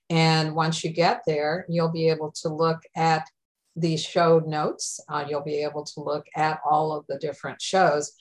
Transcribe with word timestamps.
And 0.10 0.56
once 0.56 0.84
you 0.84 0.90
get 0.92 1.22
there, 1.26 1.66
you'll 1.68 1.92
be 1.92 2.10
able 2.10 2.32
to 2.44 2.50
look 2.50 2.84
at 2.96 3.28
the 3.76 3.98
show 3.98 4.38
notes. 4.40 5.00
Uh, 5.10 5.26
you'll 5.28 5.44
be 5.44 5.64
able 5.64 5.84
to 5.84 6.02
look 6.02 6.28
at 6.36 6.60
all 6.70 6.94
of 6.94 7.06
the 7.08 7.18
different 7.18 7.60
shows. 7.62 8.12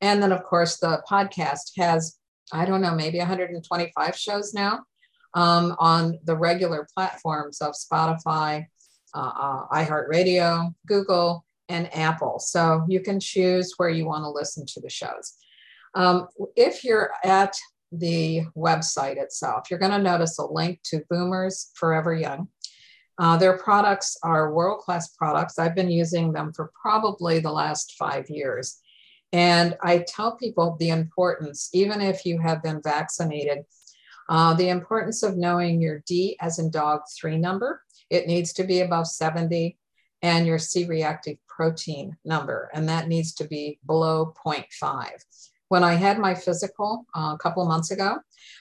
And 0.00 0.22
then, 0.22 0.32
of 0.32 0.42
course, 0.44 0.78
the 0.78 1.02
podcast 1.10 1.72
has, 1.76 2.16
I 2.52 2.64
don't 2.64 2.80
know, 2.80 2.94
maybe 2.94 3.18
125 3.18 4.16
shows 4.16 4.54
now 4.54 4.80
um, 5.34 5.76
on 5.78 6.18
the 6.24 6.36
regular 6.36 6.88
platforms 6.94 7.60
of 7.60 7.74
Spotify, 7.74 8.66
uh, 9.14 9.32
uh, 9.40 9.68
iHeartRadio, 9.68 10.74
Google, 10.86 11.44
and 11.70 11.94
Apple. 11.94 12.38
So 12.38 12.84
you 12.88 13.00
can 13.00 13.20
choose 13.20 13.74
where 13.76 13.88
you 13.88 14.06
want 14.06 14.24
to 14.24 14.30
listen 14.30 14.66
to 14.66 14.80
the 14.80 14.90
shows. 14.90 15.36
Um, 15.94 16.28
if 16.56 16.84
you're 16.84 17.12
at 17.24 17.56
the 17.92 18.42
website 18.56 19.16
itself, 19.16 19.70
you're 19.70 19.80
going 19.80 19.92
to 19.92 19.98
notice 19.98 20.38
a 20.38 20.44
link 20.44 20.80
to 20.84 21.04
Boomers 21.08 21.70
Forever 21.74 22.14
Young. 22.14 22.48
Uh, 23.18 23.36
their 23.36 23.58
products 23.58 24.16
are 24.22 24.54
world 24.54 24.80
class 24.80 25.08
products. 25.08 25.58
I've 25.58 25.74
been 25.74 25.90
using 25.90 26.32
them 26.32 26.52
for 26.52 26.70
probably 26.80 27.38
the 27.38 27.52
last 27.52 27.96
five 27.98 28.30
years. 28.30 28.80
And 29.32 29.76
I 29.82 30.04
tell 30.08 30.36
people 30.36 30.76
the 30.78 30.88
importance, 30.88 31.70
even 31.72 32.00
if 32.00 32.24
you 32.24 32.40
have 32.40 32.62
been 32.62 32.80
vaccinated, 32.82 33.64
uh, 34.28 34.54
the 34.54 34.68
importance 34.68 35.22
of 35.22 35.36
knowing 35.36 35.80
your 35.80 36.02
D 36.06 36.36
as 36.40 36.58
in 36.58 36.70
dog 36.70 37.02
three 37.18 37.36
number. 37.36 37.82
It 38.10 38.26
needs 38.26 38.52
to 38.54 38.64
be 38.64 38.80
above 38.80 39.06
70 39.06 39.76
and 40.22 40.46
your 40.46 40.58
C 40.58 40.86
reactive 40.86 41.36
protein 41.60 42.16
number, 42.24 42.70
and 42.72 42.88
that 42.88 43.06
needs 43.06 43.34
to 43.34 43.44
be 43.46 43.78
below 43.86 44.32
0.5. 44.46 45.08
When 45.68 45.84
I 45.84 45.94
had 45.94 46.18
my 46.18 46.34
physical 46.34 47.04
uh, 47.14 47.34
a 47.34 47.38
couple 47.38 47.66
months 47.66 47.90
ago, 47.90 48.16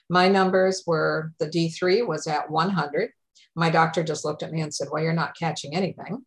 my 0.10 0.28
numbers 0.28 0.84
were 0.86 1.32
the 1.40 1.48
D3 1.48 2.06
was 2.06 2.28
at 2.28 2.52
100. 2.52 3.12
My 3.56 3.70
doctor 3.70 4.04
just 4.04 4.26
looked 4.26 4.44
at 4.44 4.52
me 4.52 4.60
and 4.60 4.74
said, 4.74 4.90
Well, 4.92 5.02
you're 5.02 5.14
not 5.14 5.38
catching 5.38 5.76
anything 5.76 6.26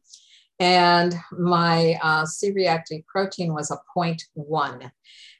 and 0.62 1.14
my 1.32 1.98
uh, 2.02 2.24
C-reactive 2.24 3.04
protein 3.08 3.52
was 3.52 3.72
a 3.72 3.78
0.1. 3.96 4.90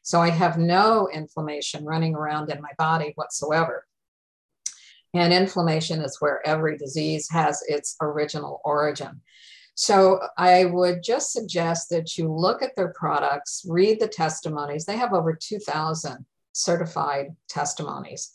So 0.03 0.21
I 0.21 0.31
have 0.31 0.59
no 0.59 1.09
inflammation 1.13 1.85
running 1.85 2.17
around 2.17 2.51
in 2.51 2.61
my 2.61 2.73
body 2.77 3.13
whatsoever. 3.15 3.87
And 5.15 5.33
inflammation 5.33 6.01
is 6.01 6.17
where 6.21 6.45
every 6.45 6.77
disease 6.77 7.29
has 7.31 7.63
its 7.69 7.97
original 8.01 8.61
origin. 8.65 9.21
So 9.83 10.21
I 10.39 10.67
would 10.67 11.03
just 11.03 11.33
suggest 11.33 11.91
that 11.91 12.17
you 12.17 12.33
look 12.33 12.63
at 12.63 12.77
their 12.77 12.93
products, 12.97 13.65
read 13.69 13.99
the 13.99 14.07
testimonies. 14.07 14.85
They 14.85 14.97
have 14.97 15.13
over 15.13 15.35
2,000 15.35 16.25
certified 16.53 17.35
testimonies 17.49 18.31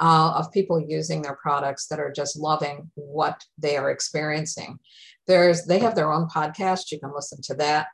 uh, 0.00 0.32
of 0.36 0.50
people 0.52 0.80
using 0.80 1.20
their 1.20 1.36
products 1.36 1.88
that 1.88 2.00
are 2.00 2.10
just 2.10 2.38
loving 2.38 2.90
what 2.94 3.44
they 3.58 3.76
are 3.76 3.90
experiencing. 3.90 4.78
There's 5.26 5.66
they 5.66 5.80
have 5.80 5.96
their 5.96 6.10
own 6.10 6.28
podcast. 6.28 6.90
You 6.90 6.98
can 6.98 7.12
listen 7.14 7.42
to 7.42 7.54
that. 7.56 7.88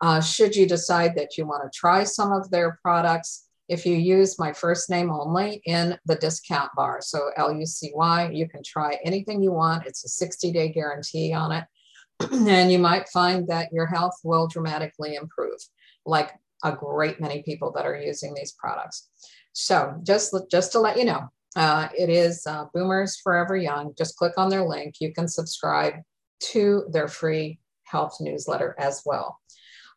Uh, 0.00 0.20
should 0.20 0.56
you 0.56 0.66
decide 0.66 1.14
that 1.14 1.38
you 1.38 1.46
want 1.46 1.62
to 1.62 1.78
try 1.78 2.02
some 2.02 2.32
of 2.32 2.50
their 2.50 2.80
products, 2.82 3.46
if 3.68 3.86
you 3.86 3.94
use 3.94 4.40
my 4.40 4.52
first 4.52 4.90
name 4.90 5.12
only 5.12 5.62
in 5.66 5.96
the 6.04 6.16
discount 6.16 6.72
bar, 6.74 6.98
so 7.00 7.30
L 7.36 7.52
U 7.52 7.64
C 7.64 7.92
Y, 7.94 8.30
you 8.32 8.48
can 8.48 8.64
try 8.64 8.98
anything 9.04 9.40
you 9.40 9.52
want. 9.52 9.86
It's 9.86 10.04
a 10.04 10.08
60 10.08 10.50
day 10.50 10.70
guarantee 10.70 11.32
on 11.32 11.52
it. 11.52 11.62
And 12.32 12.70
you 12.70 12.78
might 12.78 13.08
find 13.08 13.48
that 13.48 13.72
your 13.72 13.86
health 13.86 14.18
will 14.24 14.48
dramatically 14.48 15.14
improve, 15.14 15.60
like 16.04 16.32
a 16.64 16.72
great 16.72 17.20
many 17.20 17.42
people 17.42 17.72
that 17.72 17.86
are 17.86 17.96
using 17.96 18.34
these 18.34 18.52
products. 18.52 19.08
So 19.52 19.94
just, 20.02 20.34
just 20.50 20.72
to 20.72 20.80
let 20.80 20.98
you 20.98 21.04
know, 21.04 21.28
uh, 21.56 21.88
it 21.96 22.08
is 22.08 22.46
uh, 22.46 22.66
Boomers 22.72 23.18
Forever 23.22 23.56
Young. 23.56 23.94
Just 23.98 24.16
click 24.16 24.34
on 24.36 24.50
their 24.50 24.64
link. 24.64 24.96
You 25.00 25.12
can 25.12 25.26
subscribe 25.26 25.94
to 26.40 26.84
their 26.92 27.08
free 27.08 27.58
health 27.84 28.16
newsletter 28.20 28.76
as 28.78 29.02
well. 29.04 29.38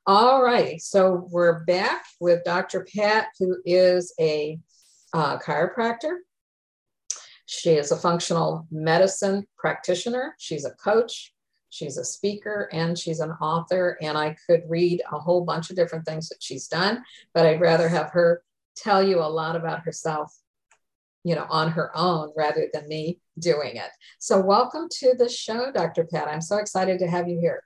All 0.06 0.44
right, 0.44 0.82
so 0.82 1.28
we're 1.32 1.64
back 1.64 2.04
with 2.20 2.44
Dr. 2.44 2.86
Pat, 2.94 3.28
who 3.40 3.58
is 3.66 4.14
a 4.20 4.60
uh, 5.14 5.38
chiropractor. 5.38 6.18
She 7.46 7.72
is 7.72 7.92
a 7.92 7.98
functional 7.98 8.68
medicine 8.70 9.46
practitioner. 9.58 10.36
She's 10.40 10.66
a 10.66 10.72
coach. 10.72 11.34
She's 11.74 11.98
a 11.98 12.06
speaker 12.06 12.70
and 12.72 12.96
she's 12.96 13.20
an 13.20 13.32
author. 13.32 13.98
And 14.00 14.16
I 14.16 14.36
could 14.46 14.62
read 14.70 15.02
a 15.12 15.18
whole 15.18 15.44
bunch 15.44 15.72
of 15.72 15.76
different 15.76 16.06
things 16.06 16.30
that 16.30 16.42
she's 16.42 16.68
done, 16.68 17.04
but 17.34 17.48
I'd 17.48 17.62
rather 17.62 17.90
have 17.90 18.12
her 18.12 18.44
tell 18.76 19.02
you 19.02 19.20
a 19.20 19.26
lot 19.26 19.56
about 19.56 19.80
herself 19.82 20.38
you 21.24 21.36
know, 21.36 21.48
on 21.50 21.72
her 21.72 21.90
own 21.96 22.34
rather 22.36 22.68
than 22.74 22.86
me 22.90 23.18
doing 23.40 23.78
it. 23.78 23.90
So 24.20 24.42
welcome 24.42 24.88
to 25.00 25.16
the 25.18 25.30
show, 25.30 25.72
Dr. 25.72 26.04
Pat. 26.04 26.28
I'm 26.28 26.42
so 26.42 26.58
excited 26.58 27.00
to 27.00 27.08
have 27.08 27.30
you 27.30 27.40
here. 27.40 27.64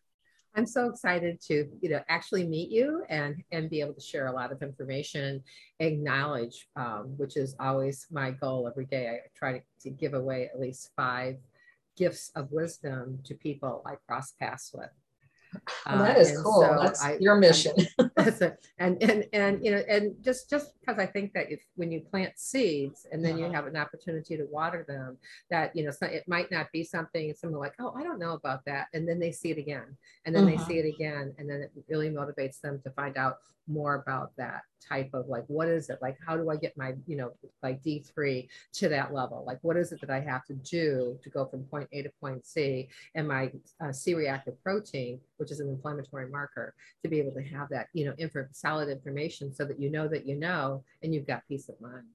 I'm 0.55 0.67
so 0.67 0.87
excited 0.87 1.41
to, 1.47 1.67
you 1.81 1.89
know, 1.89 2.01
actually 2.07 2.47
meet 2.47 2.69
you 2.69 3.03
and 3.09 3.43
and 3.51 3.69
be 3.69 3.81
able 3.81 3.93
to 3.93 4.01
share 4.01 4.27
a 4.27 4.31
lot 4.31 4.51
of 4.51 4.61
information, 4.61 5.23
and 5.25 5.43
acknowledge, 5.79 6.67
um, 6.75 7.13
which 7.17 7.35
is 7.35 7.55
always 7.59 8.07
my 8.11 8.31
goal 8.31 8.67
every 8.67 8.85
day. 8.85 9.07
I 9.09 9.17
try 9.35 9.53
to, 9.53 9.61
to 9.81 9.89
give 9.89 10.13
away 10.13 10.49
at 10.53 10.59
least 10.59 10.91
five 10.95 11.37
gifts 11.97 12.31
of 12.35 12.51
wisdom 12.51 13.19
to 13.25 13.33
people 13.35 13.81
I 13.85 13.95
cross 14.07 14.31
paths 14.39 14.71
with. 14.73 14.89
Well, 15.85 15.99
that 15.99 16.17
is 16.17 16.37
uh, 16.37 16.43
cool. 16.43 16.61
So 16.61 16.79
That's 16.81 17.03
I, 17.03 17.17
your 17.19 17.35
mission. 17.35 17.73
and 18.77 19.01
and 19.01 19.25
and 19.31 19.63
you 19.63 19.71
know, 19.71 19.81
and 19.87 20.13
just 20.21 20.49
just 20.49 20.73
because 20.79 20.99
I 20.99 21.05
think 21.05 21.33
that 21.33 21.51
if 21.51 21.61
when 21.75 21.91
you 21.91 22.01
plant 22.01 22.33
seeds 22.37 23.05
and 23.11 23.23
then 23.23 23.35
uh-huh. 23.35 23.45
you 23.47 23.51
have 23.51 23.65
an 23.65 23.77
opportunity 23.77 24.37
to 24.37 24.45
water 24.51 24.85
them, 24.87 25.17
that 25.49 25.75
you 25.75 25.85
know, 25.85 25.91
so 25.91 26.05
it 26.05 26.25
might 26.27 26.51
not 26.51 26.71
be 26.71 26.83
something 26.83 27.33
someone 27.33 27.59
like, 27.59 27.73
oh, 27.79 27.93
I 27.97 28.03
don't 28.03 28.19
know 28.19 28.33
about 28.33 28.65
that, 28.65 28.87
and 28.93 29.07
then 29.07 29.19
they 29.19 29.31
see 29.31 29.51
it 29.51 29.57
again, 29.57 29.97
and 30.25 30.35
then 30.35 30.47
uh-huh. 30.47 30.57
they 30.57 30.63
see 30.65 30.79
it 30.79 30.93
again, 30.93 31.33
and 31.37 31.49
then 31.49 31.61
it 31.61 31.71
really 31.87 32.09
motivates 32.09 32.59
them 32.59 32.81
to 32.83 32.91
find 32.91 33.17
out 33.17 33.37
more 33.67 33.95
about 33.95 34.31
that 34.37 34.61
type 34.85 35.09
of 35.13 35.27
like 35.27 35.43
what 35.47 35.67
is 35.67 35.89
it 35.89 35.99
like 36.01 36.17
how 36.25 36.35
do 36.37 36.49
i 36.49 36.55
get 36.55 36.75
my 36.77 36.93
you 37.05 37.15
know 37.15 37.31
like 37.63 37.81
d3 37.83 38.47
to 38.73 38.89
that 38.89 39.13
level 39.13 39.43
like 39.45 39.59
what 39.61 39.77
is 39.77 39.91
it 39.91 39.99
that 40.01 40.09
i 40.09 40.19
have 40.19 40.45
to 40.45 40.53
do 40.53 41.17
to 41.23 41.29
go 41.29 41.45
from 41.45 41.63
point 41.63 41.87
a 41.91 42.01
to 42.01 42.11
point 42.21 42.45
c 42.45 42.87
and 43.15 43.27
my 43.27 43.51
uh, 43.83 43.91
c-reactive 43.91 44.61
protein 44.63 45.19
which 45.37 45.51
is 45.51 45.59
an 45.59 45.69
inflammatory 45.69 46.29
marker 46.29 46.73
to 47.03 47.09
be 47.09 47.19
able 47.19 47.31
to 47.31 47.43
have 47.43 47.69
that 47.69 47.87
you 47.93 48.05
know 48.05 48.13
info, 48.17 48.45
solid 48.51 48.89
information 48.89 49.53
so 49.53 49.65
that 49.65 49.79
you 49.79 49.89
know 49.89 50.07
that 50.07 50.25
you 50.25 50.35
know 50.35 50.83
and 51.03 51.13
you've 51.13 51.27
got 51.27 51.47
peace 51.47 51.69
of 51.69 51.79
mind 51.81 52.05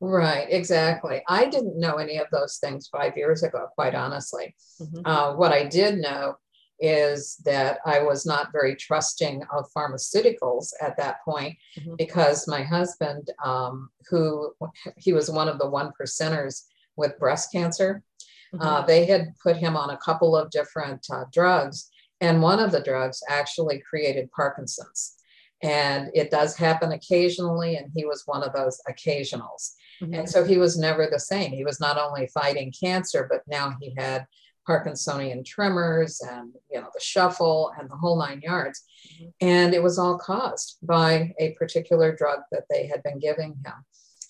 Right, 0.00 0.46
exactly. 0.48 1.22
I 1.28 1.46
didn't 1.46 1.78
know 1.78 1.96
any 1.96 2.18
of 2.18 2.28
those 2.30 2.58
things 2.58 2.88
five 2.88 3.16
years 3.16 3.42
ago, 3.42 3.68
quite 3.74 3.94
honestly. 3.94 4.54
Mm-hmm. 4.80 5.00
Uh, 5.04 5.34
what 5.34 5.52
I 5.52 5.64
did 5.64 5.98
know 5.98 6.36
is 6.80 7.36
that 7.44 7.80
I 7.84 8.02
was 8.02 8.24
not 8.24 8.52
very 8.52 8.76
trusting 8.76 9.42
of 9.52 9.70
pharmaceuticals 9.76 10.72
at 10.80 10.96
that 10.96 11.24
point 11.24 11.56
mm-hmm. 11.78 11.94
because 11.96 12.48
my 12.48 12.62
husband, 12.62 13.30
um, 13.44 13.90
who 14.08 14.54
he 14.96 15.12
was 15.12 15.30
one 15.30 15.48
of 15.48 15.58
the 15.58 15.68
one 15.68 15.92
percenters 16.00 16.64
with 16.96 17.18
breast 17.18 17.52
cancer, 17.52 18.02
mm-hmm. 18.54 18.64
uh, 18.64 18.82
they 18.82 19.06
had 19.06 19.34
put 19.42 19.56
him 19.56 19.76
on 19.76 19.90
a 19.90 19.98
couple 19.98 20.36
of 20.36 20.50
different 20.50 21.06
uh, 21.12 21.24
drugs. 21.32 21.90
And 22.20 22.42
one 22.42 22.58
of 22.58 22.72
the 22.72 22.82
drugs 22.82 23.22
actually 23.28 23.82
created 23.88 24.30
Parkinson's. 24.32 25.14
And 25.62 26.10
it 26.14 26.30
does 26.30 26.56
happen 26.56 26.92
occasionally, 26.92 27.76
and 27.76 27.90
he 27.94 28.04
was 28.04 28.22
one 28.26 28.44
of 28.44 28.52
those 28.52 28.80
occasionals. 28.88 29.72
Mhm. 30.00 30.20
And 30.20 30.30
so 30.30 30.44
he 30.44 30.56
was 30.56 30.78
never 30.78 31.08
the 31.10 31.18
same. 31.18 31.50
He 31.50 31.64
was 31.64 31.80
not 31.80 31.98
only 31.98 32.28
fighting 32.28 32.72
cancer, 32.72 33.26
but 33.28 33.42
now 33.48 33.76
he 33.80 33.94
had 33.96 34.26
Parkinsonian 34.68 35.44
tremors 35.44 36.20
and 36.20 36.52
you 36.70 36.80
know 36.80 36.88
the 36.92 37.00
shuffle 37.00 37.72
and 37.78 37.88
the 37.90 37.96
whole 37.96 38.18
nine 38.18 38.40
yards. 38.42 38.84
Mhm. 39.20 39.32
And 39.40 39.74
it 39.74 39.82
was 39.82 39.98
all 39.98 40.18
caused 40.18 40.76
by 40.82 41.34
a 41.38 41.54
particular 41.54 42.14
drug 42.14 42.40
that 42.52 42.64
they 42.70 42.86
had 42.86 43.02
been 43.02 43.18
giving 43.18 43.52
him. 43.64 43.78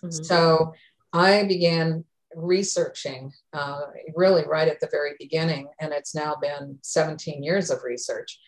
Mhm. 0.05 0.25
So 0.25 0.73
I 1.13 1.45
began 1.45 2.05
researching 2.35 3.33
uh, 3.53 3.87
really 4.15 4.45
right 4.47 4.69
at 4.69 4.81
the 4.81 4.89
very 4.91 5.15
beginning, 5.19 5.69
and 5.81 5.93
it's 5.93 6.15
now 6.15 6.37
been 6.37 6.79
17 6.83 7.43
years 7.43 7.71
of 7.71 7.83
research 7.83 8.39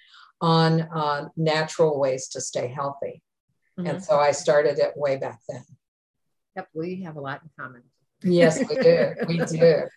on 0.40 0.82
uh, 0.82 1.28
natural 1.36 1.98
ways 1.98 2.28
to 2.28 2.40
stay 2.40 2.68
healthy. 2.68 3.22
Mhm. 3.78 3.88
And 3.88 4.04
so 4.04 4.18
I 4.18 4.32
started 4.32 4.78
it 4.78 4.96
way 4.96 5.16
back 5.16 5.40
then. 5.48 5.64
Yep, 6.56 6.68
we 6.74 7.02
have 7.02 7.16
a 7.16 7.20
lot 7.20 7.42
in 7.42 7.50
common. 7.58 7.82
Yes, 8.22 8.58
we 8.58 8.76
do. 8.76 9.14
We 9.26 9.38
do. 9.46 9.88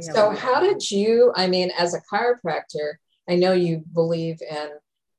So 0.00 0.30
how 0.30 0.60
did 0.60 0.90
you, 0.90 1.32
I 1.36 1.46
mean, 1.46 1.70
as 1.78 1.94
a 1.94 2.02
chiropractor, 2.12 2.94
I 3.28 3.36
know 3.36 3.52
you 3.52 3.84
believe 3.92 4.38
in, 4.48 4.70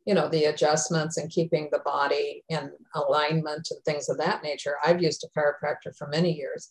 you 0.06 0.14
know, 0.14 0.28
the 0.28 0.46
adjustments 0.46 1.18
and 1.18 1.30
keeping 1.30 1.70
the 1.72 1.80
body 1.80 2.44
in 2.50 2.72
alignment 2.96 3.68
and 3.72 3.84
things 3.86 4.10
of 4.10 4.18
that 4.18 4.44
nature. 4.44 4.76
I've 4.84 5.02
used 5.02 5.24
a 5.26 5.40
chiropractor 5.40 5.96
for 5.98 6.08
many 6.08 6.34
years, 6.34 6.70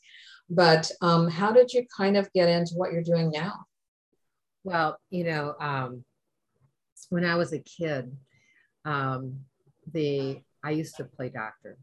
but 0.49 0.91
um, 1.01 1.29
how 1.29 1.53
did 1.53 1.73
you 1.73 1.87
kind 1.97 2.17
of 2.17 2.33
get 2.33 2.49
into 2.49 2.75
what 2.75 2.93
you're 2.93 3.03
doing 3.03 3.31
now? 3.31 3.65
Well, 4.65 4.99
you 5.11 5.25
know, 5.25 5.55
um, 5.61 6.05
when 7.09 7.25
I 7.25 7.37
was 7.37 7.53
a 7.53 7.61
kid, 7.61 8.15
um, 8.85 9.41
the 9.93 10.41
I 10.63 10.71
used 10.73 10.97
to 10.97 11.05
play 11.05 11.29
doctor, 11.31 11.79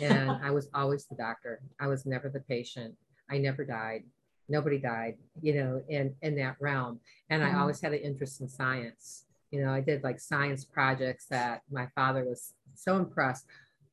and 0.00 0.30
I 0.42 0.50
was 0.50 0.68
always 0.74 1.06
the 1.06 1.16
doctor. 1.16 1.60
I 1.80 1.86
was 1.86 2.06
never 2.06 2.28
the 2.28 2.40
patient. 2.40 2.94
I 3.30 3.38
never 3.38 3.64
died. 3.64 4.04
Nobody 4.50 4.78
died, 4.78 5.16
you 5.40 5.54
know, 5.54 5.82
in 5.88 6.14
in 6.22 6.34
that 6.36 6.56
realm. 6.60 7.00
And 7.30 7.42
I 7.42 7.50
Mhm. 7.50 7.60
always 7.60 7.80
had 7.80 7.92
an 7.92 8.00
interest 8.00 8.40
in 8.40 8.48
science. 8.48 9.26
You 9.50 9.62
know, 9.62 9.72
I 9.72 9.80
did 9.80 10.02
like 10.02 10.20
science 10.20 10.64
projects 10.64 11.26
that 11.26 11.62
my 11.70 11.86
father 11.94 12.24
was 12.24 12.54
so 12.74 12.96
impressed. 12.96 13.46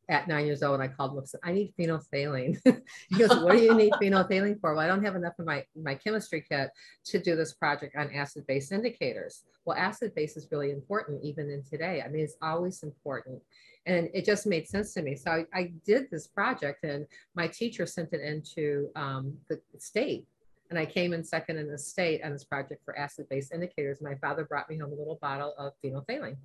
At 0.10 0.30
nine 0.30 0.46
years 0.46 0.64
old, 0.64 0.80
when 0.80 0.90
I 0.90 0.94
called 0.94 1.12
him 1.12 1.18
up. 1.18 1.24
and 1.24 1.30
said, 1.30 1.42
I 1.44 1.52
need 1.52 1.74
phenolphthalein. 1.78 2.62
he 3.10 3.18
goes, 3.18 3.36
"What 3.42 3.52
do 3.58 3.62
you 3.62 3.74
need 3.74 3.92
phenolphthalein 4.02 4.58
for?" 4.62 4.74
Well, 4.74 4.80
I 4.86 4.88
don't 4.88 5.04
have 5.04 5.18
enough 5.18 5.38
of 5.38 5.46
my 5.46 5.66
my 5.76 5.96
chemistry 5.96 6.42
kit 6.50 6.70
to 7.06 7.20
do 7.20 7.36
this 7.36 7.54
project 7.54 7.94
on 7.98 8.14
acid-base 8.14 8.72
indicators. 8.72 9.44
Well, 9.66 9.76
acid-base 9.76 10.38
is 10.38 10.48
really 10.50 10.72
important 10.72 11.26
even 11.26 11.50
in 11.50 11.62
today. 11.62 12.02
I 12.02 12.08
mean, 12.08 12.24
it's 12.24 12.38
always 12.42 12.84
important. 12.84 13.42
And 13.86 14.10
it 14.14 14.24
just 14.24 14.48
made 14.48 14.66
sense 14.68 14.94
to 14.94 15.02
me. 15.02 15.16
So 15.18 15.30
I, 15.32 15.46
I 15.54 15.74
did 15.86 16.10
this 16.10 16.28
project 16.28 16.86
and 16.86 17.06
my 17.36 17.48
teacher 17.50 17.86
sent 17.86 18.14
it 18.14 18.22
into 18.22 18.90
um, 18.96 19.38
the 19.50 19.60
state. 19.78 20.26
And 20.70 20.78
I 20.78 20.86
came 20.86 21.14
in 21.14 21.24
second 21.24 21.58
in 21.58 21.68
the 21.72 21.78
state 21.78 22.22
on 22.24 22.34
this 22.34 22.44
project 22.44 22.84
for 22.84 22.98
acid-base 22.98 23.52
indicators. 23.52 24.02
My 24.02 24.16
father 24.16 24.44
brought 24.44 24.70
me 24.70 24.78
home 24.78 24.92
a 24.92 24.96
little 24.96 25.18
bottle 25.22 25.54
of 25.58 25.74
phenolphthalein. 25.84 26.36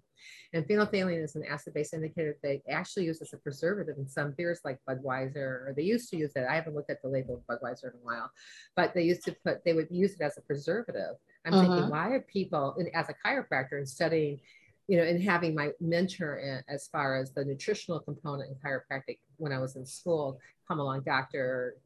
And 0.52 0.64
phenolphthalein 0.64 1.22
is 1.22 1.34
an 1.34 1.44
acid-base 1.44 1.92
indicator 1.92 2.36
they 2.42 2.62
actually 2.70 3.06
use 3.06 3.20
as 3.20 3.32
a 3.32 3.36
preservative 3.38 3.98
in 3.98 4.06
some 4.08 4.32
beers 4.32 4.60
like 4.64 4.78
Budweiser, 4.88 5.36
or 5.36 5.74
they 5.76 5.82
used 5.82 6.08
to 6.10 6.16
use 6.16 6.32
it. 6.36 6.46
I 6.48 6.54
haven't 6.54 6.76
looked 6.76 6.90
at 6.90 7.02
the 7.02 7.08
label 7.08 7.34
of 7.34 7.58
Budweiser 7.58 7.84
in 7.92 7.98
a 8.00 8.04
while, 8.04 8.30
but 8.76 8.94
they 8.94 9.02
used 9.02 9.24
to 9.24 9.34
put, 9.44 9.64
they 9.64 9.72
would 9.72 9.90
use 9.90 10.14
it 10.14 10.20
as 10.20 10.38
a 10.38 10.42
preservative. 10.42 11.16
I'm 11.44 11.54
thinking, 11.54 11.84
Mhm. 11.84 11.90
why 11.90 12.10
are 12.12 12.20
people, 12.20 12.76
and 12.78 12.94
as 12.94 13.08
a 13.08 13.14
chiropractor 13.14 13.78
and 13.78 13.88
studying, 13.88 14.40
you 14.86 14.96
know, 14.98 15.02
and 15.04 15.20
having 15.20 15.54
my 15.56 15.72
mentor 15.80 16.38
in, 16.38 16.62
as 16.68 16.86
far 16.86 17.16
as 17.16 17.32
the 17.32 17.44
nutritional 17.44 17.98
component 17.98 18.50
in 18.50 18.56
chiropractic 18.56 19.18
when 19.38 19.52
I 19.52 19.58
was 19.58 19.74
in 19.74 19.84
school 19.84 20.38
come 20.68 20.78
along, 20.78 21.02
Dr. 21.02 21.76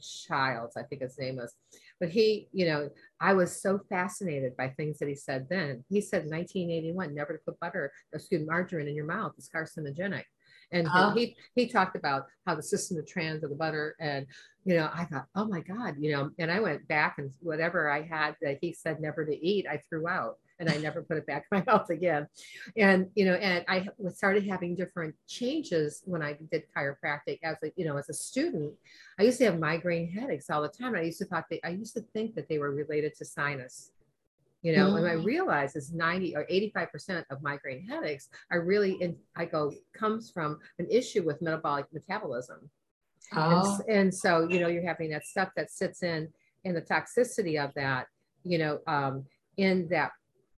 Childs, 0.00 0.76
I 0.76 0.82
think 0.82 1.02
his 1.02 1.16
name 1.18 1.36
was. 1.36 1.54
But 2.00 2.10
he, 2.10 2.48
you 2.52 2.66
know, 2.66 2.90
I 3.20 3.34
was 3.34 3.60
so 3.60 3.80
fascinated 3.88 4.56
by 4.56 4.68
things 4.70 4.98
that 4.98 5.08
he 5.08 5.14
said 5.14 5.46
then. 5.48 5.84
He 5.88 6.00
said 6.00 6.24
in 6.24 6.30
1981, 6.30 7.14
never 7.14 7.34
to 7.34 7.38
put 7.44 7.60
butter, 7.60 7.92
excuse 8.12 8.40
me, 8.40 8.46
margarine 8.46 8.88
in 8.88 8.96
your 8.96 9.06
mouth. 9.06 9.32
It's 9.38 9.48
carcinogenic. 9.48 10.24
And 10.72 10.88
Ah. 10.90 11.12
he 11.14 11.36
he 11.54 11.68
talked 11.68 11.94
about 11.94 12.26
how 12.46 12.54
the 12.54 12.62
system 12.62 12.98
of 12.98 13.06
trans 13.06 13.44
of 13.44 13.50
the 13.50 13.56
butter 13.56 13.94
and 14.00 14.26
you 14.64 14.74
know 14.74 14.88
i 14.94 15.04
thought 15.04 15.26
oh 15.36 15.44
my 15.44 15.60
god 15.60 15.94
you 15.98 16.10
know 16.10 16.30
and 16.38 16.50
i 16.50 16.58
went 16.58 16.88
back 16.88 17.18
and 17.18 17.30
whatever 17.40 17.90
i 17.90 18.00
had 18.00 18.34
that 18.40 18.58
he 18.62 18.72
said 18.72 18.98
never 18.98 19.24
to 19.26 19.46
eat 19.46 19.66
i 19.70 19.76
threw 19.88 20.08
out 20.08 20.36
and 20.58 20.68
i 20.68 20.76
never 20.76 21.02
put 21.02 21.16
it 21.16 21.26
back 21.26 21.46
in 21.50 21.58
my 21.58 21.64
mouth 21.72 21.88
again. 21.90 22.26
And 22.76 23.10
you 23.14 23.24
know 23.24 23.34
and 23.34 23.64
i 23.68 23.88
started 24.12 24.46
having 24.46 24.74
different 24.76 25.14
changes 25.28 26.02
when 26.04 26.22
i 26.22 26.36
did 26.50 26.64
chiropractic 26.76 27.38
as 27.42 27.56
a 27.64 27.72
you 27.76 27.84
know 27.84 27.96
as 27.96 28.08
a 28.08 28.14
student. 28.14 28.72
I 29.18 29.24
used 29.24 29.38
to 29.38 29.44
have 29.46 29.58
migraine 29.58 30.08
headaches 30.10 30.50
all 30.50 30.62
the 30.62 30.68
time 30.68 30.94
i 30.94 31.02
used 31.02 31.18
to 31.18 31.24
thought 31.26 31.44
they 31.50 31.60
i 31.64 31.70
used 31.70 31.94
to 31.94 32.00
think 32.12 32.34
that 32.34 32.48
they 32.48 32.58
were 32.58 32.70
related 32.70 33.14
to 33.16 33.24
sinus 33.24 33.90
you 34.62 34.74
know 34.74 34.94
and 34.96 35.06
i 35.06 35.12
Mm. 35.14 35.24
realized 35.24 35.76
is 35.76 35.92
90 35.92 36.36
or 36.36 36.46
85 36.48 36.90
percent 36.92 37.26
of 37.30 37.42
migraine 37.42 37.86
headaches 37.86 38.28
are 38.50 38.62
really 38.62 38.92
in 39.02 39.16
i 39.36 39.44
go 39.44 39.72
comes 39.92 40.30
from 40.30 40.58
an 40.78 40.86
issue 40.90 41.22
with 41.22 41.42
metabolic 41.42 41.86
metabolism. 41.92 42.70
Oh, 43.36 43.60
s- 43.60 43.80
and 43.88 44.14
so 44.14 44.48
you 44.48 44.60
know 44.60 44.68
you're 44.68 44.86
having 44.86 45.10
that 45.10 45.24
stuff 45.26 45.50
that 45.56 45.70
sits 45.70 46.02
in 46.02 46.28
in 46.64 46.74
the 46.74 46.82
toxicity 46.82 47.62
of 47.62 47.72
that 47.74 48.06
you 48.42 48.58
know 48.58 48.80
um, 48.86 49.24
in 49.56 49.88
that 49.88 50.12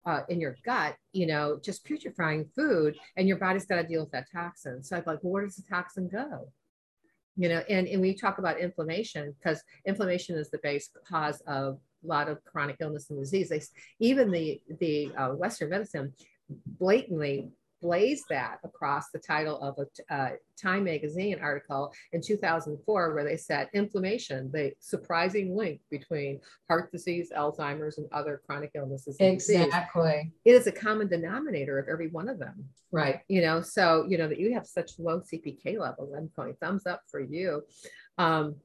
uh, 0.06 0.20
in 0.28 0.40
your 0.40 0.56
gut 0.64 0.96
you 1.12 1.26
know 1.26 1.58
just 1.62 1.84
putrefying 1.84 2.48
food 2.54 2.96
and 3.16 3.28
your 3.28 3.36
body's 3.36 3.66
got 3.66 3.76
to 3.76 3.86
deal 3.86 4.00
with 4.00 4.12
that 4.12 4.26
toxin. 4.32 4.82
So 4.82 4.96
i'm 4.96 5.02
like 5.06 5.18
well, 5.22 5.32
where 5.32 5.44
does 5.44 5.56
the 5.56 5.64
toxin 5.68 6.08
go? 6.08 6.48
You 7.36 7.48
know 7.50 7.62
and, 7.68 7.86
and 7.86 8.00
we 8.00 8.14
talk 8.14 8.38
about 8.38 8.58
inflammation 8.58 9.34
because 9.38 9.62
inflammation 9.84 10.36
is 10.36 10.50
the 10.50 10.60
base 10.62 10.88
cause 11.06 11.42
of 11.46 11.78
a 12.04 12.06
lot 12.06 12.28
of 12.28 12.42
chronic 12.44 12.76
illness 12.80 13.10
and 13.10 13.18
disease. 13.18 13.48
They, 13.48 13.62
even 14.00 14.30
the 14.30 14.60
the 14.80 15.10
uh, 15.16 15.28
western 15.30 15.70
medicine 15.70 16.12
blatantly 16.48 17.50
blazed 17.80 18.24
that 18.30 18.58
across 18.64 19.10
the 19.10 19.18
title 19.18 19.60
of 19.60 19.78
a 19.78 20.14
uh, 20.14 20.30
Time 20.60 20.84
magazine 20.84 21.38
article 21.42 21.92
in 22.12 22.22
2004, 22.22 23.14
where 23.14 23.24
they 23.24 23.36
said 23.36 23.68
inflammation, 23.74 24.50
the 24.52 24.72
surprising 24.80 25.54
link 25.54 25.80
between 25.90 26.40
heart 26.68 26.90
disease, 26.90 27.30
Alzheimer's, 27.36 27.98
and 27.98 28.08
other 28.10 28.40
chronic 28.46 28.70
illnesses. 28.74 29.18
disease. 29.18 29.50
exactly. 29.50 30.32
It 30.46 30.52
is 30.52 30.66
a 30.66 30.72
common 30.72 31.08
denominator 31.08 31.78
of 31.78 31.88
every 31.88 32.08
one 32.08 32.28
of 32.28 32.38
them. 32.38 32.64
Right. 32.90 33.20
You 33.28 33.42
know, 33.42 33.60
so 33.60 34.06
you 34.08 34.16
know 34.16 34.28
that 34.28 34.40
you 34.40 34.54
have 34.54 34.66
such 34.66 34.92
low 34.98 35.20
CPK 35.20 35.78
levels. 35.78 36.14
I'm 36.16 36.30
going 36.34 36.54
thumbs 36.54 36.86
up 36.86 37.02
for 37.10 37.20
you. 37.20 37.62
Um, 38.16 38.56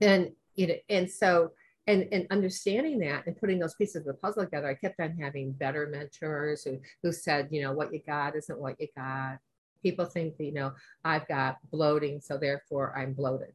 and 0.00 0.32
you 0.54 0.66
know, 0.66 0.74
and 0.90 1.10
so 1.10 1.52
and 1.86 2.08
and 2.12 2.26
understanding 2.30 2.98
that 3.00 3.26
and 3.26 3.36
putting 3.36 3.58
those 3.58 3.74
pieces 3.74 3.96
of 3.96 4.04
the 4.04 4.14
puzzle 4.14 4.44
together, 4.44 4.68
I 4.68 4.74
kept 4.74 5.00
on 5.00 5.16
having 5.18 5.52
better 5.52 5.86
mentors 5.86 6.64
who 6.64 6.78
who 7.02 7.12
said, 7.12 7.48
you 7.50 7.62
know, 7.62 7.72
what 7.72 7.92
you 7.92 8.00
got 8.06 8.36
isn't 8.36 8.58
what 8.58 8.80
you 8.80 8.88
got. 8.96 9.38
People 9.82 10.04
think 10.04 10.36
that, 10.36 10.44
you 10.44 10.52
know, 10.52 10.72
I've 11.04 11.26
got 11.26 11.58
bloating, 11.70 12.20
so 12.20 12.38
therefore 12.38 12.96
I'm 12.96 13.14
bloated. 13.14 13.52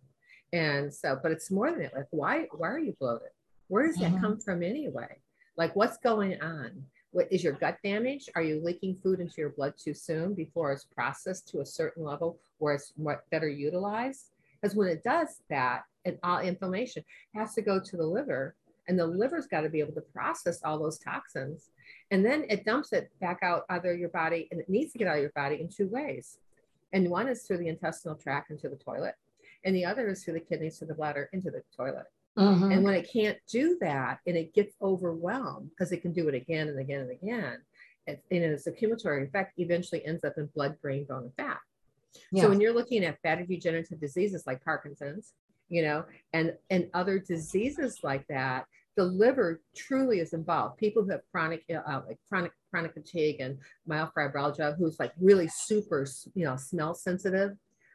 And 0.51 0.93
so, 0.93 1.17
but 1.21 1.31
it's 1.31 1.51
more 1.51 1.71
than 1.71 1.83
that. 1.83 1.95
Like, 1.95 2.07
why 2.11 2.47
why 2.51 2.69
are 2.69 2.79
you 2.79 2.95
bloated? 2.99 3.29
Where 3.69 3.85
does 3.87 3.97
that 3.99 4.11
Mhm. 4.11 4.21
come 4.21 4.39
from 4.39 4.63
anyway? 4.63 5.21
Like, 5.55 5.75
what's 5.75 5.97
going 5.97 6.41
on? 6.41 6.85
What 7.11 7.31
is 7.31 7.43
your 7.43 7.53
gut 7.53 7.77
damaged? 7.83 8.29
Are 8.35 8.41
you 8.41 8.59
leaking 8.61 8.97
food 8.97 9.19
into 9.21 9.35
your 9.37 9.49
blood 9.49 9.73
too 9.77 9.93
soon 9.93 10.33
before 10.33 10.71
it's 10.73 10.83
processed 10.83 11.47
to 11.49 11.61
a 11.61 11.65
certain 11.65 12.03
level 12.03 12.39
where 12.59 12.75
it's 12.75 12.93
better 13.31 13.47
utilized? 13.49 14.31
Because 14.61 14.75
when 14.75 14.87
it 14.89 15.03
does 15.03 15.41
that, 15.49 15.83
and 16.07 16.17
all 16.23 16.39
inflammation 16.39 17.03
has 17.35 17.53
to 17.53 17.61
go 17.61 17.79
to 17.79 17.97
the 17.97 18.05
liver, 18.05 18.55
and 18.87 18.97
the 18.97 19.05
liver's 19.05 19.47
got 19.47 19.61
to 19.61 19.69
be 19.69 19.81
able 19.81 19.93
to 19.93 20.01
process 20.01 20.63
all 20.63 20.79
those 20.79 20.97
toxins, 20.97 21.69
and 22.09 22.25
then 22.25 22.45
it 22.49 22.65
dumps 22.65 22.93
it 22.93 23.11
back 23.19 23.39
out 23.43 23.65
either 23.69 23.93
your 23.93 24.09
body, 24.09 24.47
and 24.51 24.59
it 24.59 24.69
needs 24.69 24.93
to 24.93 24.97
get 24.97 25.07
out 25.07 25.17
of 25.17 25.21
your 25.21 25.31
body 25.35 25.59
in 25.61 25.69
two 25.69 25.87
ways. 25.87 26.39
And 26.93 27.09
one 27.09 27.27
is 27.27 27.43
through 27.43 27.57
the 27.57 27.67
intestinal 27.67 28.15
tract 28.15 28.49
into 28.49 28.69
the 28.69 28.77
toilet, 28.77 29.15
and 29.65 29.75
the 29.75 29.85
other 29.85 30.07
is 30.07 30.23
through 30.23 30.35
the 30.35 30.39
kidneys 30.39 30.79
to 30.79 30.85
the 30.85 30.95
bladder 30.95 31.29
into 31.33 31.51
the 31.51 31.61
toilet. 31.75 32.05
Mhm. 32.37 32.73
And 32.73 32.83
when 32.83 32.93
it 32.93 33.09
can't 33.11 33.37
do 33.47 33.77
that 33.81 34.19
and 34.27 34.37
it 34.37 34.53
gets 34.53 34.75
overwhelmed 34.79 35.71
because 35.71 35.91
it 35.91 36.03
can 36.03 36.13
do 36.13 36.27
it 36.29 36.35
again 36.35 36.67
and 36.67 36.79
again 36.79 37.01
and 37.01 37.11
again, 37.11 37.57
it, 38.05 38.23
and 38.29 38.43
its 38.43 38.67
accumulatory 38.67 39.25
effect 39.25 39.57
eventually 39.57 40.05
ends 40.05 40.23
up 40.23 40.37
in 40.37 40.45
blood, 40.47 40.79
brain, 40.79 41.03
bone, 41.05 41.23
and 41.23 41.33
fat. 41.33 41.59
So 42.35 42.49
when 42.49 42.61
you're 42.61 42.73
looking 42.73 43.03
at 43.05 43.19
fatty 43.21 43.45
degenerative 43.45 43.99
diseases 43.99 44.45
like 44.47 44.63
Parkinson's, 44.63 45.33
you 45.69 45.81
know, 45.81 46.05
and 46.33 46.53
and 46.69 46.89
other 46.93 47.19
diseases 47.19 47.99
like 48.03 48.25
that, 48.27 48.65
the 48.95 49.03
liver 49.03 49.61
truly 49.75 50.19
is 50.19 50.33
involved. 50.33 50.77
People 50.77 51.03
who 51.03 51.11
have 51.11 51.21
chronic, 51.31 51.63
uh, 51.69 52.01
like 52.07 52.19
chronic 52.29 52.51
chronic 52.69 52.93
fatigue 52.93 53.39
and 53.39 53.57
myofibralgia, 53.89 54.77
who's 54.77 54.99
like 54.99 55.13
really 55.19 55.47
super, 55.47 56.05
you 56.33 56.45
know, 56.45 56.55
smell 56.55 56.93
sensitive. 56.93 57.51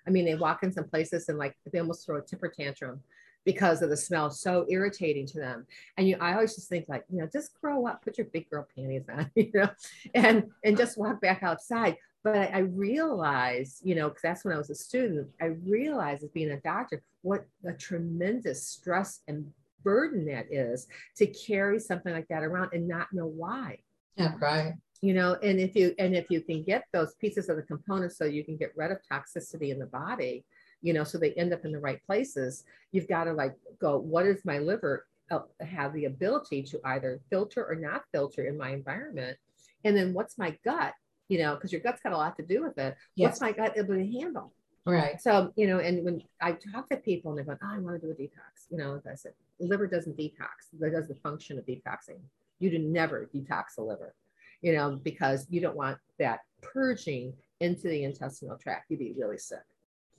I 0.06 0.10
mean, 0.10 0.24
they 0.24 0.34
walk 0.34 0.62
in 0.62 0.72
some 0.72 0.88
places 0.88 1.28
and 1.28 1.38
like 1.38 1.56
they 1.72 1.78
almost 1.78 2.06
throw 2.06 2.18
a 2.18 2.22
temper 2.22 2.48
tantrum 2.48 3.00
because 3.44 3.82
of 3.82 3.90
the 3.90 3.96
smell 3.96 4.30
so 4.30 4.64
irritating 4.68 5.26
to 5.26 5.38
them 5.38 5.66
and 5.96 6.08
you 6.08 6.16
i 6.20 6.34
always 6.34 6.54
just 6.54 6.68
think 6.68 6.88
like 6.88 7.04
you 7.10 7.18
know 7.18 7.28
just 7.32 7.58
grow 7.60 7.86
up 7.86 8.02
put 8.04 8.18
your 8.18 8.26
big 8.28 8.48
girl 8.48 8.66
panties 8.76 9.04
on 9.08 9.30
you 9.34 9.50
know 9.54 9.68
and 10.14 10.44
and 10.64 10.76
just 10.76 10.96
walk 10.96 11.20
back 11.20 11.42
outside 11.42 11.96
but 12.24 12.36
I, 12.36 12.44
I 12.46 12.58
realized, 12.58 13.80
you 13.84 13.94
know, 13.94 14.08
because 14.08 14.22
that's 14.22 14.44
when 14.44 14.54
I 14.54 14.58
was 14.58 14.70
a 14.70 14.74
student, 14.74 15.28
I 15.40 15.56
realized 15.66 16.22
as 16.22 16.30
being 16.30 16.50
a 16.50 16.60
doctor 16.60 17.02
what 17.22 17.46
a 17.66 17.72
tremendous 17.72 18.66
stress 18.66 19.20
and 19.28 19.46
burden 19.84 20.26
that 20.26 20.46
is 20.50 20.86
to 21.16 21.26
carry 21.26 21.78
something 21.78 22.12
like 22.12 22.28
that 22.28 22.42
around 22.42 22.70
and 22.72 22.86
not 22.86 23.12
know 23.12 23.26
why. 23.26 23.78
Yeah, 24.16 24.34
right. 24.40 24.74
You 25.00 25.14
know, 25.14 25.34
and 25.42 25.58
if 25.58 25.74
you 25.74 25.94
and 25.98 26.14
if 26.14 26.26
you 26.30 26.40
can 26.40 26.62
get 26.62 26.84
those 26.92 27.14
pieces 27.14 27.48
of 27.48 27.56
the 27.56 27.62
components 27.62 28.16
so 28.16 28.24
you 28.24 28.44
can 28.44 28.56
get 28.56 28.72
rid 28.76 28.92
of 28.92 28.98
toxicity 29.10 29.70
in 29.70 29.78
the 29.80 29.86
body, 29.86 30.44
you 30.80 30.92
know, 30.92 31.02
so 31.02 31.18
they 31.18 31.32
end 31.32 31.52
up 31.52 31.64
in 31.64 31.72
the 31.72 31.80
right 31.80 32.00
places, 32.06 32.64
you've 32.92 33.08
got 33.08 33.24
to 33.24 33.32
like 33.32 33.56
go, 33.80 33.98
what 33.98 34.26
is 34.26 34.44
my 34.44 34.58
liver 34.58 35.06
uh, 35.30 35.40
have 35.60 35.92
the 35.92 36.04
ability 36.04 36.62
to 36.64 36.80
either 36.84 37.20
filter 37.30 37.66
or 37.66 37.74
not 37.74 38.04
filter 38.12 38.44
in 38.46 38.56
my 38.56 38.70
environment? 38.70 39.36
And 39.84 39.96
then 39.96 40.12
what's 40.12 40.38
my 40.38 40.56
gut? 40.64 40.94
You 41.32 41.38
know, 41.38 41.54
because 41.54 41.72
your 41.72 41.80
gut's 41.80 42.02
got 42.02 42.12
a 42.12 42.16
lot 42.18 42.36
to 42.36 42.42
do 42.42 42.62
with 42.62 42.76
it. 42.76 42.94
Yes. 43.14 43.28
What's 43.28 43.40
my 43.40 43.52
gut 43.52 43.72
able 43.78 43.94
to 43.94 44.06
handle? 44.20 44.52
Right. 44.84 45.18
So, 45.18 45.50
you 45.56 45.66
know, 45.66 45.78
and 45.78 46.04
when 46.04 46.22
I 46.42 46.52
talk 46.52 46.90
to 46.90 46.98
people 46.98 47.30
and 47.30 47.38
they're 47.38 47.46
going, 47.46 47.58
oh, 47.62 47.74
I 47.74 47.78
want 47.78 47.98
to 47.98 48.06
do 48.06 48.12
a 48.12 48.14
detox, 48.14 48.66
you 48.68 48.76
know, 48.76 49.00
I 49.10 49.14
said, 49.14 49.32
liver 49.58 49.86
doesn't 49.86 50.18
detox. 50.18 50.68
That 50.78 50.92
does 50.92 51.08
the 51.08 51.14
function 51.14 51.56
of 51.56 51.64
detoxing. 51.64 52.18
You 52.58 52.68
do 52.68 52.80
never 52.80 53.30
detox 53.34 53.76
the 53.78 53.82
liver, 53.82 54.14
you 54.60 54.74
know, 54.74 55.00
because 55.02 55.46
you 55.48 55.62
don't 55.62 55.74
want 55.74 55.96
that 56.18 56.40
purging 56.60 57.32
into 57.60 57.88
the 57.88 58.04
intestinal 58.04 58.58
tract. 58.58 58.90
You'd 58.90 58.98
be 58.98 59.14
really 59.16 59.38
sick. 59.38 59.64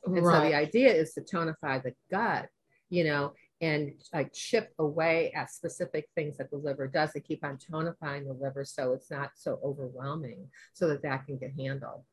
And 0.08 0.18
so 0.18 0.42
the 0.42 0.56
idea 0.56 0.92
is 0.92 1.14
to 1.14 1.22
tonify 1.22 1.84
the 1.84 1.94
gut, 2.10 2.48
you 2.90 3.04
know, 3.04 3.34
and 3.64 3.94
like 4.14 4.34
chip 4.34 4.74
away 4.78 5.32
at 5.34 5.50
specific 5.50 6.10
things 6.16 6.36
that 6.36 6.52
the 6.52 6.58
liver 6.58 6.86
does 6.86 7.14
to 7.14 7.22
keep 7.22 7.46
on 7.46 7.58
tonifying 7.58 8.28
the 8.28 8.34
liver 8.34 8.66
so 8.66 8.92
it's 8.92 9.10
not 9.10 9.32
so 9.36 9.58
overwhelming 9.64 10.50
so 10.74 10.86
that 10.90 11.02
that 11.02 11.26
can 11.26 11.38
get 11.38 11.54
handled. 11.58 12.04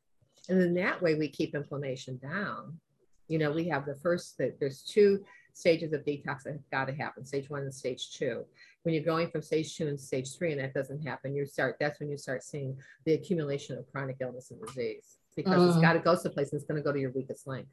And 0.49 0.61
then 0.61 0.75
that 0.75 1.02
way 1.02 1.16
we 1.16 1.28
keep 1.28 1.57
inflammation 1.57 2.19
down. 2.19 2.78
You 3.26 3.38
know, 3.38 3.50
we 3.50 3.66
have 3.69 3.85
the 3.85 3.97
first, 3.97 4.38
that 4.38 4.61
there's 4.61 4.83
two 4.83 5.25
stages 5.52 5.92
of 5.92 6.04
detox 6.04 6.45
that 6.45 6.52
have 6.52 6.71
got 6.71 6.85
to 6.85 6.95
happen, 6.95 7.26
stage 7.26 7.50
one 7.50 7.62
and 7.62 7.75
stage 7.75 8.12
two. 8.12 8.45
When 8.85 8.95
you're 8.95 9.02
going 9.02 9.28
from 9.28 9.42
stage 9.42 9.76
two 9.76 9.88
and 9.88 10.00
stage 10.00 10.37
three 10.37 10.52
and 10.52 10.61
that 10.61 10.73
doesn't 10.73 11.04
happen, 11.04 11.35
you 11.35 11.47
start, 11.47 11.78
that's 11.80 11.99
when 11.99 12.11
you 12.11 12.16
start 12.16 12.45
seeing 12.45 12.76
the 13.07 13.14
accumulation 13.14 13.76
of 13.76 13.90
chronic 13.90 14.19
illness 14.21 14.52
and 14.52 14.61
disease 14.64 15.16
because 15.35 15.64
it's 15.64 15.73
uh-huh. 15.73 15.80
got 15.80 15.92
to 15.95 15.99
go 15.99 16.14
someplace 16.14 16.52
and 16.52 16.61
it's 16.61 16.69
going 16.69 16.80
to 16.80 16.85
go 16.85 16.92
to 16.92 17.00
your 17.00 17.11
weakest 17.11 17.49
link. 17.49 17.66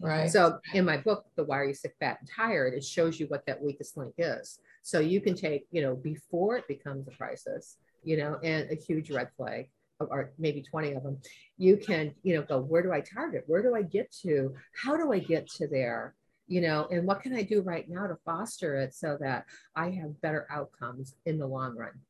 Right. 0.00 0.30
So 0.30 0.58
in 0.74 0.84
my 0.84 0.98
book, 0.98 1.24
The 1.36 1.44
Why 1.44 1.60
Are 1.60 1.64
You 1.64 1.74
Sick, 1.74 1.94
Fat, 1.98 2.18
and 2.20 2.28
Tired, 2.28 2.74
it 2.74 2.84
shows 2.84 3.18
you 3.18 3.26
what 3.26 3.46
that 3.46 3.62
weakest 3.62 3.96
link 3.96 4.14
is. 4.18 4.58
So 4.82 5.00
you 5.00 5.20
can 5.20 5.34
take, 5.34 5.66
you 5.70 5.82
know, 5.82 5.96
before 5.96 6.56
it 6.56 6.68
becomes 6.68 7.08
a 7.08 7.10
crisis, 7.12 7.78
you 8.04 8.16
know, 8.16 8.38
and 8.42 8.70
a 8.70 8.74
huge 8.74 9.10
red 9.10 9.30
flag, 9.36 9.70
or- 9.98 10.06
or 10.08 10.32
maybe 10.38 10.62
20 10.62 10.92
of 10.92 11.02
them, 11.02 11.20
you 11.56 11.76
can, 11.76 12.14
you 12.22 12.34
know, 12.34 12.42
go, 12.42 12.60
where 12.60 12.82
do 12.82 12.92
I 12.92 13.00
target? 13.00 13.44
Where 13.46 13.62
do 13.62 13.74
I 13.74 13.82
get 13.82 14.12
to? 14.22 14.54
How 14.74 14.96
do 14.96 15.12
I 15.12 15.18
get 15.18 15.48
to 15.52 15.66
there? 15.66 16.14
You 16.46 16.60
know, 16.60 16.86
and 16.92 17.06
what 17.06 17.22
can 17.22 17.34
I 17.34 17.42
do 17.42 17.62
right 17.62 17.88
now 17.88 18.06
to 18.06 18.16
foster 18.24 18.76
it 18.76 18.94
so 18.94 19.16
that 19.20 19.46
I 19.74 19.90
have 19.90 20.20
better 20.20 20.46
outcomes 20.50 21.16
in 21.24 21.38
the 21.38 21.46
long 21.46 21.76
run? 21.76 22.00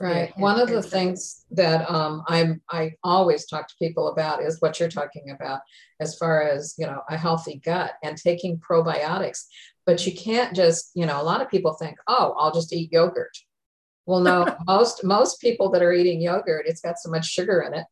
Right. 0.00 0.32
Yeah, 0.36 0.42
One 0.42 0.60
of 0.60 0.68
the 0.68 0.82
things 0.82 1.44
that 1.50 1.90
um, 1.90 2.22
I'm 2.28 2.62
I 2.70 2.92
always 3.02 3.46
talk 3.46 3.66
to 3.68 3.74
people 3.80 4.08
about 4.08 4.42
is 4.42 4.60
what 4.60 4.78
you're 4.78 4.88
talking 4.88 5.30
about, 5.30 5.60
as 6.00 6.16
far 6.16 6.42
as 6.42 6.74
you 6.78 6.86
know, 6.86 7.02
a 7.10 7.16
healthy 7.16 7.60
gut 7.64 7.92
and 8.04 8.16
taking 8.16 8.58
probiotics. 8.60 9.44
But 9.86 10.06
you 10.06 10.14
can't 10.14 10.54
just, 10.54 10.90
you 10.94 11.04
know, 11.06 11.20
a 11.20 11.24
lot 11.24 11.40
of 11.42 11.50
people 11.50 11.72
think, 11.72 11.96
oh, 12.06 12.34
I'll 12.38 12.52
just 12.52 12.72
eat 12.72 12.92
yogurt. 12.92 13.36
Well, 14.06 14.20
no, 14.20 14.56
most 14.66 15.02
most 15.02 15.40
people 15.40 15.70
that 15.70 15.82
are 15.82 15.92
eating 15.92 16.20
yogurt, 16.20 16.66
it's 16.68 16.80
got 16.80 16.98
so 16.98 17.10
much 17.10 17.26
sugar 17.26 17.62
in 17.62 17.74
it, 17.74 17.86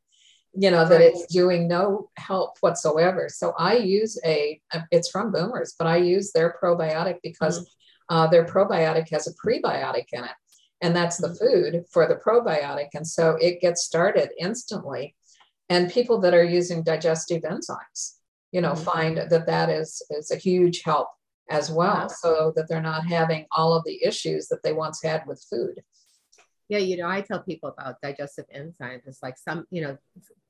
you 0.54 0.70
know, 0.70 0.84
that 0.88 0.96
Right. 1.00 1.12
it's 1.12 1.26
doing 1.32 1.66
no 1.66 2.10
help 2.18 2.58
whatsoever. 2.60 3.28
So 3.28 3.52
I 3.58 3.76
use 3.78 4.18
a, 4.24 4.60
it's 4.92 5.10
from 5.10 5.32
Boomers, 5.32 5.74
but 5.78 5.86
I 5.88 5.96
use 5.96 6.32
their 6.32 6.56
probiotic 6.62 7.16
because 7.22 7.68
uh, 8.08 8.28
their 8.28 8.44
probiotic 8.44 9.10
has 9.10 9.26
a 9.26 9.34
prebiotic 9.34 10.06
in 10.12 10.22
it 10.24 10.30
and 10.82 10.94
that's 10.94 11.16
the 11.16 11.34
food 11.34 11.84
for 11.90 12.06
the 12.06 12.16
probiotic. 12.16 12.88
And 12.94 13.06
so 13.06 13.36
it 13.40 13.60
gets 13.60 13.82
started 13.84 14.30
instantly. 14.38 15.16
And 15.68 15.90
people 15.90 16.20
that 16.20 16.34
are 16.34 16.44
using 16.44 16.82
digestive 16.82 17.42
enzymes, 17.42 18.16
you 18.52 18.60
know, 18.60 18.72
Mhm. 18.72 18.84
find 18.84 19.16
that 19.18 19.46
that 19.46 19.68
is, 19.68 20.02
is 20.10 20.30
a 20.30 20.36
huge 20.36 20.82
help 20.84 21.08
as 21.50 21.70
well, 21.70 22.02
Yeah. 22.02 22.06
so 22.08 22.52
that 22.56 22.68
they're 22.68 22.80
not 22.82 23.06
having 23.06 23.46
all 23.52 23.72
of 23.72 23.84
the 23.84 24.02
issues 24.04 24.48
that 24.48 24.62
they 24.62 24.72
once 24.72 25.02
had 25.02 25.26
with 25.26 25.44
food. 25.50 25.82
Yeah, 26.68 26.78
you 26.78 26.96
know, 26.96 27.08
I 27.08 27.20
tell 27.20 27.40
people 27.42 27.68
about 27.68 28.00
digestive 28.02 28.46
enzymes. 28.54 29.06
It's 29.06 29.22
like 29.22 29.38
some, 29.38 29.66
you 29.70 29.82
know, 29.82 29.98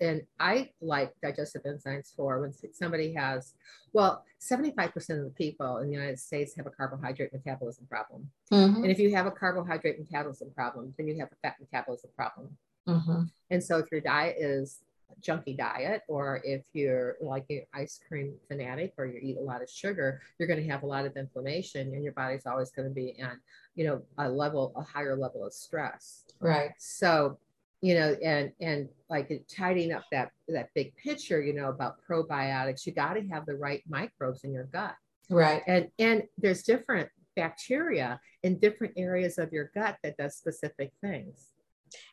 and 0.00 0.22
I 0.40 0.70
like 0.80 1.12
digestive 1.22 1.62
enzymes 1.64 2.14
for 2.16 2.40
when 2.40 2.52
somebody 2.72 3.12
has, 3.14 3.52
well, 3.92 4.24
75% 4.40 4.94
of 5.18 5.24
the 5.24 5.34
people 5.36 5.78
in 5.78 5.88
the 5.88 5.92
United 5.92 6.18
States 6.18 6.56
have 6.56 6.66
a 6.66 6.70
carbohydrate 6.70 7.32
metabolism 7.32 7.86
problem. 7.86 8.30
Mhm, 8.50 8.76
And 8.76 8.86
if 8.86 8.98
you 8.98 9.14
have 9.14 9.26
a 9.26 9.30
carbohydrate 9.30 9.98
metabolism 9.98 10.50
problem, 10.52 10.94
then 10.96 11.06
you 11.06 11.18
have 11.18 11.30
a 11.32 11.36
fat 11.42 11.56
metabolism 11.60 12.10
problem. 12.16 12.56
mhm. 12.88 13.30
And 13.50 13.62
so 13.62 13.78
if 13.78 13.90
your 13.92 14.00
diet 14.00 14.36
is 14.38 14.80
junky 15.20 15.56
diet, 15.56 16.02
or 16.08 16.40
if 16.44 16.64
you're 16.72 17.16
like 17.20 17.46
an 17.50 17.62
ice 17.74 18.00
cream 18.06 18.34
fanatic, 18.48 18.94
or 18.98 19.06
you 19.06 19.18
eat 19.22 19.36
a 19.36 19.40
lot 19.40 19.62
of 19.62 19.70
sugar, 19.70 20.20
you're 20.38 20.48
going 20.48 20.62
to 20.62 20.68
have 20.70 20.82
a 20.82 20.86
lot 20.86 21.06
of 21.06 21.16
inflammation, 21.16 21.92
and 21.94 22.02
your 22.02 22.12
body's 22.12 22.46
always 22.46 22.70
going 22.70 22.88
to 22.88 22.94
be 22.94 23.14
on, 23.22 23.40
you 23.74 23.86
know, 23.86 24.02
a 24.18 24.28
level, 24.28 24.72
a 24.76 24.82
higher 24.82 25.16
level 25.16 25.44
of 25.44 25.52
stress 25.52 26.24
Right. 26.40 26.70
so 26.78 27.38
you 27.82 27.94
know 27.94 28.16
and 28.24 28.52
and 28.60 28.88
like 29.10 29.30
tidying 29.54 29.92
up 29.92 30.02
that 30.10 30.30
that 30.48 30.70
big 30.74 30.94
picture 30.96 31.42
you 31.42 31.52
know 31.52 31.68
about 31.68 31.96
probiotics 32.08 32.86
you 32.86 32.92
got 32.92 33.14
to 33.14 33.22
have 33.28 33.44
the 33.46 33.54
right 33.54 33.82
microbes 33.88 34.44
in 34.44 34.52
your 34.52 34.64
gut 34.64 34.94
Right. 35.28 35.62
and 35.66 35.88
and 35.98 36.22
there's 36.38 36.62
different 36.62 37.08
bacteria 37.34 38.18
in 38.42 38.58
different 38.58 38.94
areas 38.96 39.38
of 39.38 39.52
your 39.52 39.70
gut 39.74 39.96
that 40.02 40.16
does 40.16 40.36
specific 40.36 40.92
things 41.00 41.52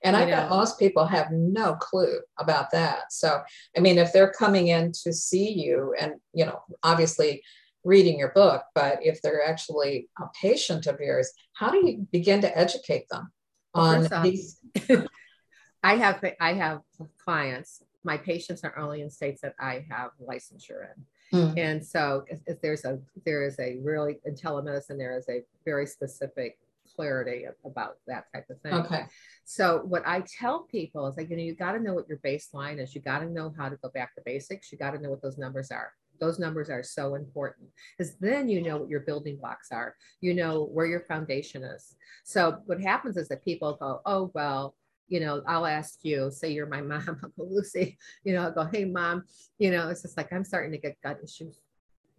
And 0.04 0.16
I 0.16 0.26
bet 0.26 0.50
most 0.50 0.80
people 0.80 1.06
have 1.06 1.32
no 1.32 1.76
clue 1.76 2.20
about 2.38 2.72
that. 2.72 3.12
So, 3.12 3.42
I 3.76 3.80
mean, 3.80 3.98
if 3.98 4.14
they're 4.14 4.32
coming 4.32 4.68
in 4.68 4.92
to 5.04 5.14
see 5.14 5.52
you 5.52 5.94
and, 6.00 6.14
you 6.34 6.46
know, 6.46 6.62
obviously 6.84 7.44
reading 7.84 8.18
your 8.18 8.32
book, 8.32 8.64
but 8.76 9.00
if 9.02 9.22
they're 9.22 9.46
actually 9.46 10.10
a 10.20 10.26
patient 10.40 10.88
of 10.88 11.00
yours, 11.00 11.32
how 11.54 11.70
do 11.70 11.78
you 11.86 12.08
begin 12.12 12.42
to 12.42 12.58
educate 12.58 13.08
them 13.10 13.32
on 13.74 14.12
off, 14.14 14.24
these? 14.24 14.60
i 15.84 15.96
have 15.96 16.24
i 16.40 16.54
have 16.54 16.80
clients 17.18 17.82
my 18.04 18.16
patients 18.16 18.64
are 18.64 18.78
only 18.78 19.02
in 19.02 19.10
states 19.10 19.42
that 19.42 19.56
i 19.60 19.84
have 19.90 20.12
licensure 20.22 20.86
in 20.96 21.04
Hmm, 21.34 21.58
And 21.58 21.84
so 21.84 22.26
if, 22.28 22.40
if 22.46 22.62
there's 22.62 22.86
a, 22.86 23.00
there 23.26 23.44
is 23.44 23.60
a 23.60 23.80
really, 23.82 24.20
in 24.24 24.36
telemedicine, 24.36 25.00
there 25.00 25.18
is 25.18 25.28
a 25.30 25.42
very 25.66 25.88
specific 25.88 26.60
clarity 26.96 27.46
about 27.66 27.96
that 28.08 28.26
type 28.34 28.46
of 28.50 28.60
thing. 28.62 28.74
Okay. 28.74 29.06
So 29.46 29.82
what 29.86 30.04
I 30.06 30.24
tell 30.40 30.64
people 30.64 31.08
is 31.08 31.18
like, 31.18 31.30
you 31.30 31.38
know, 31.38 31.44
you 31.44 31.56
got 31.56 31.74
to 31.74 31.80
know 31.80 31.94
what 31.94 32.08
your 32.08 32.20
baseline 32.20 32.80
is. 32.80 32.94
You 32.96 33.02
got 33.02 33.20
to 33.20 33.30
know 33.30 33.54
how 33.58 33.70
to 33.70 33.78
go 33.78 33.90
back 33.90 34.16
to 34.16 34.22
basics. 34.26 34.72
You 34.72 34.78
got 34.78 34.92
to 34.92 35.02
know 35.02 35.10
what 35.10 35.22
those 35.22 35.38
numbers 35.38 35.72
are. 35.72 35.94
Those 36.20 36.40
numbers 36.40 36.70
are 36.70 36.84
so 36.84 37.16
important 37.16 37.70
because 37.98 38.16
then 38.18 38.48
you 38.48 38.62
know 38.62 38.78
what 38.78 38.90
your 38.90 39.02
building 39.02 39.38
blocks 39.38 39.72
are. 39.72 39.96
You 40.22 40.34
know 40.34 40.66
where 40.66 40.86
your 40.86 41.02
foundation 41.02 41.64
is. 41.64 41.96
So 42.24 42.60
what 42.66 42.80
happens 42.80 43.18
is 43.18 43.28
that 43.30 43.44
people 43.44 43.78
go, 43.80 44.02
oh, 44.06 44.32
well, 44.34 44.76
you 45.08 45.20
know, 45.20 45.44
I'll 45.48 45.66
ask 45.66 46.00
you, 46.04 46.32
say 46.32 46.52
you're 46.52 46.66
my 46.66 46.82
mom, 46.92 47.20
Uncle 47.24 47.50
Lucy, 47.54 47.98
you 48.24 48.34
know, 48.34 48.44
I'll 48.44 48.52
go, 48.52 48.66
hey, 48.72 48.86
mom, 48.86 49.24
you 49.60 49.72
know, 49.72 49.90
it's 49.90 50.02
just 50.02 50.18
like 50.18 50.32
I'm 50.32 50.44
starting 50.44 50.72
to 50.72 50.78
get 50.78 51.02
gut 51.04 51.20
issues. 51.24 51.60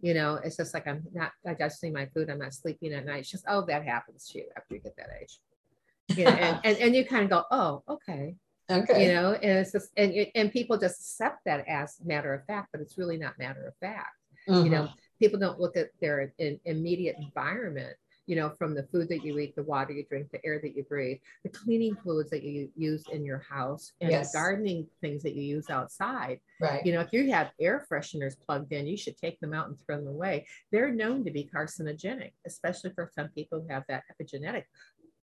You 0.01 0.13
know, 0.13 0.35
it's 0.43 0.57
just 0.57 0.73
like 0.73 0.87
I'm 0.87 1.03
not 1.13 1.31
digesting 1.45 1.93
my 1.93 2.05
food, 2.07 2.29
I'm 2.29 2.39
not 2.39 2.53
sleeping 2.53 2.93
at 2.93 3.05
night. 3.05 3.19
It's 3.21 3.31
just, 3.31 3.45
oh, 3.47 3.65
that 3.65 3.83
happens 3.85 4.27
to 4.29 4.39
you 4.39 4.45
after 4.55 4.75
you 4.75 4.81
get 4.81 4.95
that 4.97 5.09
age. 5.21 5.39
You 6.15 6.25
know, 6.25 6.31
and, 6.31 6.59
and, 6.63 6.77
and 6.77 6.95
you 6.95 7.05
kind 7.05 7.23
of 7.23 7.29
go, 7.29 7.43
oh, 7.51 7.83
okay. 7.89 8.35
Okay. 8.69 9.07
You 9.07 9.13
know, 9.13 9.33
and 9.33 9.59
it's 9.59 9.71
just, 9.71 9.89
and, 9.95 10.13
and 10.35 10.51
people 10.51 10.77
just 10.77 10.99
accept 10.99 11.45
that 11.45 11.67
as 11.67 11.97
matter 12.03 12.33
of 12.33 12.45
fact, 12.45 12.69
but 12.71 12.81
it's 12.81 12.97
really 12.97 13.17
not 13.17 13.37
matter 13.37 13.65
of 13.67 13.75
fact. 13.77 14.15
You 14.47 14.53
Mhm. 14.55 14.71
know, 14.71 14.89
people 15.19 15.39
don't 15.39 15.59
look 15.59 15.75
at 15.77 15.89
their 16.01 16.33
in, 16.37 16.59
immediate 16.65 17.15
environment, 17.19 17.95
you 18.27 18.35
know, 18.35 18.49
from 18.49 18.73
the 18.73 18.83
food 18.83 19.09
that 19.09 19.23
you 19.23 19.37
eat, 19.39 19.55
the 19.55 19.63
water 19.63 19.93
you 19.93 20.03
drink, 20.03 20.31
the 20.31 20.43
air 20.45 20.59
that 20.61 20.75
you 20.75 20.83
breathe, 20.83 21.17
the 21.43 21.49
cleaning 21.49 21.95
fluids 21.95 22.29
that 22.31 22.43
you 22.43 22.69
use 22.75 23.03
in 23.11 23.23
your 23.23 23.39
house, 23.39 23.93
and 24.01 24.11
Yes. 24.11 24.31
the 24.31 24.37
gardening 24.37 24.87
things 25.01 25.23
that 25.23 25.33
you 25.35 25.43
use 25.43 25.69
outside. 25.69 26.39
Right. 26.59 26.85
You 26.85 26.93
know, 26.93 27.01
if 27.01 27.13
you 27.13 27.31
have 27.31 27.51
air 27.59 27.85
fresheners 27.89 28.35
plugged 28.39 28.73
in, 28.73 28.87
you 28.87 28.97
should 28.97 29.17
take 29.17 29.39
them 29.39 29.53
out 29.53 29.67
and 29.67 29.77
throw 29.79 29.97
them 29.97 30.07
away. 30.07 30.47
They're 30.71 30.91
known 30.91 31.23
to 31.25 31.31
be 31.31 31.49
carcinogenic, 31.53 32.33
especially 32.45 32.91
for 32.91 33.09
some 33.13 33.29
people 33.29 33.61
who 33.61 33.67
have 33.67 33.83
that 33.89 34.03
epigenetic 34.11 34.63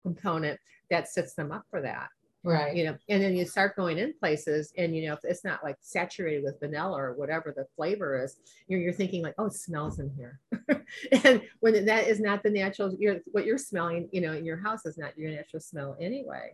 component 0.03 0.59
that 0.89 1.07
sets 1.07 1.33
them 1.33 1.51
up 1.51 1.63
for 1.69 1.81
that 1.81 2.09
Right. 2.43 2.75
you 2.75 2.85
know 2.85 2.97
and 3.07 3.21
then 3.21 3.35
you 3.35 3.45
start 3.45 3.75
going 3.75 3.99
in 3.99 4.13
places 4.19 4.73
and 4.75 4.95
you 4.95 5.07
know 5.07 5.13
if 5.13 5.19
it's 5.23 5.43
not 5.45 5.63
like 5.63 5.77
saturated 5.79 6.43
with 6.43 6.59
vanilla 6.59 6.97
or 6.97 7.13
whatever 7.13 7.53
the 7.55 7.67
flavor 7.75 8.23
is 8.23 8.37
you're, 8.67 8.79
you're 8.79 8.93
thinking 8.93 9.21
like 9.21 9.35
oh 9.37 9.45
it 9.45 9.53
smells 9.53 9.99
in 9.99 10.09
here 10.17 10.39
and 11.23 11.43
when 11.59 11.85
that 11.85 12.07
is 12.07 12.19
not 12.19 12.41
the 12.41 12.49
natural 12.49 12.95
you're, 12.99 13.17
what 13.31 13.45
you're 13.45 13.59
smelling 13.59 14.09
you 14.11 14.21
know 14.21 14.33
in 14.33 14.43
your 14.43 14.57
house 14.57 14.87
is 14.87 14.97
not 14.97 15.15
your 15.15 15.29
natural 15.29 15.61
smell 15.61 15.95
anyway 16.01 16.51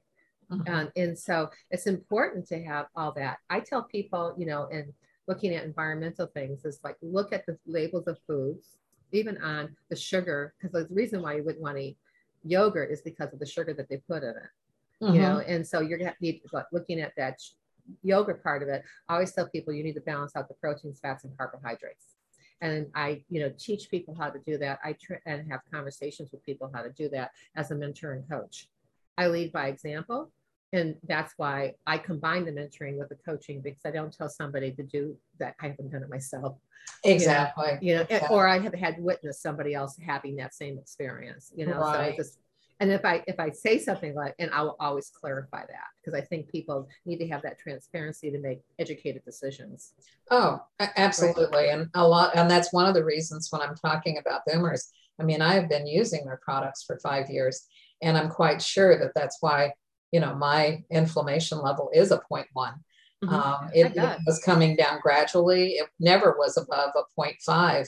Mm-hmm. 0.51 0.73
Um, 0.73 0.89
and 0.95 1.17
so 1.17 1.49
it's 1.71 1.87
important 1.87 2.47
to 2.47 2.63
have 2.63 2.87
all 2.95 3.11
that. 3.13 3.39
I 3.49 3.59
tell 3.59 3.83
people, 3.83 4.33
you 4.37 4.45
know, 4.45 4.67
and 4.71 4.93
looking 5.27 5.53
at 5.53 5.65
environmental 5.65 6.27
things 6.27 6.63
is 6.63 6.79
like 6.83 6.95
look 7.01 7.33
at 7.33 7.45
the 7.45 7.57
labels 7.65 8.07
of 8.07 8.17
foods, 8.25 8.77
even 9.11 9.37
on 9.39 9.75
the 9.89 9.95
sugar, 9.95 10.53
because 10.57 10.87
the 10.87 10.93
reason 10.93 11.21
why 11.21 11.35
you 11.35 11.43
wouldn't 11.43 11.63
want 11.63 11.77
to 11.77 11.83
eat 11.83 11.97
yogurt 12.43 12.91
is 12.91 13.01
because 13.01 13.33
of 13.33 13.39
the 13.39 13.45
sugar 13.45 13.73
that 13.73 13.89
they 13.89 13.97
put 14.07 14.23
in 14.23 14.29
it. 14.29 14.49
Mm-hmm. 15.01 15.13
You 15.13 15.21
know, 15.21 15.39
and 15.39 15.65
so 15.65 15.81
you're 15.81 15.99
gonna 15.99 16.15
need 16.21 16.41
looking 16.71 16.99
at 16.99 17.13
that 17.17 17.39
yogurt 18.03 18.41
part 18.43 18.63
of 18.63 18.69
it. 18.69 18.83
I 19.07 19.13
always 19.13 19.31
tell 19.31 19.47
people 19.47 19.73
you 19.73 19.83
need 19.83 19.93
to 19.93 20.01
balance 20.01 20.35
out 20.35 20.47
the 20.47 20.55
proteins, 20.55 20.99
fats, 20.99 21.23
and 21.23 21.37
carbohydrates 21.37 22.17
and 22.61 22.87
I, 22.95 23.23
you 23.29 23.39
know, 23.39 23.51
teach 23.57 23.89
people 23.89 24.15
how 24.15 24.29
to 24.29 24.39
do 24.45 24.57
that. 24.57 24.79
I 24.83 24.93
tr- 24.93 25.21
and 25.25 25.49
have 25.51 25.61
conversations 25.71 26.31
with 26.31 26.43
people 26.43 26.71
how 26.73 26.81
to 26.81 26.89
do 26.89 27.09
that 27.09 27.31
as 27.55 27.71
a 27.71 27.75
mentor 27.75 28.13
and 28.13 28.27
coach. 28.29 28.67
I 29.17 29.27
lead 29.27 29.51
by 29.51 29.67
example, 29.67 30.31
and 30.73 30.95
that's 31.07 31.33
why 31.37 31.75
I 31.85 31.97
combine 31.97 32.45
the 32.45 32.51
mentoring 32.51 32.97
with 32.97 33.09
the 33.09 33.17
coaching 33.25 33.61
because 33.61 33.81
I 33.85 33.91
don't 33.91 34.15
tell 34.15 34.29
somebody 34.29 34.71
to 34.73 34.83
do 34.83 35.17
that. 35.39 35.55
I 35.61 35.67
haven't 35.69 35.91
done 35.91 36.03
it 36.03 36.09
myself. 36.09 36.57
Exactly. 37.03 37.65
You 37.65 37.71
know, 37.71 37.79
you 37.81 37.95
know 37.95 38.01
exactly. 38.01 38.35
or 38.35 38.47
I 38.47 38.59
have 38.59 38.73
had 38.73 38.95
witnessed 38.99 39.41
somebody 39.41 39.73
else 39.73 39.97
having 40.03 40.35
that 40.37 40.53
same 40.53 40.77
experience. 40.77 41.51
You 41.55 41.67
know, 41.67 41.79
right. 41.79 42.15
so 42.15 42.23
just 42.23 42.39
and 42.79 42.91
if 42.91 43.03
i 43.05 43.23
if 43.27 43.39
i 43.39 43.49
say 43.49 43.79
something 43.79 44.13
like 44.13 44.33
and 44.39 44.51
i 44.51 44.61
will 44.61 44.75
always 44.79 45.09
clarify 45.09 45.61
that 45.61 45.87
because 45.99 46.17
i 46.17 46.23
think 46.23 46.49
people 46.49 46.87
need 47.05 47.17
to 47.17 47.27
have 47.27 47.41
that 47.41 47.59
transparency 47.59 48.31
to 48.31 48.39
make 48.39 48.61
educated 48.79 49.23
decisions. 49.25 49.93
Oh 50.29 50.59
absolutely 50.79 51.65
right? 51.65 51.69
and 51.69 51.89
a 51.93 52.07
lot 52.07 52.35
and 52.35 52.49
that's 52.49 52.73
one 52.73 52.87
of 52.87 52.93
the 52.93 53.03
reasons 53.03 53.47
when 53.51 53.61
i'm 53.61 53.75
talking 53.75 54.17
about 54.17 54.41
boomers 54.45 54.89
i 55.19 55.23
mean 55.23 55.41
i 55.41 55.53
have 55.53 55.69
been 55.69 55.87
using 55.87 56.25
their 56.25 56.39
products 56.43 56.83
for 56.83 56.99
five 56.99 57.29
years 57.29 57.65
and 58.01 58.17
i'm 58.17 58.29
quite 58.29 58.61
sure 58.61 58.97
that 58.99 59.13
that's 59.15 59.37
why 59.41 59.71
you 60.11 60.19
know 60.19 60.35
my 60.35 60.83
inflammation 60.91 61.59
level 61.59 61.89
is 61.93 62.11
a 62.11 62.21
0.1 62.31 62.45
mm-hmm. 62.53 63.29
um, 63.29 63.69
it, 63.73 63.95
it 63.95 64.19
was 64.25 64.39
coming 64.43 64.75
down 64.75 64.99
gradually. 65.01 65.71
It 65.71 65.89
never 65.99 66.35
was 66.37 66.57
above 66.57 66.91
a 66.95 67.21
0.5 67.21 67.87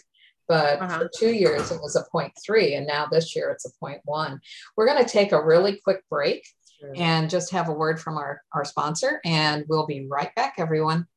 but 0.49 0.81
uh-huh. 0.81 0.99
for 0.99 1.09
two 1.15 1.31
years 1.31 1.71
it 1.71 1.79
was 1.81 1.95
a 1.95 2.03
0.3 2.13 2.77
and 2.77 2.85
now 2.85 3.07
this 3.09 3.35
year 3.35 3.49
it's 3.51 3.65
a 3.65 3.71
0.1 3.81 4.39
we're 4.75 4.85
going 4.85 5.01
to 5.01 5.09
take 5.09 5.31
a 5.31 5.41
really 5.41 5.79
quick 5.85 6.03
break 6.09 6.43
sure. 6.79 6.93
and 6.95 7.29
just 7.29 7.51
have 7.51 7.69
a 7.69 7.73
word 7.73 7.99
from 7.99 8.17
our, 8.17 8.41
our 8.53 8.65
sponsor 8.65 9.21
and 9.25 9.65
we'll 9.67 9.85
be 9.85 10.07
right 10.09 10.33
back 10.35 10.55
everyone. 10.57 11.07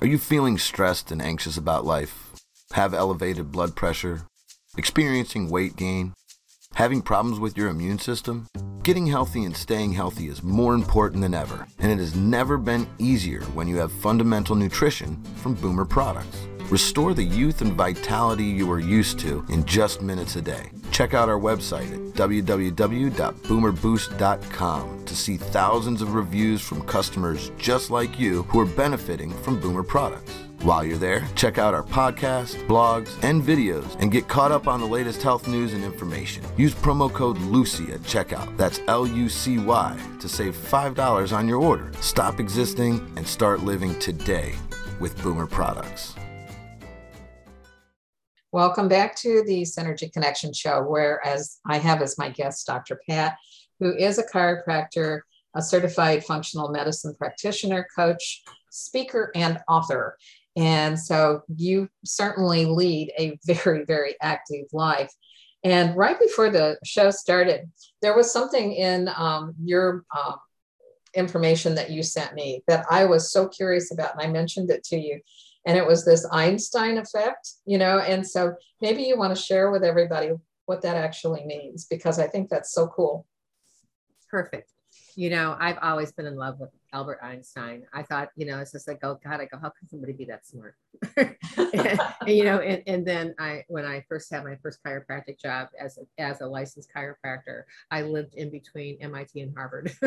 Are 0.00 0.06
you 0.06 0.18
feeling 0.18 0.58
stressed 0.58 1.10
and 1.10 1.20
anxious 1.20 1.56
about 1.56 1.84
life? 1.84 2.32
Have 2.72 2.94
elevated 2.94 3.50
blood 3.50 3.74
pressure? 3.74 4.22
Experiencing 4.76 5.50
weight 5.50 5.76
gain 5.76 6.14
having 6.80 7.02
problems 7.02 7.38
with 7.38 7.58
your 7.58 7.68
immune 7.68 7.98
system 7.98 8.46
Getting 8.82 9.06
healthy 9.06 9.44
and 9.44 9.54
staying 9.54 9.92
healthy 9.92 10.28
is 10.28 10.42
more 10.42 10.72
important 10.72 11.20
than 11.20 11.34
ever, 11.34 11.66
and 11.80 11.92
it 11.92 11.98
has 11.98 12.16
never 12.16 12.56
been 12.56 12.88
easier 12.98 13.42
when 13.52 13.68
you 13.68 13.76
have 13.76 13.92
fundamental 13.92 14.56
nutrition 14.56 15.22
from 15.36 15.52
Boomer 15.52 15.84
products. 15.84 16.46
Restore 16.70 17.12
the 17.12 17.22
youth 17.22 17.60
and 17.60 17.74
vitality 17.74 18.44
you 18.44 18.72
are 18.72 18.78
used 18.78 19.18
to 19.18 19.44
in 19.50 19.66
just 19.66 20.00
minutes 20.00 20.36
a 20.36 20.42
day. 20.42 20.70
Check 20.92 21.12
out 21.12 21.28
our 21.28 21.38
website 21.38 21.92
at 21.92 22.00
www.boomerboost.com 22.14 25.04
to 25.04 25.14
see 25.14 25.36
thousands 25.36 26.00
of 26.00 26.14
reviews 26.14 26.62
from 26.62 26.80
customers 26.86 27.52
just 27.58 27.90
like 27.90 28.18
you 28.18 28.44
who 28.44 28.60
are 28.60 28.66
benefiting 28.66 29.30
from 29.42 29.60
Boomer 29.60 29.82
products. 29.82 30.32
While 30.62 30.84
you're 30.84 30.98
there, 30.98 31.26
check 31.36 31.56
out 31.56 31.72
our 31.72 31.82
podcast, 31.82 32.66
blogs, 32.66 33.08
and 33.24 33.42
videos 33.42 33.96
and 33.98 34.12
get 34.12 34.28
caught 34.28 34.52
up 34.52 34.68
on 34.68 34.78
the 34.78 34.86
latest 34.86 35.22
health 35.22 35.48
news 35.48 35.72
and 35.72 35.82
information. 35.82 36.44
Use 36.58 36.74
promo 36.74 37.10
code 37.10 37.38
LUCY 37.38 37.94
at 37.94 38.00
checkout. 38.00 38.54
That's 38.58 38.78
L 38.86 39.06
U 39.06 39.30
C 39.30 39.56
Y 39.56 39.98
to 40.20 40.28
save 40.28 40.54
$5 40.54 41.34
on 41.34 41.48
your 41.48 41.62
order. 41.62 41.90
Stop 42.02 42.40
existing 42.40 43.10
and 43.16 43.26
start 43.26 43.60
living 43.60 43.98
today 44.00 44.54
with 45.00 45.20
Boomer 45.22 45.46
products. 45.46 46.14
Welcome 48.52 48.88
back 48.88 49.16
to 49.16 49.42
the 49.46 49.62
Synergy 49.62 50.12
Connection 50.12 50.52
Show, 50.52 50.82
where 50.82 51.26
as 51.26 51.58
I 51.64 51.78
have 51.78 52.02
as 52.02 52.18
my 52.18 52.28
guest 52.28 52.66
Dr. 52.66 53.00
Pat, 53.08 53.38
who 53.78 53.96
is 53.96 54.18
a 54.18 54.24
chiropractor, 54.24 55.20
a 55.56 55.62
certified 55.62 56.22
functional 56.22 56.68
medicine 56.68 57.14
practitioner, 57.14 57.86
coach, 57.96 58.42
speaker, 58.70 59.32
and 59.34 59.58
author. 59.68 60.16
And 60.56 60.98
so 60.98 61.42
you 61.54 61.88
certainly 62.04 62.64
lead 62.66 63.12
a 63.18 63.38
very, 63.46 63.84
very 63.84 64.16
active 64.20 64.66
life. 64.72 65.12
And 65.62 65.94
right 65.96 66.18
before 66.18 66.50
the 66.50 66.78
show 66.84 67.10
started, 67.10 67.70
there 68.00 68.16
was 68.16 68.32
something 68.32 68.72
in 68.72 69.10
um, 69.14 69.54
your 69.62 70.04
um, 70.16 70.36
information 71.14 71.74
that 71.74 71.90
you 71.90 72.02
sent 72.02 72.34
me 72.34 72.62
that 72.66 72.86
I 72.90 73.04
was 73.04 73.30
so 73.30 73.46
curious 73.48 73.92
about, 73.92 74.14
and 74.14 74.22
I 74.22 74.30
mentioned 74.32 74.70
it 74.70 74.84
to 74.84 74.98
you 74.98 75.20
and 75.66 75.76
it 75.76 75.86
was 75.86 76.04
this 76.04 76.26
Einstein 76.32 76.98
effect, 76.98 77.50
you 77.66 77.78
know. 77.78 77.98
And 77.98 78.26
so 78.26 78.54
maybe 78.80 79.02
you 79.02 79.18
want 79.18 79.36
to 79.36 79.42
share 79.42 79.70
with 79.70 79.84
everybody 79.84 80.30
what 80.66 80.82
that 80.82 80.96
actually 80.96 81.44
means 81.44 81.86
because 81.86 82.18
I 82.18 82.26
think 82.26 82.48
that's 82.48 82.72
so 82.72 82.86
cool. 82.88 83.26
Perfect. 84.30 84.70
You 85.16 85.30
know, 85.30 85.56
I've 85.58 85.78
always 85.82 86.12
been 86.12 86.26
in 86.26 86.36
love 86.36 86.58
with 86.58 86.70
Albert 86.92 87.20
Einstein. 87.22 87.84
I 87.92 88.02
thought, 88.02 88.30
you 88.36 88.46
know, 88.46 88.58
it's 88.58 88.72
just 88.72 88.88
like, 88.88 89.00
oh 89.02 89.18
God, 89.22 89.40
I 89.40 89.46
go, 89.46 89.58
how 89.58 89.70
can 89.70 89.88
somebody 89.88 90.12
be 90.12 90.24
that 90.26 90.46
smart? 90.46 90.74
and, 91.16 91.36
and, 91.56 92.00
you 92.26 92.44
know, 92.44 92.58
and, 92.58 92.82
and 92.86 93.06
then 93.06 93.34
I, 93.38 93.64
when 93.68 93.84
I 93.84 94.04
first 94.08 94.30
had 94.32 94.44
my 94.44 94.56
first 94.62 94.80
chiropractic 94.84 95.40
job 95.40 95.68
as 95.78 95.98
a, 95.98 96.22
as 96.22 96.40
a 96.40 96.46
licensed 96.46 96.90
chiropractor, 96.94 97.62
I 97.90 98.02
lived 98.02 98.34
in 98.34 98.50
between 98.50 98.98
MIT 99.00 99.40
and 99.40 99.54
Harvard. 99.56 99.92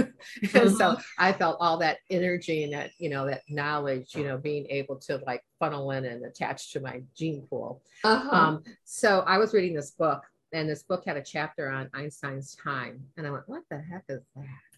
and 0.53 0.75
so 0.75 0.97
I 1.17 1.33
felt 1.33 1.57
all 1.59 1.77
that 1.77 1.99
energy 2.09 2.63
and 2.63 2.73
that, 2.73 2.91
you 2.97 3.09
know, 3.09 3.25
that 3.25 3.41
knowledge, 3.49 4.15
you 4.15 4.23
know, 4.23 4.37
being 4.37 4.65
able 4.69 4.97
to 5.01 5.21
like 5.25 5.43
funnel 5.59 5.91
in 5.91 6.05
and 6.05 6.25
attach 6.25 6.73
to 6.73 6.79
my 6.79 7.01
gene 7.15 7.47
pool. 7.49 7.81
Uh-huh. 8.03 8.29
Um, 8.29 8.63
so 8.83 9.21
I 9.21 9.37
was 9.37 9.53
reading 9.53 9.73
this 9.73 9.91
book 9.91 10.23
and 10.53 10.69
this 10.69 10.83
book 10.83 11.03
had 11.05 11.17
a 11.17 11.23
chapter 11.23 11.69
on 11.69 11.89
Einstein's 11.93 12.55
time. 12.55 13.03
And 13.17 13.25
I 13.25 13.31
went, 13.31 13.49
what 13.49 13.63
the 13.69 13.77
heck 13.77 14.03
is 14.07 14.21
that? 14.35 14.72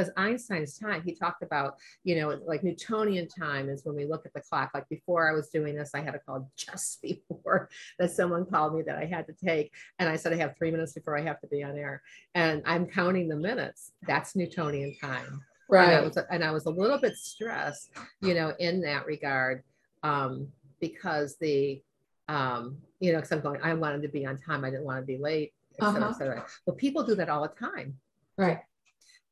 Because 0.00 0.12
Einstein's 0.16 0.78
time, 0.78 1.02
he 1.04 1.14
talked 1.14 1.42
about, 1.42 1.76
you 2.04 2.16
know, 2.16 2.38
like 2.46 2.64
Newtonian 2.64 3.28
time 3.28 3.68
is 3.68 3.84
when 3.84 3.94
we 3.94 4.06
look 4.06 4.24
at 4.24 4.32
the 4.32 4.40
clock. 4.40 4.70
Like 4.72 4.88
before 4.88 5.28
I 5.28 5.34
was 5.34 5.48
doing 5.48 5.74
this, 5.74 5.90
I 5.94 6.00
had 6.00 6.14
a 6.14 6.18
call 6.18 6.50
just 6.56 7.02
before 7.02 7.68
that 7.98 8.10
someone 8.10 8.46
called 8.46 8.74
me 8.74 8.82
that 8.82 8.96
I 8.96 9.04
had 9.04 9.26
to 9.26 9.32
take. 9.32 9.72
And 9.98 10.08
I 10.08 10.16
said, 10.16 10.32
I 10.32 10.36
have 10.36 10.56
three 10.56 10.70
minutes 10.70 10.94
before 10.94 11.18
I 11.18 11.22
have 11.22 11.40
to 11.40 11.46
be 11.48 11.62
on 11.62 11.76
air. 11.76 12.02
And 12.34 12.62
I'm 12.64 12.86
counting 12.86 13.28
the 13.28 13.36
minutes. 13.36 13.92
That's 14.06 14.34
Newtonian 14.34 14.96
time. 15.00 15.42
Right. 15.68 15.90
And 15.90 15.96
I 15.96 16.00
was, 16.00 16.18
and 16.30 16.44
I 16.44 16.50
was 16.50 16.66
a 16.66 16.70
little 16.70 16.98
bit 16.98 17.16
stressed, 17.16 17.90
you 18.22 18.34
know, 18.34 18.54
in 18.58 18.80
that 18.82 19.06
regard, 19.06 19.62
um, 20.02 20.48
because 20.80 21.36
the, 21.36 21.82
um, 22.28 22.78
you 23.00 23.12
know, 23.12 23.18
because 23.18 23.32
I'm 23.32 23.40
going, 23.40 23.60
I 23.62 23.74
wanted 23.74 24.02
to 24.02 24.08
be 24.08 24.26
on 24.26 24.38
time. 24.38 24.64
I 24.64 24.70
didn't 24.70 24.84
want 24.84 25.00
to 25.00 25.06
be 25.06 25.18
late, 25.18 25.52
et 25.72 25.84
cetera, 25.84 26.00
uh-huh. 26.00 26.10
et 26.10 26.18
cetera. 26.18 26.46
Well, 26.66 26.76
people 26.76 27.04
do 27.04 27.14
that 27.16 27.28
all 27.28 27.42
the 27.42 27.48
time. 27.48 27.98
Right 28.38 28.60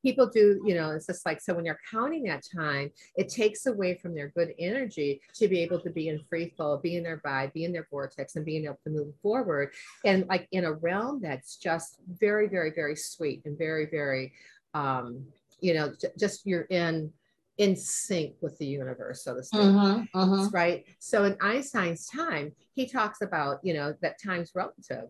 people 0.03 0.27
do, 0.27 0.61
you 0.65 0.75
know, 0.75 0.91
it's 0.91 1.07
just 1.07 1.27
like, 1.27 1.41
so 1.41 1.55
when 1.55 1.65
you're 1.65 1.81
counting 1.91 2.25
that 2.25 2.45
time, 2.57 2.91
it 3.17 3.29
takes 3.29 3.67
away 3.67 3.97
from 3.97 4.15
their 4.15 4.29
good 4.29 4.55
energy 4.59 5.21
to 5.35 5.49
be 5.49 5.61
able 5.61 5.81
to 5.81 5.91
be 5.91 6.09
in 6.09 6.21
free 6.29 6.53
flow, 6.57 6.79
be 6.79 6.97
in 6.97 7.03
their 7.03 7.19
vibe, 7.19 7.53
be 7.53 7.65
in 7.65 7.73
their 7.73 7.87
vortex, 7.91 8.37
and 8.37 8.45
being 8.45 8.65
able 8.65 8.79
to 8.85 8.91
move 8.91 9.15
forward. 9.23 9.73
And 10.05 10.27
like 10.29 10.49
in 10.53 10.65
a 10.65 10.73
realm 10.73 11.21
that's 11.21 11.57
just 11.57 11.97
very, 12.09 12.49
very, 12.49 12.73
very 12.75 12.97
sweet 12.97 13.43
and 13.45 13.59
very, 13.59 13.87
very, 13.87 14.33
um, 14.75 15.27
you 15.61 15.75
know, 15.75 15.93
j- 16.01 16.09
just 16.19 16.47
you're 16.47 16.63
in 16.63 17.13
in 17.59 17.75
sync 17.75 18.37
with 18.41 18.57
the 18.59 18.67
universe, 18.67 19.25
so 19.25 19.35
to 19.35 19.43
speak. 19.43 19.61
Uh-huh, 19.61 20.03
uh-huh. 20.15 20.49
Right. 20.53 20.85
So 21.01 21.25
in 21.25 21.37
Einstein's 21.41 22.07
time, 22.07 22.53
he 22.73 22.87
talks 22.87 23.21
about, 23.21 23.59
you 23.65 23.75
know, 23.75 23.95
that 24.01 24.23
time's 24.23 24.53
relative. 24.55 25.09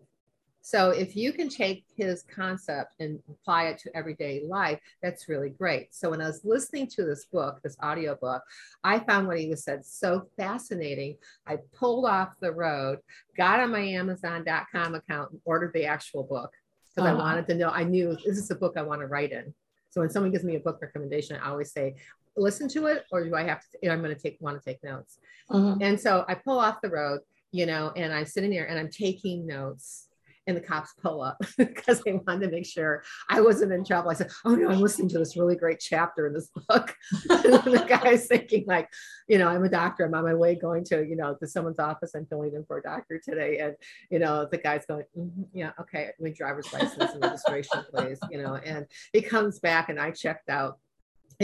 So 0.61 0.91
if 0.91 1.15
you 1.15 1.33
can 1.33 1.49
take 1.49 1.85
his 1.95 2.23
concept 2.23 2.93
and 2.99 3.19
apply 3.29 3.65
it 3.65 3.79
to 3.79 3.95
everyday 3.95 4.43
life, 4.45 4.79
that's 5.01 5.29
really 5.29 5.49
great. 5.49 5.95
So 5.95 6.09
when 6.09 6.21
I 6.21 6.27
was 6.27 6.43
listening 6.43 6.87
to 6.87 7.05
this 7.05 7.25
book, 7.25 7.59
this 7.63 7.77
audio 7.81 8.15
book, 8.15 8.43
I 8.83 8.99
found 8.99 9.27
what 9.27 9.39
he 9.39 9.49
was 9.49 9.63
said 9.63 9.85
so 9.85 10.27
fascinating. 10.37 11.17
I 11.47 11.57
pulled 11.73 12.05
off 12.05 12.29
the 12.39 12.51
road, 12.51 12.99
got 13.37 13.59
on 13.59 13.71
my 13.71 13.79
Amazon.com 13.79 14.95
account 14.95 15.31
and 15.31 15.41
ordered 15.45 15.73
the 15.73 15.85
actual 15.85 16.23
book 16.23 16.51
because 16.93 17.09
uh-huh. 17.09 17.19
I 17.19 17.23
wanted 17.23 17.47
to 17.47 17.55
know. 17.55 17.69
I 17.69 17.83
knew 17.83 18.15
this 18.25 18.37
is 18.37 18.51
a 18.51 18.55
book 18.55 18.73
I 18.77 18.83
want 18.83 19.01
to 19.01 19.07
write 19.07 19.31
in. 19.31 19.53
So 19.91 20.01
when 20.01 20.09
someone 20.09 20.31
gives 20.31 20.43
me 20.43 20.55
a 20.55 20.59
book 20.59 20.79
recommendation, 20.81 21.37
I 21.37 21.49
always 21.49 21.71
say, 21.71 21.95
listen 22.37 22.67
to 22.69 22.85
it, 22.87 23.05
or 23.11 23.23
do 23.23 23.33
I 23.35 23.43
have 23.43 23.61
to, 23.61 23.91
I'm 23.91 24.03
going 24.03 24.15
to 24.15 24.21
take, 24.21 24.37
want 24.39 24.61
to 24.61 24.63
take 24.63 24.83
notes. 24.83 25.17
Uh-huh. 25.49 25.77
And 25.81 25.99
so 25.99 26.25
I 26.27 26.35
pull 26.35 26.59
off 26.59 26.81
the 26.81 26.89
road, 26.89 27.21
you 27.51 27.65
know, 27.65 27.91
and 27.95 28.13
I'm 28.13 28.25
sitting 28.25 28.51
there 28.51 28.67
and 28.67 28.77
I'm 28.77 28.89
taking 28.89 29.47
notes 29.47 30.08
and 30.49 30.57
the 30.57 30.61
cops 30.61 30.93
pull 31.01 31.21
up 31.21 31.37
because 31.57 32.01
they 32.01 32.13
wanted 32.13 32.47
to 32.47 32.51
make 32.51 32.65
sure 32.65 33.03
I 33.29 33.39
wasn't 33.39 33.71
in 33.71 33.85
trouble. 33.85 34.09
I 34.09 34.15
said, 34.15 34.31
"Oh 34.43 34.55
no, 34.55 34.69
I'm 34.69 34.79
listening 34.79 35.09
to 35.09 35.19
this 35.19 35.37
really 35.37 35.55
great 35.55 35.79
chapter 35.79 36.27
in 36.27 36.33
this 36.33 36.49
book." 36.67 36.95
the 37.27 37.85
guy's 37.87 38.27
thinking 38.27 38.65
like, 38.67 38.89
you 39.27 39.37
know, 39.37 39.47
I'm 39.47 39.63
a 39.63 39.69
doctor. 39.69 40.05
I'm 40.05 40.13
on 40.15 40.23
my 40.23 40.33
way 40.33 40.55
going 40.55 40.83
to, 40.85 41.05
you 41.07 41.15
know, 41.15 41.35
to 41.39 41.47
someone's 41.47 41.79
office. 41.79 42.11
I'm 42.15 42.25
filling 42.25 42.53
in 42.55 42.65
for 42.65 42.79
a 42.79 42.81
doctor 42.81 43.21
today, 43.23 43.59
and 43.59 43.75
you 44.09 44.19
know, 44.19 44.47
the 44.49 44.57
guy's 44.57 44.85
going, 44.85 45.05
mm-hmm, 45.17 45.43
"Yeah, 45.53 45.71
okay, 45.79 46.09
my 46.19 46.31
driver's 46.31 46.71
license 46.73 47.13
and 47.13 47.23
registration, 47.23 47.85
please." 47.93 48.19
You 48.31 48.41
know, 48.41 48.55
and 48.55 48.87
he 49.13 49.21
comes 49.21 49.59
back, 49.59 49.89
and 49.89 49.99
I 49.99 50.11
checked 50.11 50.49
out 50.49 50.79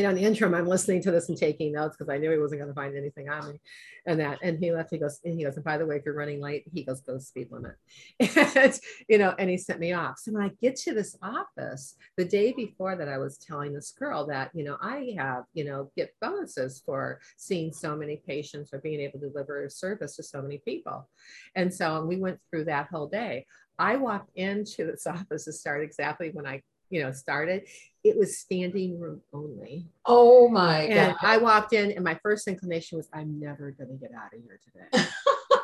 know, 0.04 0.10
in 0.10 0.16
the 0.16 0.24
interim, 0.24 0.54
I'm 0.54 0.68
listening 0.68 1.02
to 1.04 1.12
this 1.12 1.30
and 1.30 1.38
taking 1.38 1.72
notes 1.72 1.96
because 1.96 2.14
I 2.14 2.18
knew 2.18 2.30
he 2.30 2.38
wasn't 2.38 2.60
going 2.60 2.70
to 2.70 2.76
find 2.76 2.98
anything 2.98 3.30
on 3.30 3.48
me 3.48 3.62
and 4.06 4.20
that. 4.20 4.40
And 4.42 4.60
he 4.60 4.72
left, 4.72 4.90
he 4.92 4.98
goes, 4.98 5.22
and 5.24 5.38
he 5.38 5.46
goes, 5.46 5.56
and 5.56 5.64
by 5.64 5.78
the 5.78 5.86
way, 5.86 5.96
if 5.96 6.06
you're 6.06 6.16
running 6.16 6.42
late, 6.42 6.66
he 6.74 6.84
goes, 6.84 7.00
go 7.00 7.14
to 7.14 7.20
speed 7.22 7.48
limit. 7.50 7.76
and, 8.20 8.80
you 9.08 9.18
know, 9.18 9.34
and 9.40 9.50
he 9.50 9.58
sent 9.58 9.80
me 9.80 9.94
off. 9.94 10.20
So 10.20 10.34
when 10.34 10.44
I 10.44 10.52
get 10.62 10.76
to 10.78 10.94
this 10.94 11.18
office, 11.22 11.96
the 12.18 12.26
day 12.26 12.52
before 12.52 12.98
that, 12.98 13.08
I 13.08 13.18
was 13.18 13.38
telling 13.38 13.74
this 13.74 13.92
girl 13.92 14.26
that, 14.28 14.52
you 14.54 14.66
know, 14.66 14.78
I 14.82 15.16
have, 15.18 15.46
you 15.54 15.64
know, 15.64 15.90
get 15.96 16.14
bonuses 16.22 16.82
for 16.86 17.22
seeing 17.38 17.72
so 17.72 17.96
many 17.96 18.22
patients 18.28 18.72
or 18.74 18.80
being 18.80 19.00
able 19.00 19.20
to 19.20 19.30
deliver 19.30 19.64
a 19.64 19.70
service 19.70 20.18
to 20.18 20.24
so 20.24 20.42
many 20.42 20.58
people. 20.58 21.08
And 21.56 21.74
so 21.74 22.04
we 22.04 22.18
went 22.18 22.40
through 22.50 22.66
that 22.66 22.88
whole 22.92 23.08
day. 23.08 23.46
I 23.80 23.96
walked 23.96 24.32
into 24.36 24.86
this 24.86 25.08
office 25.08 25.46
to 25.46 25.54
start 25.54 25.84
exactly 25.84 26.32
when 26.32 26.46
I 26.46 26.62
you 26.90 27.02
know 27.02 27.12
started 27.12 27.64
it 28.06 28.16
was 28.16 28.38
standing 28.38 29.00
room 29.00 29.20
only. 29.34 29.88
Oh 30.06 30.48
my 30.48 30.84
and 30.84 31.14
god. 31.14 31.18
I 31.24 31.38
walked 31.40 31.74
in 31.74 31.92
and 31.92 32.04
my 32.04 32.18
first 32.22 32.48
inclination 32.48 32.98
was 32.98 33.10
i'm 33.14 33.40
never 33.40 33.72
going 33.72 33.90
to 33.90 33.96
get 33.96 34.12
out 34.14 34.34
of 34.34 34.42
here 34.44 34.60
today. 34.64 35.08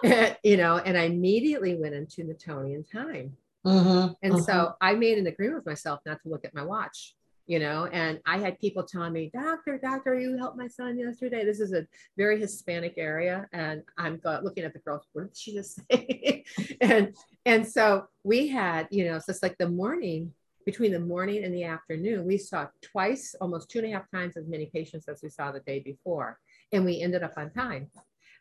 And, 0.03 0.35
you 0.43 0.57
know 0.57 0.77
and 0.77 0.97
i 0.97 1.03
immediately 1.03 1.75
went 1.75 1.93
into 1.93 2.23
newtonian 2.23 2.83
time. 2.83 3.37
Mhm, 3.63 4.15
and 4.23 4.43
so 4.43 4.73
i 4.81 4.95
made 4.95 5.19
an 5.19 5.27
agreement 5.27 5.57
with 5.57 5.67
myself 5.67 5.99
not 6.07 6.19
to 6.23 6.29
look 6.29 6.43
at 6.43 6.55
my 6.55 6.63
watch 6.63 7.15
you 7.45 7.59
know 7.59 7.85
and 7.85 8.19
i 8.25 8.39
had 8.39 8.59
people 8.59 8.81
telling 8.81 9.13
me 9.13 9.29
doctor 9.31 9.77
doctor 9.77 10.19
you 10.19 10.37
helped 10.37 10.57
my 10.57 10.67
son 10.67 10.97
yesterday. 10.97 11.45
This 11.45 11.59
is 11.59 11.71
a 11.71 11.85
very 12.17 12.39
hispanic 12.39 12.95
area 12.97 13.47
and 13.53 13.83
i'm 13.99 14.19
looking 14.43 14.63
at 14.63 14.73
the 14.73 14.79
girls 14.79 15.05
what 15.13 15.27
did 15.27 15.37
she 15.37 15.53
just 15.53 15.79
say? 15.91 16.43
And 16.81 17.15
and 17.45 17.67
so 17.67 18.07
we 18.23 18.47
had 18.47 18.87
you 18.89 19.05
know 19.05 19.19
so 19.19 19.29
it's 19.29 19.43
like 19.43 19.59
the 19.59 19.69
morning 19.69 20.33
between 20.65 20.91
the 20.91 20.99
morning 20.99 21.43
and 21.43 21.53
the 21.53 21.63
afternoon 21.63 22.25
we 22.25 22.37
saw 22.37 22.67
twice 22.81 23.35
almost 23.41 23.69
two 23.69 23.79
and 23.79 23.87
a 23.87 23.91
half 23.91 24.09
times 24.11 24.37
as 24.37 24.47
many 24.47 24.67
patients 24.67 25.07
as 25.07 25.21
we 25.23 25.29
saw 25.29 25.51
the 25.51 25.59
day 25.61 25.79
before 25.79 26.37
and 26.71 26.85
we 26.85 27.01
ended 27.01 27.23
up 27.23 27.33
on 27.37 27.49
time 27.51 27.87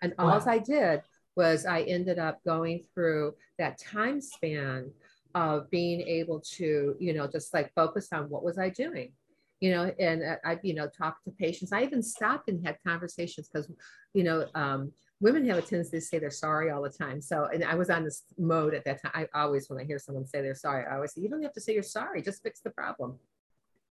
and 0.03 0.15
all 0.19 0.29
Wow. 0.29 0.45
i 0.47 0.59
did 0.59 1.01
was 1.37 1.65
i 1.67 1.81
ended 1.83 2.19
up 2.19 2.39
going 2.45 2.85
through 2.95 3.35
that 3.59 3.79
time 3.79 4.21
span 4.21 4.91
of 5.35 5.71
being 5.71 6.01
able 6.01 6.41
to, 6.41 6.97
you 6.99 7.13
know, 7.13 7.27
just 7.27 7.55
like 7.55 7.73
focus 7.75 8.09
on 8.13 8.29
what 8.29 8.43
was 8.45 8.59
I 8.59 8.69
doing, 8.69 9.13
you 9.61 9.71
know, 9.71 9.93
and 9.99 10.23
uh, 10.23 10.37
I, 10.45 10.59
you 10.63 10.75
know, 10.75 10.89
talk 10.89 11.23
to 11.25 11.31
patients. 11.31 11.73
I 11.73 11.83
even 11.83 12.03
stopped 12.03 12.49
and 12.49 12.65
had 12.67 12.79
conversations 12.87 13.49
because, 13.49 13.71
you 14.15 14.25
know, 14.25 14.47
um, 14.55 14.93
women 15.21 15.47
have 15.49 15.59
a 15.59 15.63
tendency 15.63 15.99
to 15.99 16.01
say 16.01 16.19
they're 16.19 16.31
sorry 16.31 16.71
all 16.71 16.83
the 16.83 16.91
time. 16.91 17.21
So, 17.21 17.49
and 17.53 17.63
I 17.65 17.75
was 17.75 17.91
on 17.91 18.05
this 18.05 18.23
mode 18.39 18.75
at 18.75 18.85
that 18.87 19.03
time. 19.03 19.13
I 19.15 19.29
always, 19.35 19.69
when 19.69 19.79
I 19.79 19.85
hear 19.85 19.99
someone 19.99 20.27
say 20.27 20.41
they're 20.41 20.55
sorry, 20.55 20.87
I 20.87 20.95
always 20.95 21.13
say, 21.13 21.21
you 21.21 21.29
don't 21.29 21.43
have 21.43 21.53
to 21.53 21.61
say 21.61 21.75
you're 21.75 21.83
sorry, 21.83 22.23
just 22.23 22.43
fix 22.43 22.61
the 22.61 22.71
problem. 22.71 23.19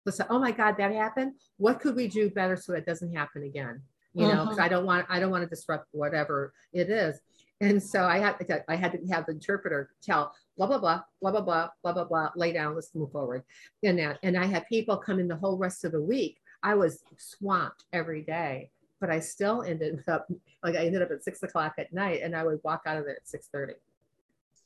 Let's 0.04 0.18
say, 0.18 0.24
oh 0.30 0.38
my 0.38 0.52
God, 0.52 0.76
that 0.78 0.92
happened. 0.92 1.32
What 1.56 1.80
could 1.80 1.96
we 1.96 2.06
do 2.06 2.30
better 2.30 2.56
so 2.56 2.72
that 2.72 2.86
doesn't 2.86 3.12
happen 3.12 3.42
again? 3.42 3.82
You 4.14 4.28
know, 4.28 4.44
because 4.44 4.58
uh-huh. 4.58 4.64
I 4.64 4.68
don't 4.68 4.86
want, 4.86 5.04
I 5.10 5.20
don't 5.20 5.30
want 5.30 5.42
to 5.42 5.48
disrupt 5.48 5.88
whatever 5.92 6.54
it 6.72 6.88
is. 6.88 7.20
And 7.60 7.82
so 7.82 8.04
I 8.04 8.18
had, 8.18 8.62
I 8.68 8.76
had 8.76 8.92
to 8.92 9.12
have 9.12 9.26
the 9.26 9.32
interpreter 9.32 9.90
tell 10.02 10.32
blah 10.56 10.66
blah 10.66 10.78
blah 10.78 11.02
blah 11.20 11.32
blah 11.32 11.40
blah 11.40 11.68
blah 11.82 11.92
blah 11.92 12.04
blah. 12.04 12.30
Lay 12.34 12.52
down. 12.52 12.74
Let's 12.74 12.94
move 12.94 13.12
forward. 13.12 13.42
And 13.82 13.98
that, 13.98 14.18
and 14.22 14.36
I 14.38 14.46
had 14.46 14.66
people 14.68 14.96
come 14.96 15.18
in 15.18 15.28
the 15.28 15.36
whole 15.36 15.58
rest 15.58 15.84
of 15.84 15.92
the 15.92 16.00
week. 16.00 16.38
I 16.62 16.74
was 16.74 17.02
swamped 17.18 17.84
every 17.92 18.22
day, 18.22 18.70
but 19.00 19.10
I 19.10 19.20
still 19.20 19.62
ended 19.62 20.02
up 20.08 20.30
like 20.62 20.76
I 20.76 20.86
ended 20.86 21.02
up 21.02 21.10
at 21.10 21.22
six 21.22 21.42
o'clock 21.42 21.74
at 21.78 21.92
night, 21.92 22.20
and 22.22 22.34
I 22.34 22.44
would 22.44 22.60
walk 22.64 22.82
out 22.86 22.96
of 22.96 23.04
there 23.04 23.16
at 23.16 23.28
six 23.28 23.48
thirty. 23.48 23.74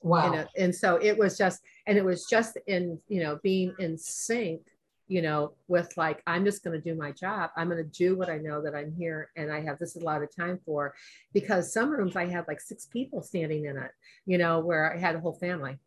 wow 0.02 0.26
You 0.26 0.36
know, 0.36 0.46
and 0.56 0.74
so 0.74 0.96
it 0.96 1.16
was 1.16 1.36
just, 1.36 1.62
and 1.86 1.98
it 1.98 2.04
was 2.04 2.26
just 2.26 2.58
in 2.66 2.98
you 3.08 3.20
know 3.22 3.38
being 3.42 3.74
in 3.78 3.98
sync. 3.98 4.62
You 5.08 5.22
know, 5.22 5.54
with 5.66 5.92
like, 5.96 6.22
I'm 6.28 6.44
just 6.44 6.62
going 6.62 6.80
to 6.80 6.88
do 6.88 6.96
my 6.96 7.10
job. 7.10 7.50
I'm 7.56 7.68
going 7.68 7.82
to 7.82 7.98
do 7.98 8.16
what 8.16 8.30
I 8.30 8.38
know 8.38 8.62
that 8.62 8.76
I'm 8.76 8.94
here 8.94 9.30
and 9.34 9.50
I 9.50 9.60
have 9.60 9.80
this 9.80 9.96
a 9.96 9.98
lot 9.98 10.22
of 10.22 10.32
time 10.32 10.60
for. 10.64 10.94
Because 11.32 11.72
some 11.72 11.90
rooms 11.90 12.14
I 12.14 12.26
had 12.26 12.46
like 12.46 12.60
six 12.60 12.86
people 12.86 13.20
standing 13.20 13.64
in 13.64 13.76
it, 13.76 13.90
you 14.24 14.38
know, 14.38 14.60
where 14.60 14.94
I 14.94 14.98
had 14.98 15.16
a 15.16 15.18
whole 15.18 15.32
family. 15.32 15.80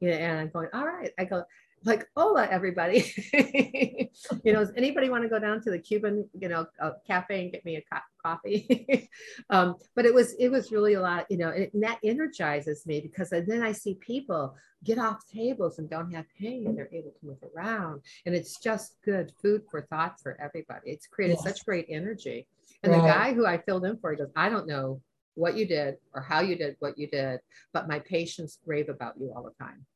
Yeah, 0.00 0.12
and 0.12 0.40
I'm 0.40 0.50
going, 0.50 0.68
all 0.74 0.84
right. 0.84 1.10
I 1.18 1.24
go, 1.24 1.44
like, 1.84 2.06
hola, 2.16 2.46
everybody. 2.50 3.12
you 4.44 4.52
know, 4.52 4.60
does 4.60 4.72
anybody 4.76 5.08
want 5.08 5.22
to 5.22 5.28
go 5.28 5.38
down 5.38 5.62
to 5.62 5.70
the 5.70 5.78
Cuban, 5.78 6.28
you 6.38 6.48
know, 6.48 6.66
uh, 6.80 6.92
cafe 7.06 7.42
and 7.42 7.52
get 7.52 7.64
me 7.64 7.76
a 7.76 7.82
co- 7.92 8.00
coffee? 8.22 9.08
um, 9.50 9.76
but 9.96 10.04
it 10.04 10.12
was, 10.12 10.34
it 10.38 10.50
was 10.50 10.72
really 10.72 10.94
a 10.94 11.00
lot, 11.00 11.26
you 11.30 11.38
know, 11.38 11.50
and 11.50 11.82
that 11.82 11.98
energizes 12.04 12.86
me 12.86 13.00
because 13.00 13.30
then 13.30 13.62
I 13.62 13.72
see 13.72 13.94
people 13.94 14.54
get 14.84 14.98
off 14.98 15.26
tables 15.26 15.78
and 15.78 15.88
don't 15.88 16.12
have 16.12 16.26
pain 16.38 16.66
and 16.66 16.76
they're 16.76 16.92
able 16.92 17.12
to 17.12 17.26
move 17.26 17.42
around. 17.54 18.02
And 18.26 18.34
it's 18.34 18.58
just 18.58 18.96
good 19.04 19.32
food 19.40 19.62
for 19.70 19.82
thought 19.82 20.20
for 20.22 20.38
everybody. 20.40 20.90
It's 20.90 21.06
created 21.06 21.38
Yes. 21.42 21.44
such 21.44 21.64
great 21.64 21.86
energy. 21.88 22.46
And 22.82 22.92
the 22.92 23.00
guy 23.00 23.32
who 23.32 23.46
I 23.46 23.58
filled 23.58 23.84
in 23.84 23.98
for, 23.98 24.10
he 24.10 24.18
goes, 24.18 24.30
I 24.36 24.48
don't 24.48 24.66
know 24.66 25.00
what 25.34 25.56
you 25.56 25.66
did 25.66 25.96
or 26.14 26.20
how 26.20 26.40
you 26.40 26.56
did 26.56 26.76
what 26.80 26.98
you 26.98 27.06
did, 27.06 27.40
but 27.72 27.88
my 27.88 28.00
patients 28.00 28.58
rave 28.66 28.88
about 28.88 29.14
you 29.18 29.32
all 29.34 29.42
the 29.42 29.64
time 29.64 29.86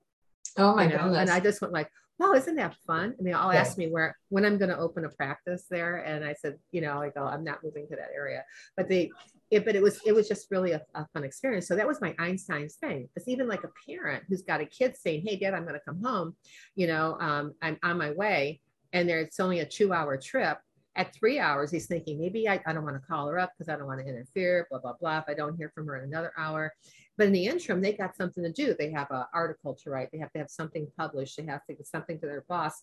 oh 0.57 0.75
my 0.75 0.85
you 0.85 0.91
know? 0.91 1.05
goodness 1.05 1.19
And 1.19 1.31
I 1.31 1.41
just 1.41 1.61
went 1.61 1.73
like, 1.73 1.91
wow, 2.19 2.33
isn't 2.33 2.55
that 2.57 2.77
fun? 2.87 3.15
And 3.19 3.27
they 3.27 3.33
all 3.33 3.51
asked 3.51 3.77
me 3.77 3.89
where 3.89 4.17
when 4.29 4.45
I'm 4.45 4.57
going 4.57 4.71
to 4.71 4.79
open 4.79 5.05
a 5.05 5.09
practice 5.09 5.65
there, 5.69 5.97
and 5.97 6.25
I 6.25 6.35
said, 6.35 6.59
you 6.71 6.81
know, 6.81 7.03
I 7.03 7.11
go, 7.11 7.25
I'm 7.25 7.43
not 7.43 7.65
moving 7.65 7.89
to 7.89 7.97
that 7.97 8.11
area. 8.15 8.45
But 8.77 8.89
they, 8.89 9.11
it, 9.51 9.65
but 9.65 9.75
it 9.75 9.83
was 9.83 10.01
it 10.07 10.13
was 10.13 10.29
just 10.29 10.51
really 10.51 10.73
a, 10.73 10.83
a 10.95 11.07
fun 11.13 11.25
experience. 11.25 11.67
So 11.67 11.77
that 11.77 11.87
was 11.87 12.01
my 12.01 12.15
Einstein's 12.19 12.77
thing. 12.77 13.09
It's 13.17 13.29
even 13.29 13.49
like 13.49 13.65
a 13.65 13.71
parent 13.89 14.25
who's 14.29 14.43
got 14.43 14.61
a 14.61 14.67
kid 14.67 14.97
saying, 14.97 15.25
hey, 15.27 15.37
Dad, 15.37 15.55
I'm 15.55 15.63
going 15.63 15.75
to 15.75 15.81
come 15.81 16.03
home. 16.03 16.37
You 16.77 16.87
know, 16.87 17.17
um, 17.21 17.55
I'm 17.61 17.79
on 17.83 17.99
my 17.99 18.13
way, 18.13 18.61
and 18.93 19.09
there 19.09 19.21
it's 19.21 19.41
only 19.41 19.61
a 19.61 19.67
two 19.67 19.93
hour 19.93 20.17
trip. 20.17 20.59
At 20.97 21.13
three 21.13 21.41
hours, 21.41 21.73
he's 21.73 21.89
thinking 21.89 22.21
maybe 22.21 22.49
I, 22.49 22.61
I 22.67 22.73
don't 22.73 22.85
want 22.85 22.95
to 22.95 23.05
call 23.05 23.27
her 23.27 23.37
up 23.37 23.51
because 23.59 23.69
I 23.69 23.77
don't 23.77 23.89
want 23.89 23.99
to 23.99 24.07
interfere, 24.07 24.69
blah, 24.71 24.79
blah, 24.79 24.93
blah. 25.01 25.19
If 25.19 25.25
I 25.27 25.35
don't 25.35 25.57
hear 25.57 25.73
from 25.75 25.89
her 25.89 25.97
in 25.97 26.05
another 26.05 26.33
hour, 26.39 26.73
but 27.17 27.27
in 27.27 27.33
the 27.33 27.47
interim, 27.47 27.81
they 27.81 27.93
got 27.93 28.17
something 28.17 28.43
to 28.43 28.53
do. 28.53 28.75
They 28.75 28.91
have 28.91 29.11
an 29.11 29.25
article 29.33 29.75
to 29.83 29.91
write. 29.91 30.11
They 30.13 30.19
have 30.19 30.33
to 30.33 30.39
have 30.39 30.51
something 30.51 30.87
published. 30.97 31.37
They 31.37 31.45
have 31.45 31.65
to 31.67 31.75
get 31.75 31.87
something 31.87 32.19
to 32.21 32.27
their 32.27 32.45
boss, 32.49 32.83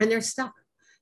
and 0.00 0.10
they're 0.10 0.20
stuck, 0.20 0.54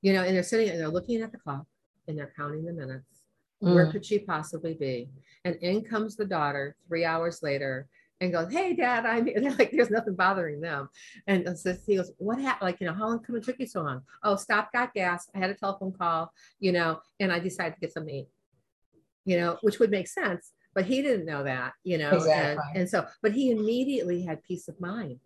you 0.02 0.12
know. 0.12 0.22
And 0.22 0.34
they're 0.34 0.42
sitting 0.42 0.68
and 0.68 0.80
they're 0.80 0.88
looking 0.88 1.22
at 1.22 1.32
the 1.32 1.38
clock 1.38 1.66
and 2.08 2.18
they're 2.18 2.32
counting 2.36 2.64
the 2.64 2.72
minutes. 2.72 3.22
Where 3.60 3.86
Mm. 3.86 3.92
could 3.92 4.04
she 4.04 4.18
possibly 4.18 4.74
be? 4.74 5.08
And 5.44 5.56
in 5.56 5.84
comes 5.84 6.16
the 6.16 6.26
daughter 6.26 6.76
three 6.86 7.04
hours 7.04 7.42
later 7.42 7.88
and 8.20 8.32
goes, 8.32 8.52
"Hey, 8.52 8.74
Dad, 8.74 9.06
I'm." 9.06 9.26
here." 9.26 9.34
They're 9.40 9.54
like, 9.56 9.70
"There's 9.70 9.90
nothing 9.90 10.14
bothering 10.14 10.60
them." 10.60 10.88
And 11.26 11.58
so 11.58 11.74
he 11.86 11.96
goes, 11.96 12.12
"What 12.18 12.40
happened? 12.40 12.66
Like, 12.66 12.80
you 12.80 12.86
know, 12.86 12.92
how 12.94 13.08
long 13.08 13.22
come 13.22 13.36
it 13.36 13.44
took 13.44 13.58
you 13.58 13.66
so 13.66 13.82
long?" 13.82 14.02
Oh, 14.22 14.36
stop, 14.36 14.72
got 14.72 14.92
gas. 14.92 15.28
I 15.34 15.38
had 15.38 15.50
a 15.50 15.54
telephone 15.54 15.92
call, 15.92 16.32
you 16.58 16.72
know, 16.72 17.00
and 17.20 17.32
I 17.32 17.38
decided 17.38 17.74
to 17.74 17.80
get 17.80 17.92
something 17.92 18.12
to 18.12 18.20
eat 18.22 18.28
you 19.26 19.38
know, 19.38 19.56
which 19.62 19.78
would 19.78 19.90
make 19.90 20.06
sense. 20.06 20.52
But 20.74 20.86
he 20.86 21.02
didn't 21.02 21.26
know 21.26 21.44
that, 21.44 21.72
you 21.84 21.98
know, 21.98 22.10
and, 22.10 22.16
Exactly. 22.16 22.80
and 22.80 22.88
so, 22.88 23.06
but 23.22 23.32
he 23.32 23.50
immediately 23.50 24.22
had 24.22 24.42
peace 24.42 24.68
of 24.68 24.80
mind. 24.80 25.20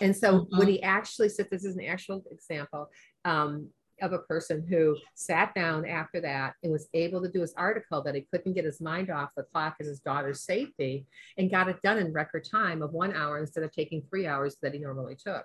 And 0.00 0.16
so 0.16 0.46
when 0.50 0.68
he 0.68 0.82
actually 0.82 1.28
said, 1.28 1.48
this 1.50 1.64
is 1.64 1.76
an 1.76 1.84
actual 1.84 2.24
example 2.30 2.90
um, 3.26 3.68
of 4.00 4.12
a 4.12 4.18
person 4.20 4.66
who 4.68 4.96
sat 5.14 5.54
down 5.54 5.84
after 5.84 6.20
that 6.22 6.54
and 6.62 6.72
was 6.72 6.88
able 6.94 7.20
to 7.22 7.30
do 7.30 7.40
his 7.40 7.54
article 7.54 8.02
that 8.02 8.14
he 8.14 8.26
couldn't 8.30 8.54
get 8.54 8.64
his 8.64 8.80
mind 8.80 9.10
off 9.10 9.30
the 9.36 9.42
clock 9.42 9.76
as 9.80 9.86
his 9.86 10.00
daughter's 10.00 10.42
safety 10.42 11.06
and 11.36 11.50
got 11.50 11.68
it 11.68 11.82
done 11.82 11.98
in 11.98 12.12
record 12.12 12.48
time 12.50 12.82
of 12.82 12.92
one 12.92 13.14
hour 13.14 13.38
instead 13.38 13.62
of 13.62 13.72
taking 13.72 14.02
three 14.08 14.26
hours 14.26 14.56
that 14.62 14.72
he 14.72 14.78
normally 14.78 15.16
took 15.16 15.44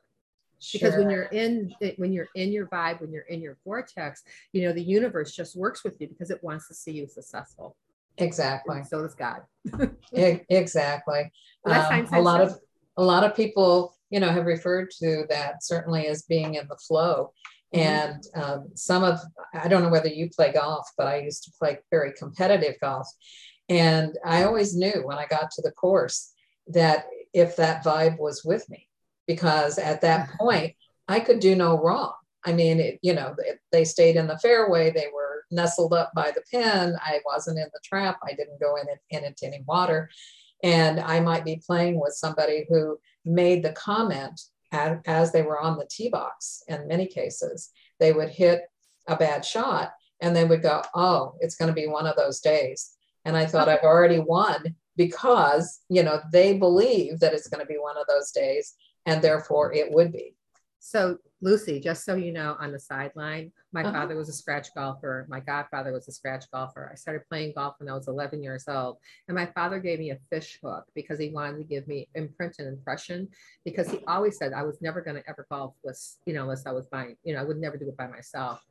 because 0.72 0.96
when 0.96 1.10
you're 1.10 1.24
in 1.24 1.74
when 1.98 2.14
you're 2.14 2.30
in 2.36 2.52
your 2.52 2.66
vibe 2.68 3.02
when 3.02 3.12
you're 3.12 3.24
in 3.24 3.42
your 3.42 3.58
vortex 3.66 4.24
you 4.54 4.64
know 4.64 4.72
the 4.72 4.82
universe 4.82 5.36
just 5.36 5.56
works 5.56 5.84
with 5.84 6.00
you 6.00 6.08
because 6.08 6.32
it 6.32 6.42
wants 6.44 6.68
to 6.68 6.74
see 6.74 6.94
you 6.94 7.08
successful 7.08 7.76
exactly. 8.18 8.78
And 8.78 8.88
so 8.88 9.02
does 9.02 9.16
god. 9.16 9.42
Exactly. 10.50 11.32
Um, 11.66 12.08
a 12.12 12.22
lot 12.22 12.42
of 12.42 12.60
a 12.98 13.04
lot 13.04 13.24
of 13.24 13.36
people 13.36 13.96
you 14.10 14.20
know 14.20 14.30
have 14.30 14.46
referred 14.46 14.92
to 15.00 15.26
that 15.30 15.64
certainly 15.64 16.08
as 16.08 16.24
being 16.24 16.56
in 16.56 16.68
the 16.68 16.78
flow. 16.78 17.32
Mhm. 17.74 17.80
and 17.82 18.24
um, 18.36 18.70
some 18.76 19.04
of 19.04 19.20
i 19.54 19.68
don't 19.68 19.82
know 19.82 19.90
whether 19.90 20.08
you 20.08 20.30
play 20.30 20.52
golf 20.54 20.88
but 20.98 21.08
i 21.08 21.18
used 21.18 21.44
to 21.44 21.52
play 21.60 21.80
very 21.92 22.14
competitive 22.14 22.76
golf. 22.80 23.08
And 23.68 24.16
i 24.24 24.44
always 24.44 24.76
knew 24.76 25.02
when 25.04 25.18
i 25.18 25.26
got 25.26 25.50
to 25.52 25.62
the 25.64 25.72
course 25.72 26.32
that 26.68 27.08
if 27.34 27.56
that 27.56 27.84
vibe 27.84 28.20
was 28.20 28.46
with 28.46 28.70
me 28.70 28.88
because 29.28 29.78
at 29.80 30.02
that 30.02 30.30
point 30.40 30.76
i 31.08 31.20
could 31.20 31.40
do 31.40 31.56
no 31.56 31.82
wrong. 31.82 32.14
I 32.46 32.54
mean 32.54 32.80
it, 32.80 33.00
you 33.02 33.14
know 33.14 33.36
they 33.72 33.84
stayed 33.84 34.16
in 34.16 34.28
the 34.28 34.38
fairway 34.38 34.92
they 34.92 35.08
were 35.14 35.35
nestled 35.52 35.94
up 35.94 36.12
by 36.16 36.32
the 36.32 36.44
pin 36.52 36.96
i 37.06 37.20
wasn't 37.26 37.58
in 37.58 37.68
the 37.74 37.80
trap 37.84 38.18
i 38.24 38.34
didn't 38.34 38.60
go 38.60 38.76
in, 38.76 38.88
it, 38.90 39.00
in 39.10 39.24
into 39.24 39.46
any 39.46 39.64
water 39.68 40.10
and 40.64 41.00
I 41.00 41.20
might 41.20 41.46
be 41.46 41.62
playing 41.64 42.00
with 42.00 42.14
somebody 42.14 42.66
who 42.68 43.00
made 43.24 43.64
the 43.64 43.74
comment 43.74 44.42
as, 44.72 44.98
as 45.06 45.32
they 45.32 45.44
were 45.44 45.60
on 45.60 45.78
the 45.78 45.88
tee 45.90 46.10
box. 46.10 46.64
In 46.68 46.88
many 46.88 47.06
cases, 47.06 47.70
they 48.00 48.14
would 48.14 48.30
hit 48.30 48.62
a 49.08 49.16
bad 49.16 49.46
shot 49.46 49.94
and 50.22 50.36
they 50.36 50.44
would 50.44 50.64
go, 50.64 50.82
"Oh, 50.96 51.36
it's 51.40 51.56
going 51.56 51.68
to 51.68 51.80
be 51.80 51.88
one 51.88 52.08
of 52.08 52.16
those 52.16 52.40
days." 52.40 52.96
And 53.26 53.38
I 53.38 53.46
thought 53.46 53.70
I've 53.70 53.84
already 53.84 54.20
won 54.20 54.76
because 54.96 55.82
you 55.90 56.02
know 56.04 56.22
they 56.32 56.58
believe 56.58 57.20
that 57.20 57.34
it's 57.34 57.48
going 57.48 57.60
to 57.60 57.72
be 57.72 57.78
one 57.78 57.98
of 57.98 58.08
those 58.08 58.32
days, 58.32 58.74
and 59.06 59.22
therefore 59.22 59.74
it 59.74 59.92
would 59.92 60.12
be. 60.12 60.36
So 60.86 61.18
Lucy, 61.42 61.80
just 61.80 62.06
so 62.06 62.14
you 62.14 62.32
know, 62.32 62.56
on 62.60 62.72
the 62.72 62.78
sideline, 62.78 63.52
my 63.72 63.82
Uh-huh. 63.82 63.92
father 63.92 64.16
was 64.16 64.30
a 64.30 64.34
scratch 64.34 64.72
golfer. 64.76 65.26
My 65.28 65.40
godfather 65.40 65.92
was 65.92 66.08
a 66.08 66.12
scratch 66.12 66.46
golfer. 66.52 66.92
I 66.92 66.96
started 66.96 67.28
playing 67.28 67.54
golf 67.56 67.74
when 67.80 67.90
I 67.90 67.96
was 67.96 68.08
11 68.08 68.44
years 68.44 68.68
old, 68.68 69.00
and 69.28 69.34
my 69.34 69.48
father 69.48 69.80
gave 69.80 69.98
me 69.98 70.12
a 70.12 70.20
fish 70.30 70.60
hook 70.64 70.86
because 70.94 71.18
he 71.18 71.30
wanted 71.32 71.58
to 71.58 71.64
give 71.64 71.88
me 71.88 72.08
imprint 72.14 72.58
and 72.60 72.68
impression. 72.68 73.30
Because 73.64 73.90
he 73.90 73.98
always 74.06 74.38
said 74.38 74.54
I 74.54 74.62
was 74.62 74.80
never 74.80 75.02
going 75.02 75.16
to 75.16 75.28
ever 75.28 75.48
golf 75.50 75.74
with, 75.84 76.00
you 76.28 76.34
know, 76.36 76.44
unless 76.44 76.68
I 76.68 76.72
was 76.72 76.86
by, 76.86 77.16
you 77.24 77.34
know, 77.34 77.42
I 77.42 77.46
would 77.46 77.58
never 77.58 77.78
do 77.78 77.90
it 77.90 77.98
by 77.98 78.06
myself. 78.06 78.64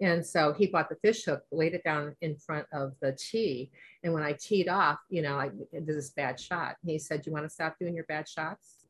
And 0.00 0.26
so 0.26 0.52
he 0.52 0.66
bought 0.66 0.88
the 0.88 0.96
fish 0.96 1.24
hook, 1.24 1.44
laid 1.52 1.74
it 1.74 1.84
down 1.84 2.16
in 2.20 2.34
front 2.34 2.66
of 2.72 2.94
the 3.00 3.12
tee. 3.12 3.70
And 4.02 4.12
when 4.12 4.24
I 4.24 4.32
teed 4.32 4.68
off, 4.68 4.98
you 5.08 5.22
know, 5.22 5.38
I 5.38 5.50
did 5.72 5.86
this 5.86 6.10
bad 6.10 6.40
shot. 6.40 6.78
He 6.84 6.98
said, 6.98 7.24
"You 7.26 7.32
want 7.32 7.44
to 7.44 7.48
stop 7.48 7.78
doing 7.78 7.94
your 7.94 8.06
bad 8.06 8.28
shots?" 8.28 8.86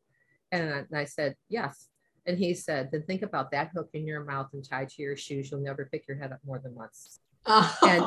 And 0.50 0.72
I, 0.72 0.78
and 0.78 0.96
I 0.96 1.04
said, 1.04 1.36
"Yes." 1.50 1.89
And 2.30 2.38
he 2.38 2.54
said, 2.54 2.90
then 2.92 3.02
think 3.02 3.22
about 3.22 3.50
that 3.50 3.70
hook 3.74 3.90
in 3.92 4.06
your 4.06 4.22
mouth 4.22 4.50
and 4.52 4.64
tied 4.64 4.88
to 4.90 5.02
your 5.02 5.16
shoes. 5.16 5.50
You'll 5.50 5.60
never 5.62 5.84
pick 5.90 6.06
your 6.06 6.16
head 6.16 6.30
up 6.30 6.38
more 6.46 6.60
than 6.60 6.72
once. 6.76 7.18
And 7.44 8.04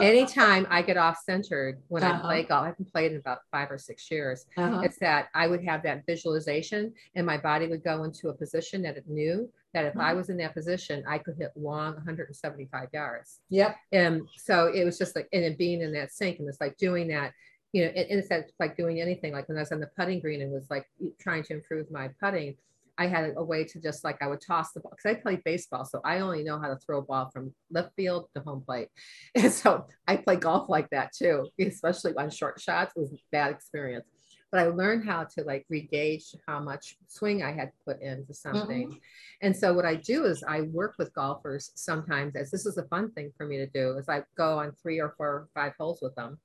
Anytime 0.00 0.66
I 0.70 0.80
get 0.80 0.96
off 0.96 1.18
centered 1.24 1.82
when 1.88 2.02
I 2.02 2.10
Uh-huh. 2.12 2.22
play 2.22 2.42
golf, 2.44 2.62
I 2.64 2.66
haven't 2.68 2.90
played 2.90 3.12
in 3.12 3.18
about 3.18 3.40
five 3.50 3.70
or 3.70 3.76
six 3.76 4.10
years. 4.10 4.46
Uh-huh. 4.56 4.80
It's 4.82 4.98
that 5.00 5.28
I 5.34 5.46
would 5.46 5.62
have 5.64 5.82
that 5.82 6.06
visualization 6.06 6.94
and 7.14 7.26
my 7.26 7.36
body 7.36 7.66
would 7.66 7.84
go 7.84 8.04
into 8.04 8.30
a 8.30 8.34
position 8.34 8.80
that 8.82 8.96
it 8.96 9.06
knew 9.08 9.50
that 9.74 9.84
if 9.84 9.96
I 9.98 10.12
Mhm. 10.12 10.16
was 10.16 10.30
in 10.30 10.38
that 10.38 10.54
position, 10.54 11.04
I 11.06 11.18
could 11.18 11.36
hit 11.36 11.50
long 11.54 11.96
175 11.96 12.88
yards. 12.94 13.40
Yep. 13.50 13.76
And 13.92 14.22
so 14.38 14.68
it 14.72 14.84
was 14.84 14.96
just 14.96 15.14
like, 15.14 15.28
and 15.34 15.58
being 15.58 15.82
in 15.82 15.92
that 15.92 16.12
sync 16.12 16.38
and 16.38 16.48
it's 16.48 16.60
like 16.62 16.78
doing 16.78 17.08
that, 17.08 17.32
you 17.72 17.84
know, 17.84 17.88
and, 17.88 18.08
and 18.10 18.18
it's 18.20 18.28
that- 18.30 18.52
like 18.58 18.76
doing 18.76 19.00
anything. 19.02 19.32
Like 19.34 19.48
when 19.48 19.58
I 19.58 19.60
was 19.60 19.72
on 19.72 19.80
the 19.80 19.90
putting 19.98 20.20
green 20.20 20.40
and 20.40 20.50
was 20.52 20.70
like 20.70 20.86
trying 21.18 21.42
to 21.44 21.52
improve 21.54 21.90
my 21.90 22.08
putting, 22.22 22.56
I 22.98 23.06
had 23.06 23.34
a 23.36 23.44
way 23.44 23.64
to 23.64 23.80
just 23.80 24.04
like 24.04 24.22
I 24.22 24.26
would 24.28 24.40
toss 24.40 24.72
the 24.72 24.80
ball 24.80 24.92
because 24.96 25.16
I 25.16 25.20
played 25.20 25.44
baseball, 25.44 25.84
so 25.84 26.00
I 26.04 26.20
only 26.20 26.42
know 26.42 26.58
how 26.58 26.68
to 26.68 26.76
throw 26.76 26.98
a 26.98 27.02
ball 27.02 27.30
from 27.32 27.54
left 27.70 27.94
field 27.96 28.28
to 28.34 28.40
home 28.40 28.62
plate, 28.62 28.88
and 29.34 29.52
so 29.52 29.86
I 30.06 30.16
play 30.16 30.36
golf 30.36 30.68
like 30.68 30.88
that 30.90 31.12
too, 31.12 31.48
especially 31.58 32.14
on 32.16 32.30
short 32.30 32.60
shots. 32.60 32.92
It 32.96 33.00
was 33.00 33.12
a 33.12 33.18
bad 33.30 33.50
experience, 33.50 34.06
but 34.50 34.60
I 34.60 34.66
learned 34.68 35.04
how 35.04 35.24
to 35.24 35.42
like 35.44 35.66
regauge 35.70 36.34
how 36.46 36.60
much 36.60 36.96
swing 37.06 37.42
I 37.42 37.52
had 37.52 37.72
put 37.84 38.00
into 38.00 38.32
something, 38.34 38.98
and 39.42 39.54
so 39.54 39.74
what 39.74 39.84
I 39.84 39.96
do 39.96 40.24
is 40.24 40.42
I 40.46 40.62
work 40.62 40.94
with 40.98 41.14
golfers 41.14 41.72
sometimes, 41.74 42.34
as 42.34 42.50
this 42.50 42.66
is 42.66 42.78
a 42.78 42.84
fun 42.88 43.12
thing 43.12 43.30
for 43.36 43.46
me 43.46 43.58
to 43.58 43.66
do, 43.66 43.96
is 43.98 44.08
I 44.08 44.22
go 44.36 44.58
on 44.58 44.72
three 44.72 45.00
or 45.00 45.14
four 45.16 45.28
or 45.28 45.48
five 45.54 45.74
holes 45.78 46.00
with 46.00 46.14
them. 46.14 46.38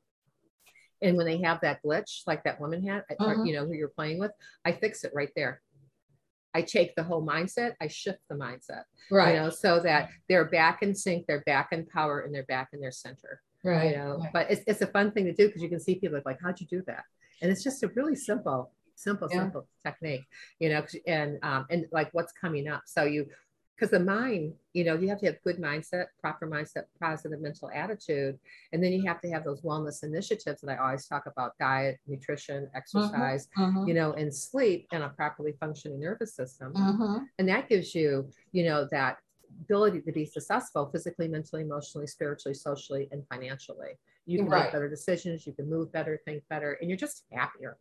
And 1.04 1.18
when 1.18 1.26
they 1.26 1.42
have 1.42 1.62
that 1.62 1.82
glitch, 1.84 2.22
like 2.28 2.44
that 2.44 2.60
woman 2.62 2.86
had, 2.86 3.04
or, 3.20 3.36
Mhm. 3.36 3.48
you 3.48 3.54
know, 3.54 3.66
who 3.66 3.74
you're 3.74 3.88
playing 3.90 4.20
with, 4.20 4.32
I 4.64 4.72
fix 4.72 5.04
it 5.04 5.12
right 5.16 5.32
there. 5.36 5.60
I 6.54 6.62
take 6.62 6.96
the 6.96 7.04
whole 7.04 7.26
mindset, 7.26 7.74
I 7.82 7.88
shift 7.88 8.20
the 8.30 8.36
mindset, 8.36 8.84
Right. 9.10 9.36
you 9.36 9.40
know, 9.42 9.50
so 9.50 9.80
that 9.82 10.10
they're 10.28 10.46
back 10.46 10.84
in 10.84 10.94
sync, 10.96 11.26
they're 11.28 11.44
back 11.46 11.70
in 11.72 11.86
power, 11.86 12.22
and 12.22 12.34
they're 12.34 12.44
back 12.44 12.70
in 12.74 12.80
their 12.82 12.92
center. 12.92 13.42
right. 13.64 13.92
You 13.92 13.98
know, 13.98 14.18
right. 14.18 14.30
but 14.34 14.52
it's, 14.52 14.62
it's 14.68 14.82
a 14.82 14.88
fun 14.88 15.12
thing 15.12 15.26
to 15.26 15.34
do 15.34 15.48
because 15.48 15.62
you 15.62 15.70
can 15.70 15.80
see 15.80 15.96
people 15.96 16.20
like, 16.26 16.40
how'd 16.44 16.60
you 16.60 16.68
do 16.68 16.82
that? 16.88 17.04
And 17.42 17.52
it's 17.52 17.64
just 17.64 17.84
a 17.84 17.88
really 17.90 18.16
simple, 18.16 18.72
simple, 18.96 19.28
Yeah. 19.32 19.40
simple 19.40 19.68
technique, 19.86 20.26
you 20.60 20.70
know, 20.70 20.84
and 21.08 21.40
um, 21.44 21.66
and 21.70 21.86
like 21.92 22.10
what's 22.14 22.34
coming 22.34 22.68
up. 22.68 22.84
So 22.86 23.04
you 23.04 23.28
because 23.82 23.90
the 23.90 24.00
mind, 24.00 24.54
you 24.74 24.84
know, 24.84 24.94
you 24.94 25.10
have 25.10 25.20
to 25.20 25.26
have 25.26 25.42
good 25.44 25.58
mindset, 25.58 26.06
proper 26.20 26.48
mindset, 26.48 26.84
positive 27.00 27.42
mental 27.42 27.68
attitude. 27.74 28.38
And 28.74 28.84
then 28.84 28.92
you 28.94 29.04
have 29.08 29.20
to 29.22 29.30
have 29.32 29.44
those 29.44 29.62
wellness 29.64 30.04
initiatives 30.04 30.62
that 30.62 30.72
I 30.72 30.78
always 30.78 31.08
talk 31.08 31.26
about 31.26 31.58
diet, 31.60 31.98
nutrition, 32.06 32.70
exercise, 32.76 33.48
Mhm. 33.58 33.88
you 33.88 33.96
know, 33.96 34.14
and 34.14 34.32
sleep 34.32 34.86
and 34.92 35.02
a 35.02 35.10
properly 35.10 35.54
functioning 35.54 36.00
nervous 36.00 36.36
system. 36.36 36.74
Mhm. 36.76 37.28
And 37.40 37.50
that 37.50 37.70
gives 37.70 37.96
you, 37.96 38.30
you 38.52 38.66
know, 38.66 38.88
that 38.92 39.18
ability 39.62 40.02
to 40.02 40.12
be 40.12 40.26
successful 40.26 40.86
physically, 40.92 41.28
mentally, 41.28 41.64
emotionally, 41.64 42.06
spiritually, 42.06 42.54
socially, 42.54 43.10
and 43.12 43.28
financially. 43.30 43.98
You 44.28 44.38
can 44.38 44.48
Right. 44.50 44.66
make 44.66 44.74
better 44.74 44.90
decisions, 44.90 45.48
you 45.48 45.54
can 45.54 45.68
move 45.68 45.92
better, 45.92 46.22
think 46.24 46.48
better, 46.50 46.74
and 46.74 46.88
you're 46.88 46.98
just 46.98 47.26
happier. 47.32 47.80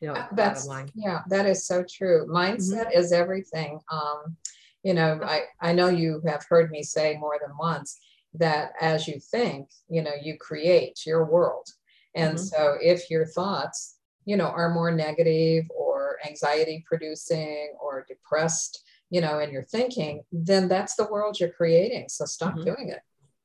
You 0.00 0.08
know, 0.08 0.14
Uh, 0.14 0.28
That's 0.32 0.66
line. 0.68 0.90
yeah, 0.94 1.24
that 1.28 1.46
is 1.46 1.66
so 1.66 1.82
true. 1.82 2.26
Mindset 2.26 2.94
is 2.94 3.10
everything. 3.10 3.80
Um, 3.90 4.36
you 4.84 4.94
know, 4.94 5.20
I 5.24 5.44
I 5.60 5.72
know 5.72 5.88
you 5.88 6.22
have 6.26 6.44
heard 6.48 6.70
me 6.70 6.82
say 6.82 7.16
more 7.18 7.38
than 7.40 7.56
once 7.58 7.98
that 8.34 8.72
as 8.80 9.08
you 9.08 9.18
think, 9.18 9.70
you 9.88 10.02
know, 10.02 10.14
you 10.22 10.36
create 10.38 11.06
your 11.06 11.24
world. 11.24 11.66
And 12.14 12.36
Mhm. 12.36 12.40
so 12.40 12.76
if 12.80 13.10
your 13.10 13.26
thoughts, 13.26 13.96
you 14.24 14.36
know, 14.36 14.46
are 14.46 14.74
more 14.74 14.90
negative 14.90 15.64
or 15.74 16.18
anxiety 16.26 16.84
producing 16.86 17.74
or 17.80 18.04
depressed, 18.06 18.84
you 19.10 19.20
know, 19.20 19.38
in 19.38 19.50
your 19.50 19.62
thinking, 19.62 20.22
then 20.32 20.68
that's 20.68 20.94
the 20.96 21.08
world 21.10 21.40
you're 21.40 21.50
creating. 21.50 22.08
So 22.08 22.24
stop 22.24 22.54
Mhm. 22.56 22.64
doing 22.64 22.88
it. 22.90 23.02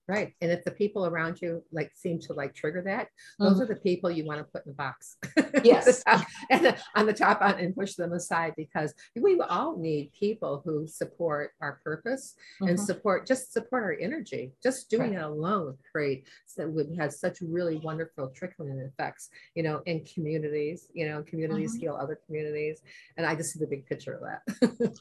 Right. 0.10 0.34
And 0.42 0.52
if 0.52 0.64
the 0.64 0.72
people 0.72 1.06
around 1.06 1.40
you 1.40 1.64
like 1.72 1.92
seem 1.94 2.20
to 2.22 2.34
like 2.34 2.56
trigger 2.56 2.82
that, 2.82 3.10
Mm-hmm. 3.10 3.44
those 3.44 3.62
are 3.62 3.66
the 3.68 3.76
people 3.76 4.10
you 4.10 4.26
want 4.26 4.40
to 4.40 4.44
put 4.44 4.66
in 4.66 4.72
the 4.72 4.76
box. 4.76 5.18
Yes. 5.64 6.02
and 6.50 6.66
then 6.66 6.76
on 6.96 7.06
the 7.06 7.14
top 7.14 7.42
on, 7.42 7.60
and 7.60 7.76
push 7.76 7.94
them 7.96 8.14
aside 8.14 8.54
because 8.58 8.94
we 9.16 9.40
all 9.42 9.78
need 9.78 10.12
people 10.14 10.62
who 10.66 10.88
support 10.88 11.52
our 11.62 11.80
purpose 11.84 12.36
and 12.62 12.78
Mhm. 12.78 12.86
support 12.90 13.28
just 13.28 13.54
support 13.54 13.84
our 13.84 13.98
energy. 14.00 14.52
Just 14.64 14.90
doing 14.90 15.12
Right. 15.12 15.20
it 15.20 15.24
alone 15.24 15.78
create 15.92 16.28
so 16.48 16.68
would 16.68 16.90
have 16.98 17.14
such 17.14 17.42
really 17.42 17.78
wonderful 17.78 18.30
trickling 18.30 18.80
effects, 18.80 19.30
you 19.56 19.62
know, 19.64 19.82
in 19.86 20.04
communities, 20.06 20.90
you 20.94 21.06
know, 21.08 21.22
communities 21.24 21.76
Mhm. 21.76 21.80
heal 21.82 21.96
other 21.96 22.18
communities. 22.26 22.82
And 23.18 23.26
I 23.28 23.36
just 23.36 23.54
see 23.54 23.60
the 23.60 23.68
big 23.68 23.86
picture 23.86 24.14
of 24.14 24.22
that. 24.30 24.42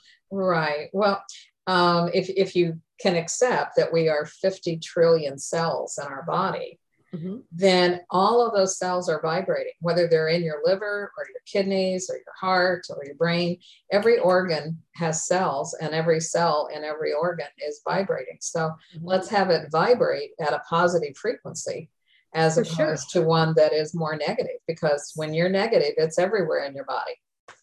Right. 0.30 0.90
Well, 0.92 1.22
um, 1.68 2.10
if, 2.14 2.28
if 2.30 2.56
you 2.56 2.80
can 3.00 3.14
accept 3.14 3.76
that 3.76 3.92
we 3.92 4.08
are 4.08 4.24
50 4.26 4.78
trillion 4.78 5.38
cells 5.38 5.98
in 6.02 6.06
our 6.06 6.22
body, 6.24 6.80
Mhm. 7.14 7.44
then 7.50 8.00
all 8.10 8.46
of 8.46 8.52
those 8.52 8.76
cells 8.76 9.08
are 9.08 9.22
vibrating, 9.22 9.72
whether 9.80 10.06
they're 10.06 10.28
in 10.28 10.42
your 10.42 10.60
liver 10.62 11.10
or 11.16 11.24
your 11.32 11.40
kidneys 11.46 12.10
or 12.10 12.16
your 12.16 12.34
heart 12.38 12.86
or 12.90 13.02
your 13.04 13.14
brain. 13.14 13.58
Every 13.90 14.18
organ 14.18 14.82
has 14.96 15.26
cells, 15.26 15.72
and 15.80 15.94
every 15.94 16.20
cell 16.20 16.68
in 16.74 16.84
every 16.84 17.14
organ 17.14 17.46
is 17.66 17.80
vibrating. 17.82 18.36
So 18.42 18.60
Mhm. 18.94 19.00
let's 19.02 19.28
have 19.28 19.48
it 19.48 19.70
vibrate 19.70 20.32
at 20.38 20.52
a 20.52 20.62
positive 20.68 21.16
frequency 21.16 21.88
as 22.34 22.56
For 22.56 22.60
opposed 22.60 23.10
sure. 23.10 23.22
to 23.22 23.26
one 23.28 23.54
that 23.54 23.72
is 23.72 23.94
more 23.94 24.14
negative, 24.16 24.60
because 24.66 25.12
when 25.16 25.32
you're 25.32 25.48
negative, 25.48 25.94
it's 25.96 26.18
everywhere 26.18 26.64
in 26.64 26.74
your 26.74 26.84
body. 26.84 27.18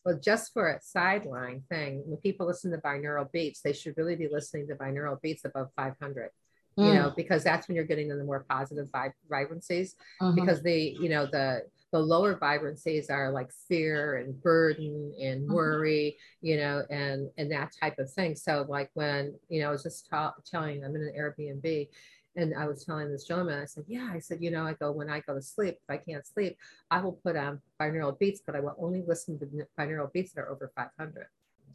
Well, 0.06 0.20
just 0.24 0.54
for 0.54 0.68
a 0.70 0.80
sideline 0.82 1.64
thing, 1.68 2.04
when 2.06 2.18
people 2.18 2.46
listen 2.46 2.72
to 2.72 2.78
binaural 2.78 3.32
beats, 3.32 3.62
they 3.62 3.74
should 3.74 3.98
really 3.98 4.16
be 4.16 4.28
listening 4.32 4.68
to 4.68 4.76
binaural 4.76 5.20
beats 5.20 5.46
above 5.46 5.70
500, 5.76 6.30
you 6.78 6.94
know, 6.94 7.12
because 7.16 7.44
that's 7.44 7.68
when 7.68 7.76
you're 7.76 7.86
getting 7.86 8.12
in 8.12 8.20
the 8.20 8.24
more 8.24 8.46
positive 8.48 8.88
vib- 8.92 9.14
vibrancies. 9.28 9.96
Mhm. 10.22 10.36
Because 10.36 10.62
the, 10.62 10.96
you 11.02 11.10
know, 11.10 11.26
the 11.26 11.64
the 11.92 12.00
lower 12.00 12.36
vibrancies 12.36 13.10
are 13.10 13.32
like 13.32 13.50
fear 13.70 14.18
and 14.18 14.42
burden 14.42 15.14
and 15.20 15.48
Mhm. 15.48 15.54
worry, 15.54 16.18
you 16.42 16.58
know, 16.58 16.84
and 16.90 17.32
and 17.38 17.50
that 17.52 17.72
type 17.72 17.98
of 18.00 18.12
thing. 18.12 18.36
So 18.36 18.66
like 18.68 18.90
when, 18.96 19.34
you 19.48 19.62
know, 19.62 19.70
I 19.70 19.72
was 19.72 19.84
just 19.84 20.10
ta- 20.10 20.36
telling, 20.46 20.84
I'm 20.84 20.96
in 20.96 21.04
an 21.04 21.14
Airbnb. 21.18 21.88
And 22.36 22.54
I 22.54 22.68
was 22.68 22.84
telling 22.84 23.10
this 23.12 23.24
gentleman, 23.24 23.60
I 23.62 23.66
said, 23.66 23.86
Yeah, 23.88 24.10
I 24.12 24.20
said, 24.20 24.40
you 24.42 24.52
know, 24.52 24.66
I 24.66 24.74
go 24.74 24.92
when 24.92 25.10
I 25.10 25.22
go 25.22 25.36
to 25.36 25.42
sleep, 25.42 25.76
if 25.76 25.90
I 25.90 25.98
can't 25.98 26.26
sleep, 26.26 26.58
I 26.92 27.02
will 27.02 27.14
put 27.14 27.36
on 27.36 27.62
binaural 27.80 28.18
beats, 28.18 28.42
but 28.46 28.56
I 28.56 28.60
will 28.60 28.76
only 28.80 29.04
listen 29.08 29.40
to 29.40 29.46
binaural 29.80 30.12
beats 30.12 30.34
that 30.34 30.42
are 30.42 30.50
over 30.52 30.72
500, 30.76 31.28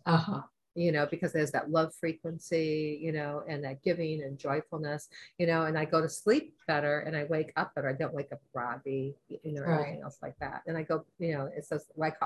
uh-huh. 0.07 0.43
you 0.75 0.93
know, 0.93 1.07
because 1.11 1.33
there's 1.33 1.53
that 1.53 1.71
love 1.71 1.95
frequency, 1.95 2.99
you 3.03 3.13
know, 3.13 3.43
and 3.49 3.65
that 3.65 3.83
giving 3.83 4.23
and 4.23 4.39
joyfulness, 4.39 5.09
you 5.39 5.47
know, 5.47 5.63
and 5.63 5.79
I 5.79 5.85
go 5.87 6.01
to 6.03 6.09
sleep 6.09 6.55
better 6.67 7.01
and 7.01 7.17
I 7.17 7.25
wake 7.25 7.53
up 7.57 7.75
better. 7.75 7.89
I 7.89 7.95
don't 7.95 8.15
wake 8.15 8.33
up 8.33 8.41
groggy, 8.53 9.15
you 9.29 9.53
know, 9.53 9.63
or 9.63 9.69
Right. 9.69 9.87
anything 9.87 10.03
else 10.03 10.19
like 10.23 10.39
that. 10.41 10.63
And 10.67 10.77
I 10.77 10.83
go, 10.83 11.05
you 11.19 11.33
know, 11.33 11.49
it's 11.57 11.71
just 11.71 11.91
like, 11.97 12.17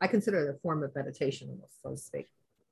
I 0.00 0.06
consider 0.06 0.46
it 0.48 0.54
a 0.54 0.58
form 0.60 0.82
of 0.82 0.94
meditation, 0.94 1.48
almost, 1.50 1.82
so 1.82 1.90
to 1.90 1.96
speak. 1.96 2.28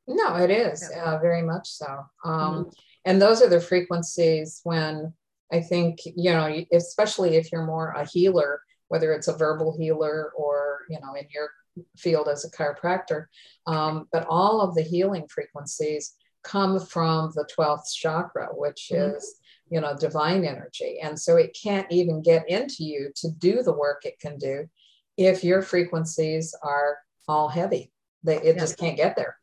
No, 0.07 0.37
it 0.37 0.51
is 0.51 0.91
uh, 0.91 1.19
very 1.19 1.43
much 1.43 1.69
so. 1.71 2.05
Um, 2.25 2.71
And 3.05 3.21
those 3.21 3.43
are 3.43 3.49
the 3.49 3.61
frequencies 3.61 4.61
when 4.65 5.13
I 5.53 5.61
think, 5.61 5.99
you 6.05 6.33
know, 6.33 6.65
especially 6.73 7.37
if 7.37 7.51
you're 7.51 7.67
more 7.67 7.91
a 7.91 8.05
healer, 8.05 8.63
whether 8.89 9.13
it's 9.13 9.29
a 9.29 9.37
verbal 9.37 9.77
healer 9.77 10.33
or, 10.37 10.81
you 10.89 10.99
know, 11.01 11.15
in 11.15 11.27
your 11.31 11.51
field 11.97 12.29
as 12.29 12.45
a 12.45 12.51
chiropractor, 12.51 13.27
um, 13.67 14.07
but 14.13 14.27
all 14.29 14.61
of 14.61 14.75
the 14.75 14.83
healing 14.83 15.27
frequencies 15.29 16.15
come 16.43 16.79
from 16.81 17.33
the 17.35 17.47
12th 17.55 17.93
chakra, 17.95 18.49
which 18.53 18.91
Mhm. 18.93 19.17
is, 19.17 19.37
you 19.71 19.81
know, 19.81 19.97
divine 19.97 20.45
energy. 20.45 20.99
And 21.01 21.19
so 21.19 21.37
it 21.37 21.57
can't 21.61 21.91
even 21.91 22.23
get 22.23 22.49
into 22.49 22.85
you 22.85 23.11
to 23.17 23.31
do 23.31 23.63
the 23.63 23.73
work 23.73 24.05
it 24.05 24.19
can 24.21 24.39
do 24.39 24.69
if 25.17 25.43
your 25.45 25.63
frequencies 25.63 26.55
are 26.63 26.99
all 27.29 27.49
heavy. 27.49 27.93
They, 28.23 28.37
it 28.37 28.57
Yeah. 28.57 28.61
just 28.61 28.79
can't 28.79 28.97
get 28.97 29.17
there. 29.17 29.37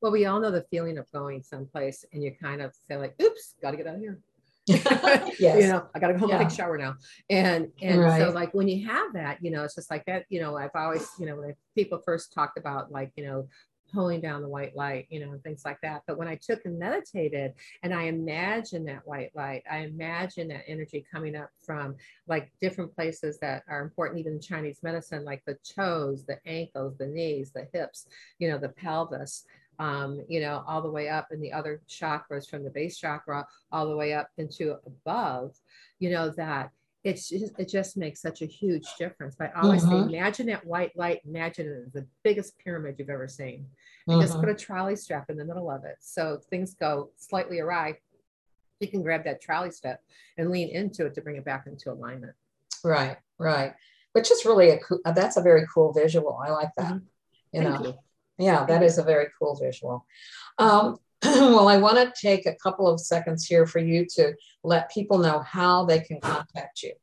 Well, 0.00 0.12
we 0.12 0.26
all 0.26 0.40
know 0.40 0.50
the 0.50 0.66
feeling 0.70 0.98
of 0.98 1.10
going 1.12 1.42
someplace 1.42 2.04
and 2.12 2.22
you 2.22 2.32
kind 2.40 2.62
of 2.62 2.74
say 2.88 2.96
like, 2.96 3.14
oops, 3.20 3.54
got 3.60 3.72
to 3.72 3.76
get 3.76 3.86
out 3.86 3.96
of 3.96 4.00
here. 4.00 4.18
yes. 4.66 5.40
you 5.40 5.68
know, 5.68 5.86
I 5.94 5.98
gotta 5.98 6.12
go 6.12 6.20
home 6.20 6.30
and 6.30 6.38
take 6.38 6.48
a 6.48 6.54
shower 6.54 6.78
now. 6.78 6.94
And 7.28 7.68
and 7.82 8.00
so 8.22 8.30
like 8.30 8.54
when 8.54 8.68
you 8.68 8.86
have 8.86 9.14
that, 9.14 9.38
you 9.42 9.50
know, 9.50 9.64
it's 9.64 9.74
just 9.74 9.90
like 9.90 10.04
that, 10.06 10.26
you 10.28 10.40
know, 10.40 10.56
I've 10.56 10.70
always, 10.74 11.08
you 11.18 11.26
know, 11.26 11.36
when 11.36 11.54
people 11.74 12.00
first 12.04 12.32
talked 12.32 12.58
about 12.58 12.92
like, 12.92 13.10
you 13.16 13.24
know, 13.24 13.48
pulling 13.92 14.20
down 14.20 14.42
the 14.42 14.48
white 14.48 14.76
light, 14.76 15.06
you 15.10 15.20
know, 15.20 15.32
and 15.32 15.42
things 15.42 15.62
like 15.64 15.80
that. 15.82 16.02
But 16.06 16.18
when 16.18 16.28
I 16.28 16.36
took 16.36 16.64
and 16.64 16.78
meditated 16.78 17.54
and 17.82 17.92
I 17.92 18.04
imagined 18.04 18.88
that 18.88 19.06
white 19.06 19.34
light, 19.34 19.62
I 19.70 19.78
imagined 19.78 20.50
that 20.50 20.64
energy 20.66 21.04
coming 21.12 21.36
up 21.36 21.50
from 21.64 21.96
like 22.26 22.52
different 22.60 22.94
places 22.94 23.38
that 23.40 23.64
are 23.68 23.82
important, 23.82 24.20
even 24.20 24.34
in 24.34 24.40
Chinese 24.40 24.80
medicine, 24.82 25.24
like 25.24 25.42
the 25.46 25.58
toes, 25.76 26.24
the 26.24 26.38
ankles, 26.46 26.96
the 26.98 27.06
knees, 27.06 27.52
the 27.52 27.66
hips, 27.72 28.06
you 28.38 28.48
know, 28.48 28.58
the 28.58 28.68
pelvis. 28.68 29.44
Um, 29.80 30.22
you 30.28 30.40
know, 30.40 30.62
all 30.68 30.82
the 30.82 30.90
way 30.90 31.08
up 31.08 31.28
in 31.32 31.40
the 31.40 31.52
other 31.54 31.80
chakras 31.88 32.46
from 32.50 32.64
the 32.64 32.70
base 32.70 32.98
chakra 32.98 33.46
all 33.72 33.88
the 33.88 33.96
way 33.96 34.12
up 34.12 34.28
into 34.36 34.76
above, 34.84 35.56
you 35.98 36.10
know, 36.10 36.28
that 36.36 36.70
it's 37.02 37.30
just, 37.30 37.58
it 37.58 37.66
just 37.66 37.96
makes 37.96 38.20
such 38.20 38.42
a 38.42 38.46
huge 38.46 38.86
difference. 38.98 39.36
But 39.38 39.52
I 39.56 39.62
always 39.62 39.82
mm-hmm. 39.82 40.10
say, 40.10 40.18
imagine 40.18 40.46
that 40.48 40.66
white 40.66 40.94
light, 40.96 41.22
imagine 41.24 41.66
it 41.66 41.94
the 41.94 42.06
biggest 42.22 42.58
pyramid 42.58 42.96
you've 42.98 43.08
ever 43.08 43.26
seen. 43.26 43.64
And 44.06 44.18
mm-hmm. 44.18 44.26
just 44.26 44.38
put 44.38 44.50
a 44.50 44.54
trolley 44.54 44.96
strap 44.96 45.30
in 45.30 45.38
the 45.38 45.46
middle 45.46 45.70
of 45.70 45.84
it. 45.84 45.96
So 46.00 46.40
things 46.50 46.74
go 46.74 47.10
slightly 47.16 47.58
awry, 47.60 47.96
you 48.80 48.88
can 48.88 49.02
grab 49.02 49.24
that 49.24 49.40
trolley 49.40 49.70
strap 49.70 50.00
and 50.36 50.50
lean 50.50 50.68
into 50.68 51.06
it 51.06 51.14
to 51.14 51.22
bring 51.22 51.36
it 51.36 51.44
back 51.44 51.66
into 51.66 51.90
alignment. 51.90 52.34
Right, 52.84 53.16
right. 53.38 53.72
Which 54.12 54.30
is 54.30 54.44
really 54.44 54.70
a 54.70 54.78
cool, 54.78 55.00
that's 55.04 55.38
a 55.38 55.42
very 55.42 55.66
cool 55.72 55.92
visual. 55.92 56.38
I 56.44 56.50
like 56.50 56.74
that. 56.76 56.92
Mm-hmm. 56.92 57.56
You 57.56 57.62
Thank 57.62 57.80
know, 57.80 57.86
you. 57.86 57.94
Yeah, 58.40 58.64
that 58.64 58.82
is 58.82 58.98
a 58.98 59.02
very 59.02 59.26
cool 59.38 59.56
visual. 59.56 60.06
Um, 60.58 60.96
well, 61.22 61.68
I 61.68 61.76
want 61.76 61.96
to 61.96 62.12
take 62.20 62.46
a 62.46 62.54
couple 62.54 62.88
of 62.88 63.00
seconds 63.00 63.44
here 63.44 63.66
for 63.66 63.78
you 63.78 64.06
to 64.16 64.34
let 64.64 64.90
people 64.90 65.18
know 65.18 65.40
how 65.40 65.84
they 65.84 66.00
can 66.00 66.20
contact 66.20 66.82
you. 66.82 66.94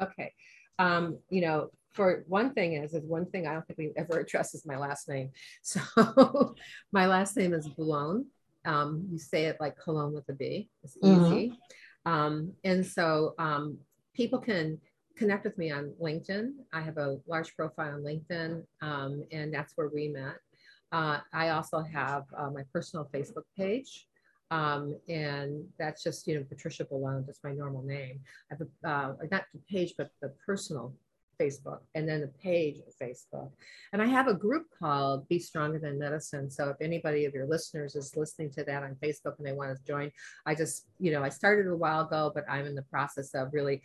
Okay. 0.00 0.34
Um, 0.78 1.18
you 1.30 1.40
know, 1.40 1.70
for 1.92 2.24
one 2.26 2.52
thing 2.52 2.74
is, 2.74 2.92
is 2.92 3.04
one 3.04 3.26
thing 3.26 3.46
I 3.46 3.54
don't 3.54 3.66
think 3.66 3.78
we 3.78 3.92
ever 3.96 4.18
address 4.20 4.54
is 4.54 4.66
my 4.66 4.76
last 4.76 5.08
name. 5.08 5.30
So 5.62 6.54
my 6.92 7.06
last 7.06 7.36
name 7.36 7.54
is 7.54 7.68
Boulogne. 7.68 8.26
Um, 8.64 9.08
you 9.10 9.18
say 9.18 9.46
it 9.46 9.56
like 9.60 9.76
cologne 9.78 10.12
with 10.12 10.28
a 10.28 10.34
B. 10.34 10.68
It's 10.82 10.96
mm-hmm. 10.98 11.26
easy. 11.26 11.48
Mm-hmm. 11.48 12.12
Um, 12.12 12.52
and 12.64 12.84
so 12.84 13.34
um, 13.38 13.78
people 14.14 14.40
can 14.40 14.78
connect 15.22 15.44
with 15.44 15.56
me 15.56 15.70
on 15.70 15.92
LinkedIn. 16.02 16.50
I 16.72 16.80
have 16.80 16.98
a 16.98 17.16
large 17.28 17.54
profile 17.54 17.94
on 17.94 18.02
LinkedIn, 18.02 18.64
um, 18.80 19.22
and 19.30 19.54
that's 19.54 19.72
where 19.76 19.88
we 19.88 20.08
met. 20.08 20.34
Uh, 20.90 21.18
I 21.32 21.50
also 21.50 21.80
have 21.80 22.24
uh, 22.36 22.50
my 22.50 22.64
personal 22.72 23.08
Facebook 23.14 23.44
page. 23.56 24.08
Um, 24.50 24.98
and 25.08 25.64
that's 25.78 26.02
just, 26.02 26.26
you 26.26 26.34
know, 26.34 26.44
Patricia 26.46 26.84
Boulogne, 26.84 27.24
just 27.24 27.44
my 27.44 27.52
normal 27.52 27.82
name. 27.82 28.18
I 28.50 28.56
have 28.56 28.62
a, 28.62 28.88
uh, 28.88 29.12
not 29.30 29.44
the 29.54 29.60
page, 29.70 29.94
but 29.96 30.10
the 30.20 30.30
personal 30.44 30.92
Facebook 31.42 31.80
and 31.94 32.08
then 32.08 32.20
the 32.20 32.32
page 32.42 32.76
Facebook. 33.00 33.50
And 33.92 34.00
I 34.02 34.06
have 34.06 34.28
a 34.28 34.34
group 34.34 34.66
called 34.78 35.28
Be 35.28 35.38
Stronger 35.38 35.78
Than 35.78 35.98
Medicine. 35.98 36.50
So 36.50 36.68
if 36.68 36.76
anybody 36.80 37.24
of 37.24 37.34
your 37.34 37.46
listeners 37.46 37.96
is 37.96 38.16
listening 38.16 38.50
to 38.52 38.64
that 38.64 38.82
on 38.82 38.96
Facebook 39.02 39.38
and 39.38 39.46
they 39.46 39.52
want 39.52 39.76
to 39.76 39.84
join, 39.84 40.10
I 40.46 40.54
just, 40.54 40.86
you 40.98 41.12
know, 41.12 41.22
I 41.22 41.28
started 41.28 41.66
a 41.66 41.76
while 41.76 42.02
ago, 42.02 42.30
but 42.34 42.44
I'm 42.48 42.66
in 42.66 42.74
the 42.74 42.82
process 42.82 43.34
of 43.34 43.52
really 43.52 43.82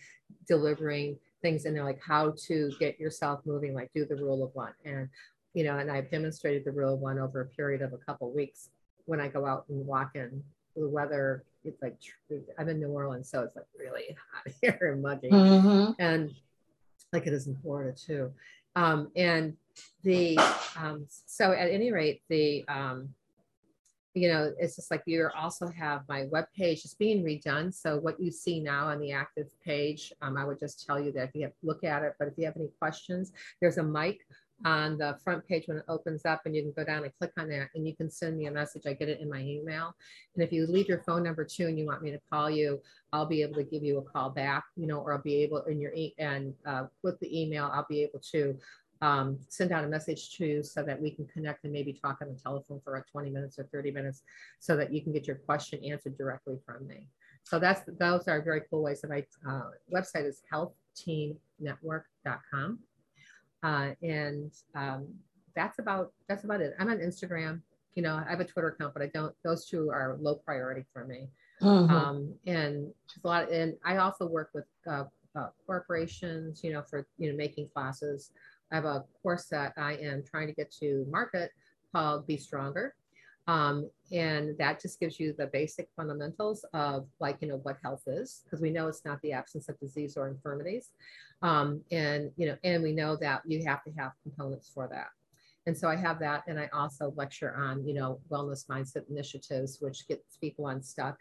delivering 0.47 1.17
things 1.41 1.65
in 1.65 1.73
there 1.73 1.83
like 1.83 2.01
how 2.01 2.33
to 2.47 2.71
get 2.79 2.99
yourself 2.99 3.41
moving, 3.45 3.73
like 3.73 3.91
do 3.93 4.05
the 4.05 4.15
rule 4.15 4.43
of 4.43 4.53
one. 4.53 4.73
And 4.85 5.09
you 5.53 5.63
know, 5.63 5.77
and 5.77 5.89
I've 5.89 6.11
demonstrated 6.11 6.65
the 6.65 6.71
rule 6.71 6.93
of 6.93 6.99
one 6.99 7.17
over 7.17 7.41
a 7.41 7.45
period 7.45 7.81
of 7.81 7.93
a 7.93 7.97
couple 7.97 8.27
of 8.29 8.35
weeks 8.35 8.69
when 9.05 9.19
I 9.19 9.27
go 9.27 9.45
out 9.45 9.65
and 9.69 9.85
walk 9.85 10.11
in 10.15 10.43
the 10.75 10.87
weather. 10.87 11.43
It's 11.63 11.81
like 11.81 11.97
I'm 12.57 12.69
in 12.69 12.79
New 12.79 12.89
Orleans, 12.89 13.29
so 13.29 13.41
it's 13.41 13.55
like 13.55 13.65
really 13.77 14.15
hot 14.31 14.53
here 14.61 14.91
and 14.93 15.01
muggy, 15.01 15.29
mm-hmm. 15.29 15.91
and 15.99 16.33
like 17.11 17.27
it 17.27 17.33
is 17.33 17.47
in 17.47 17.55
Florida 17.57 17.97
too. 17.97 18.31
Um, 18.75 19.09
and 19.15 19.57
the 20.03 20.37
um, 20.77 21.07
so 21.09 21.51
at 21.51 21.71
any 21.71 21.91
rate, 21.91 22.21
the 22.29 22.63
um, 22.67 23.09
you 24.17 24.29
know, 24.29 24.53
it's 24.57 24.75
just 24.75 24.91
like 24.91 25.03
you 25.05 25.29
also 25.37 25.67
have 25.67 26.01
my 26.09 26.25
web 26.31 26.45
page 26.55 26.83
is 26.85 26.95
being 26.95 27.23
redone. 27.23 27.73
So 27.73 27.97
what 27.97 28.19
you 28.19 28.31
see 28.31 28.59
now 28.59 28.87
on 28.87 28.99
the 28.99 29.11
active 29.11 29.47
page, 29.63 30.11
um, 30.21 30.37
I 30.37 30.45
would 30.45 30.59
just 30.59 30.85
tell 30.85 30.99
you 30.99 31.11
that 31.13 31.29
if 31.29 31.35
you 31.35 31.43
have 31.43 31.53
look 31.61 31.83
at 31.83 32.03
it, 32.03 32.13
but 32.17 32.27
if 32.27 32.33
you 32.37 32.45
have 32.45 32.55
any 32.55 32.69
questions, 32.79 33.31
there's 33.61 33.77
a 33.77 33.83
mic 33.83 34.21
on 34.65 34.97
the 34.97 35.15
front 35.23 35.45
page 35.47 35.67
when 35.67 35.77
it 35.77 35.85
opens 35.87 36.25
up 36.25 36.41
and 36.45 36.55
you 36.55 36.63
can 36.63 36.71
go 36.71 36.83
down 36.83 37.03
and 37.03 37.13
click 37.19 37.31
on 37.37 37.47
that 37.47 37.69
and 37.75 37.87
you 37.87 37.95
can 37.95 38.09
send 38.09 38.37
me 38.37 38.47
a 38.47 38.51
message. 38.51 38.83
I 38.87 38.93
get 38.93 39.09
it 39.09 39.19
in 39.19 39.29
my 39.29 39.41
email. 39.41 39.95
And 40.33 40.43
if 40.43 40.51
you 40.51 40.65
leave 40.65 40.87
your 40.87 41.03
phone 41.03 41.23
number 41.23 41.45
too 41.45 41.67
and 41.67 41.77
you 41.77 41.85
want 41.85 42.01
me 42.01 42.11
to 42.11 42.19
call 42.31 42.49
you, 42.49 42.81
I'll 43.13 43.27
be 43.27 43.43
able 43.43 43.55
to 43.55 43.63
give 43.63 43.83
you 43.83 43.99
a 43.99 44.01
call 44.01 44.31
back, 44.31 44.63
you 44.75 44.87
know, 44.87 44.97
or 44.99 45.13
I'll 45.13 45.21
be 45.21 45.35
able 45.43 45.59
in 45.65 45.79
your 45.79 45.93
e 45.93 46.15
and 46.17 46.55
uh, 46.65 46.85
with 47.03 47.19
the 47.19 47.41
email, 47.41 47.69
I'll 47.71 47.85
be 47.87 48.01
able 48.01 48.19
to 48.31 48.57
um, 49.01 49.37
send 49.47 49.71
out 49.71 49.83
a 49.83 49.87
message 49.87 50.35
to 50.37 50.45
you 50.45 50.61
so 50.63 50.83
that 50.83 51.01
we 51.01 51.09
can 51.11 51.25
connect 51.25 51.63
and 51.63 51.73
maybe 51.73 51.93
talk 51.93 52.17
on 52.21 52.29
the 52.29 52.39
telephone 52.39 52.79
for 52.83 52.95
about 52.95 53.07
20 53.11 53.29
minutes 53.29 53.59
or 53.59 53.63
30 53.71 53.91
minutes 53.91 54.23
so 54.59 54.75
that 54.75 54.91
you 54.93 55.01
can 55.01 55.13
get 55.13 55.27
your 55.27 55.35
question 55.35 55.83
answered 55.83 56.17
directly 56.17 56.57
from 56.65 56.87
me. 56.87 57.07
So 57.43 57.59
that's 57.59 57.81
those 57.99 58.27
are 58.27 58.41
very 58.41 58.61
cool 58.69 58.81
ways. 58.83 59.03
And 59.03 59.11
my 59.11 59.23
uh, 59.49 59.69
website 59.93 60.25
is 60.25 60.41
healthteamnetwork.com. 60.51 62.79
Uh, 63.63 63.91
and 64.03 64.51
um, 64.75 65.07
that's 65.55 65.79
about 65.79 66.11
that's 66.27 66.43
about 66.43 66.61
it. 66.61 66.75
I'm 66.79 66.89
on 66.89 66.97
Instagram. 66.97 67.61
You 67.95 68.03
know, 68.03 68.15
I 68.15 68.29
have 68.29 68.41
a 68.41 68.45
Twitter 68.45 68.67
account, 68.69 68.93
but 68.93 69.01
I 69.01 69.07
don't. 69.07 69.33
Those 69.43 69.65
two 69.65 69.89
are 69.89 70.17
low 70.19 70.35
priority 70.35 70.85
for 70.93 71.05
me. 71.05 71.29
Mm-hmm. 71.61 71.93
Um, 71.93 72.33
and 72.45 72.93
a 73.23 73.27
lot. 73.27 73.51
And 73.51 73.75
I 73.83 73.97
also 73.97 74.27
work 74.27 74.51
with 74.53 74.65
uh, 74.87 75.05
uh, 75.35 75.47
corporations. 75.65 76.63
You 76.63 76.73
know, 76.73 76.83
for 76.83 77.07
you 77.17 77.31
know 77.31 77.37
making 77.37 77.69
classes. 77.73 78.29
I 78.71 78.75
have 78.75 78.85
a 78.85 79.03
course 79.21 79.45
that 79.45 79.73
I 79.77 79.93
am 79.93 80.23
trying 80.23 80.47
to 80.47 80.53
get 80.53 80.71
to 80.79 81.05
market 81.09 81.51
called 81.93 82.27
Be 82.27 82.37
Stronger. 82.37 82.95
Um, 83.47 83.89
and 84.11 84.57
that 84.57 84.81
just 84.81 84.99
gives 84.99 85.19
you 85.19 85.33
the 85.37 85.47
basic 85.47 85.87
fundamentals 85.95 86.65
of 86.73 87.07
like, 87.21 87.37
you 87.41 87.47
know, 87.47 87.61
what 87.63 87.77
health 87.81 88.03
is, 88.05 88.41
because 88.43 88.61
we 88.61 88.71
know 88.71 88.87
it's 88.87 89.05
not 89.05 89.21
the 89.21 89.31
absence 89.31 89.69
of 89.69 89.79
disease 89.79 90.17
or 90.17 90.27
infirmities. 90.27 90.89
Um, 91.41 91.81
and, 91.91 92.31
you 92.35 92.47
know, 92.47 92.57
and 92.65 92.83
we 92.83 92.91
know 92.91 93.15
that 93.17 93.43
you 93.45 93.63
have 93.65 93.83
to 93.85 93.91
have 93.97 94.11
components 94.23 94.69
for 94.73 94.89
that. 94.91 95.07
And 95.65 95.77
so 95.77 95.87
I 95.87 95.95
have 95.95 96.19
that. 96.19 96.43
And 96.47 96.59
I 96.59 96.69
also 96.73 97.13
lecture 97.15 97.55
on, 97.55 97.87
you 97.87 97.93
know, 97.93 98.19
wellness 98.29 98.67
mindset 98.67 99.09
initiatives, 99.09 99.77
which 99.79 100.07
gets 100.07 100.37
people 100.37 100.67
unstuck 100.67 101.17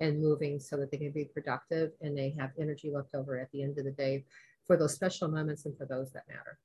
and 0.00 0.20
moving 0.20 0.60
so 0.60 0.76
that 0.76 0.90
they 0.90 0.96
can 0.96 1.12
be 1.12 1.24
productive 1.24 1.92
and 2.00 2.16
they 2.16 2.34
have 2.38 2.50
energy 2.58 2.90
left 2.92 3.14
over 3.14 3.38
at 3.38 3.50
the 3.52 3.62
end 3.62 3.78
of 3.78 3.84
the 3.84 3.92
day 3.92 4.24
for 4.66 4.76
those 4.76 4.94
special 4.94 5.28
moments 5.28 5.66
and 5.66 5.76
for 5.76 5.86
those 5.86 6.12
that 6.12 6.26
matter. 6.28 6.58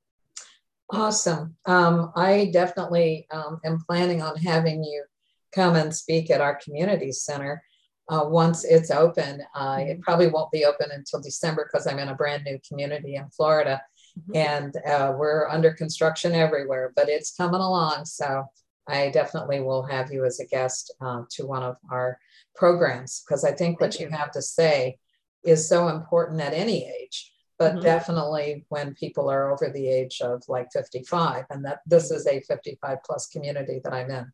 Awesome. 0.92 1.56
Um, 1.66 2.12
I 2.16 2.50
definitely 2.52 3.26
um, 3.30 3.60
am 3.64 3.78
planning 3.86 4.22
on 4.22 4.36
having 4.36 4.82
you 4.82 5.04
come 5.52 5.76
and 5.76 5.94
speak 5.94 6.30
at 6.30 6.40
our 6.40 6.56
community 6.56 7.12
center 7.12 7.62
uh, 8.08 8.24
once 8.24 8.64
it's 8.64 8.90
open. 8.90 9.42
Uh, 9.54 9.78
it 9.80 9.84
mm-hmm. 9.84 10.00
probably 10.00 10.26
won't 10.28 10.50
be 10.50 10.64
open 10.64 10.90
until 10.92 11.20
December 11.20 11.68
because 11.70 11.86
I'm 11.86 11.98
in 11.98 12.08
a 12.08 12.14
brand 12.14 12.44
new 12.44 12.58
community 12.68 13.16
in 13.16 13.28
Florida 13.30 13.80
mm-hmm. 14.18 14.36
and 14.36 14.76
uh, 14.84 15.14
we're 15.16 15.48
under 15.48 15.72
construction 15.72 16.32
everywhere, 16.32 16.92
but 16.96 17.08
it's 17.08 17.36
coming 17.36 17.60
along. 17.60 18.04
So 18.04 18.44
I 18.88 19.10
definitely 19.10 19.60
will 19.60 19.84
have 19.84 20.12
you 20.12 20.24
as 20.24 20.40
a 20.40 20.46
guest 20.46 20.92
uh, 21.00 21.22
to 21.30 21.46
one 21.46 21.62
of 21.62 21.76
our 21.90 22.18
programs 22.56 23.22
because 23.24 23.44
I 23.44 23.52
think 23.52 23.80
what 23.80 24.00
you 24.00 24.08
have 24.10 24.32
to 24.32 24.42
say 24.42 24.98
is 25.44 25.68
so 25.68 25.88
important 25.88 26.40
at 26.40 26.52
any 26.52 26.88
age 26.88 27.32
but 27.60 27.74
mm-hmm. 27.74 27.82
definitely 27.82 28.64
when 28.70 28.94
people 28.94 29.30
are 29.30 29.52
over 29.52 29.68
the 29.68 29.86
age 29.86 30.22
of 30.22 30.42
like 30.48 30.72
55 30.72 31.44
and 31.50 31.62
that 31.66 31.80
this 31.86 32.10
is 32.10 32.26
a 32.26 32.40
55 32.40 32.98
plus 33.04 33.26
community 33.28 33.80
that 33.84 33.92
i'm 33.92 34.10
in. 34.10 34.32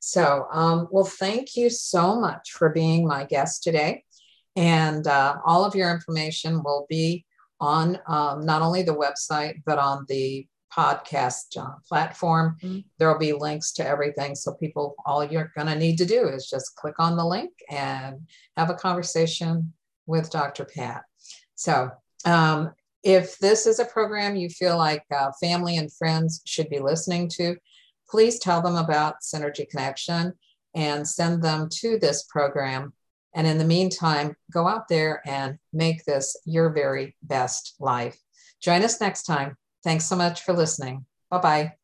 So 0.00 0.48
um, 0.50 0.88
well 0.90 1.04
thank 1.04 1.56
you 1.56 1.68
so 1.70 2.18
much 2.18 2.52
for 2.52 2.70
being 2.70 3.06
my 3.06 3.24
guest 3.24 3.62
today. 3.62 4.04
And 4.56 5.06
uh, 5.06 5.36
all 5.44 5.64
of 5.64 5.74
your 5.74 5.90
information 5.90 6.62
will 6.62 6.86
be 6.88 7.26
on 7.60 7.98
um, 8.06 8.46
not 8.46 8.62
only 8.62 8.82
the 8.82 8.96
website 8.96 9.62
but 9.66 9.78
on 9.78 10.06
the 10.08 10.46
podcast 10.74 11.56
uh, 11.58 11.74
platform. 11.86 12.56
Mm-hmm. 12.62 12.78
there 12.98 13.12
will 13.12 13.18
be 13.18 13.34
links 13.34 13.72
to 13.74 13.86
everything. 13.86 14.34
So 14.34 14.54
people 14.54 14.94
all 15.04 15.22
you're 15.22 15.52
going 15.54 15.68
to 15.68 15.76
need 15.76 15.98
to 15.98 16.06
do 16.06 16.28
is 16.28 16.48
just 16.48 16.76
click 16.76 16.94
on 16.98 17.16
the 17.16 17.26
link 17.26 17.52
and 17.70 18.26
have 18.56 18.70
a 18.70 18.74
conversation 18.74 19.74
with 20.06 20.30
dr 20.30 20.64
pat. 20.64 21.02
So 21.56 21.90
um, 22.24 22.72
if 23.02 23.38
this 23.38 23.66
is 23.66 23.78
a 23.78 23.84
program 23.84 24.34
you 24.34 24.48
feel 24.48 24.78
like 24.78 25.04
uh, 25.14 25.30
family 25.40 25.76
and 25.76 25.92
friends 25.92 26.40
should 26.46 26.70
be 26.70 26.78
listening 26.78 27.28
to, 27.36 27.56
please 28.08 28.38
tell 28.38 28.62
them 28.62 28.76
about 28.76 29.20
Synergy 29.22 29.68
Connection 29.68 30.32
and 30.74 31.06
send 31.06 31.42
them 31.42 31.68
to 31.70 31.98
this 31.98 32.24
program. 32.24 32.92
And 33.34 33.46
in 33.46 33.58
the 33.58 33.64
meantime, 33.64 34.36
go 34.50 34.66
out 34.68 34.88
there 34.88 35.20
and 35.26 35.58
make 35.72 36.04
this 36.04 36.36
your 36.44 36.70
very 36.70 37.16
best 37.22 37.74
life. 37.78 38.16
Join 38.60 38.82
us 38.82 39.00
next 39.00 39.24
time. 39.24 39.56
Thanks 39.82 40.06
so 40.06 40.16
much 40.16 40.42
for 40.42 40.52
listening. 40.54 41.04
Bye 41.30 41.38
bye. 41.38 41.83